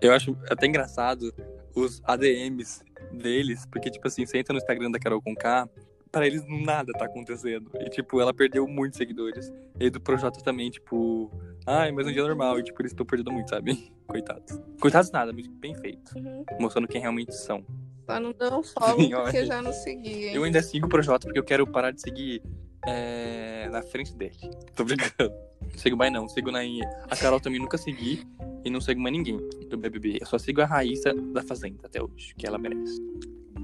eu 0.00 0.12
acho 0.12 0.36
até 0.48 0.66
engraçado 0.66 1.34
os 1.74 2.00
ADMs 2.04 2.82
deles, 3.12 3.66
porque, 3.66 3.90
tipo 3.90 4.06
assim, 4.06 4.24
você 4.24 4.38
entra 4.38 4.52
no 4.52 4.58
Instagram 4.58 4.90
da 4.90 4.98
Carol 4.98 5.20
Conká, 5.20 5.68
pra 6.12 6.26
eles 6.26 6.44
nada 6.46 6.92
tá 6.92 7.06
acontecendo. 7.06 7.70
E, 7.80 7.88
tipo, 7.88 8.20
ela 8.20 8.34
perdeu 8.34 8.68
muitos 8.68 8.98
seguidores. 8.98 9.50
E 9.80 9.88
do 9.88 10.00
Projota 10.00 10.40
também, 10.42 10.70
tipo, 10.70 11.32
ai, 11.66 11.90
mas 11.90 12.06
um 12.06 12.12
dia 12.12 12.22
normal. 12.22 12.60
E, 12.60 12.62
tipo, 12.62 12.80
eles 12.82 12.92
estão 12.92 13.06
perdendo 13.06 13.32
muito, 13.32 13.48
sabe? 13.48 13.90
Coitados. 14.06 14.60
Coitados 14.78 15.10
nada, 15.10 15.32
mas 15.32 15.46
bem 15.46 15.74
feito. 15.74 16.16
Uhum. 16.16 16.44
Mostrando 16.60 16.86
quem 16.86 17.00
realmente 17.00 17.34
são. 17.34 17.64
Só 18.04 18.20
não 18.20 18.32
deu 18.32 18.58
um 18.58 18.62
follow 18.62 19.22
porque 19.22 19.46
já 19.46 19.62
não 19.62 19.72
segui, 19.72 20.26
hein? 20.26 20.34
Eu 20.34 20.44
ainda 20.44 20.62
sigo 20.62 20.86
o 20.86 20.88
Projota 20.88 21.26
porque 21.26 21.38
eu 21.38 21.44
quero 21.44 21.66
parar 21.66 21.92
de 21.92 22.02
seguir 22.02 22.42
é, 22.86 23.68
na 23.70 23.80
frente 23.80 24.14
dele. 24.14 24.36
Tô 24.76 24.84
brincando. 24.84 25.32
Não 25.62 25.78
sigo 25.78 25.96
mais 25.96 26.12
não. 26.12 26.28
Sigo 26.28 26.50
na. 26.50 26.60
A 27.08 27.16
Carol 27.16 27.40
também 27.40 27.58
nunca 27.58 27.78
segui. 27.78 28.26
E 28.64 28.70
não 28.70 28.80
sigo 28.80 29.00
mais 29.00 29.12
ninguém 29.12 29.38
do 29.68 29.78
BBB. 29.78 30.18
Eu 30.20 30.26
só 30.26 30.38
sigo 30.38 30.60
a 30.60 30.66
Raíssa 30.66 31.12
da 31.14 31.42
Fazenda 31.42 31.86
até 31.86 32.00
hoje, 32.02 32.34
que 32.36 32.46
ela 32.46 32.58
merece. 32.58 33.00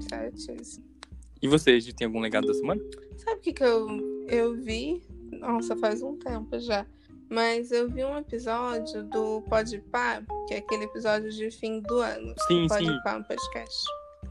Certíssimo. 0.09 0.88
E 1.41 1.47
você, 1.47 1.79
Gi, 1.79 1.93
tem 1.93 2.05
algum 2.05 2.19
legado 2.19 2.47
da 2.47 2.53
semana? 2.53 2.81
Sabe 3.17 3.37
o 3.37 3.39
que, 3.39 3.53
que 3.53 3.63
eu, 3.63 3.87
eu 4.27 4.55
vi? 4.55 5.01
Nossa, 5.31 5.75
faz 5.77 6.01
um 6.01 6.17
tempo 6.17 6.59
já. 6.59 6.85
Mas 7.29 7.71
eu 7.71 7.87
vi 7.89 8.03
um 8.03 8.17
episódio 8.17 9.03
do 9.03 9.41
Podpah, 9.43 10.23
que 10.47 10.55
é 10.55 10.57
aquele 10.57 10.85
episódio 10.85 11.29
de 11.31 11.51
fim 11.51 11.79
do 11.81 11.99
ano. 11.99 12.33
Sim, 12.47 12.67
Pode 12.67 12.85
sim. 12.85 12.99
Pá, 13.03 13.17
um 13.17 13.23
podcast. 13.23 13.85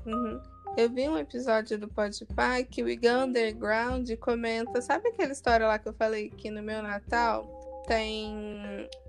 Uhum. 0.04 0.40
Eu 0.76 0.90
vi 0.90 1.08
um 1.08 1.16
episódio 1.16 1.78
do 1.78 1.88
Podpah 1.88 2.62
que 2.64 2.82
o 2.82 2.88
Igão 2.88 3.26
Underground 3.26 4.10
comenta. 4.16 4.82
Sabe 4.82 5.08
aquela 5.08 5.32
história 5.32 5.66
lá 5.66 5.78
que 5.78 5.88
eu 5.88 5.94
falei 5.94 6.30
que 6.30 6.50
no 6.50 6.62
meu 6.62 6.82
Natal 6.82 7.46
tem 7.86 8.34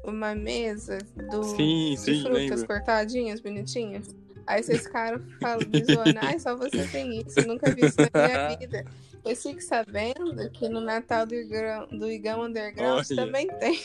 uma 0.06 0.34
mesa 0.36 1.00
do, 1.30 1.44
Sim, 1.44 1.92
de 1.92 1.98
sim, 1.98 2.22
frutas 2.22 2.62
lembro. 2.62 2.68
cortadinhas, 2.68 3.40
bonitinhas? 3.42 4.16
Aí 4.50 4.64
vocês 4.64 4.82
ficaram 4.84 5.22
falando, 5.40 5.68
me 5.70 5.84
zoando, 5.86 6.18
ai, 6.24 6.40
só 6.40 6.56
você 6.56 6.88
tem 6.88 7.20
isso, 7.22 7.40
nunca 7.48 7.70
vi 7.72 7.86
isso 7.86 7.98
na 8.02 8.10
minha 8.28 8.50
vida. 8.58 8.84
Eu 9.24 9.36
fico 9.36 9.62
sabendo 9.62 10.50
que 10.50 10.68
no 10.68 10.82
Natal 10.82 11.26
do 11.28 11.36
Igão, 11.36 11.88
do 11.88 12.10
Igão 12.10 12.42
Underground 12.46 13.06
Olha. 13.08 13.16
também 13.26 13.48
tem. 13.60 13.80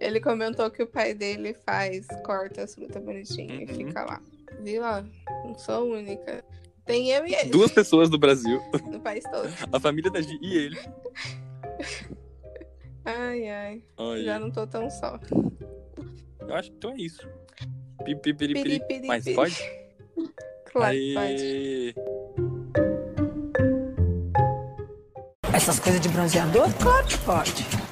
Ele 0.00 0.18
comentou 0.18 0.70
que 0.70 0.82
o 0.82 0.86
pai 0.86 1.12
dele 1.12 1.52
faz, 1.66 2.06
corta 2.24 2.62
as 2.62 2.74
frutas 2.74 3.02
bonitinhas 3.04 3.68
e 3.68 3.72
Uhum. 3.72 3.78
fica 3.88 4.02
lá. 4.04 4.22
Viu? 4.62 4.82
Ó, 4.82 5.02
não 5.44 5.58
sou 5.58 5.92
única. 5.92 6.42
Tem 6.86 7.10
eu 7.10 7.26
e 7.26 7.34
ele 7.34 7.50
Duas 7.50 7.70
pessoas 7.70 8.08
do 8.08 8.18
Brasil, 8.18 8.60
no 8.90 8.98
país 8.98 9.24
todo. 9.24 9.46
a 9.70 9.78
família 9.78 10.10
da 10.10 10.22
Gi 10.22 10.38
e 10.40 10.56
ele. 10.56 10.78
Ai, 13.04 13.48
ai. 13.48 13.82
Olha, 13.96 14.22
Já 14.24 14.38
não 14.38 14.50
tô 14.50 14.66
tão 14.66 14.88
só. 14.88 15.18
eu 16.40 16.54
acho 16.54 16.70
que 16.70 16.76
então 16.76 16.92
é 16.92 16.96
isso. 16.96 17.28
Pi, 18.04 18.14
pi, 18.16 18.32
piri, 18.34 18.54
piri. 18.54 18.80
Piri, 18.86 19.06
Mas 19.06 19.24
pode? 19.34 19.81
Claro, 20.72 20.94
que 20.94 21.14
pode. 21.14 21.94
Essas 25.52 25.78
coisas 25.78 26.00
de 26.00 26.08
bronzeador? 26.08 26.72
Claro 26.80 27.06
que 27.06 27.18
pode. 27.18 27.72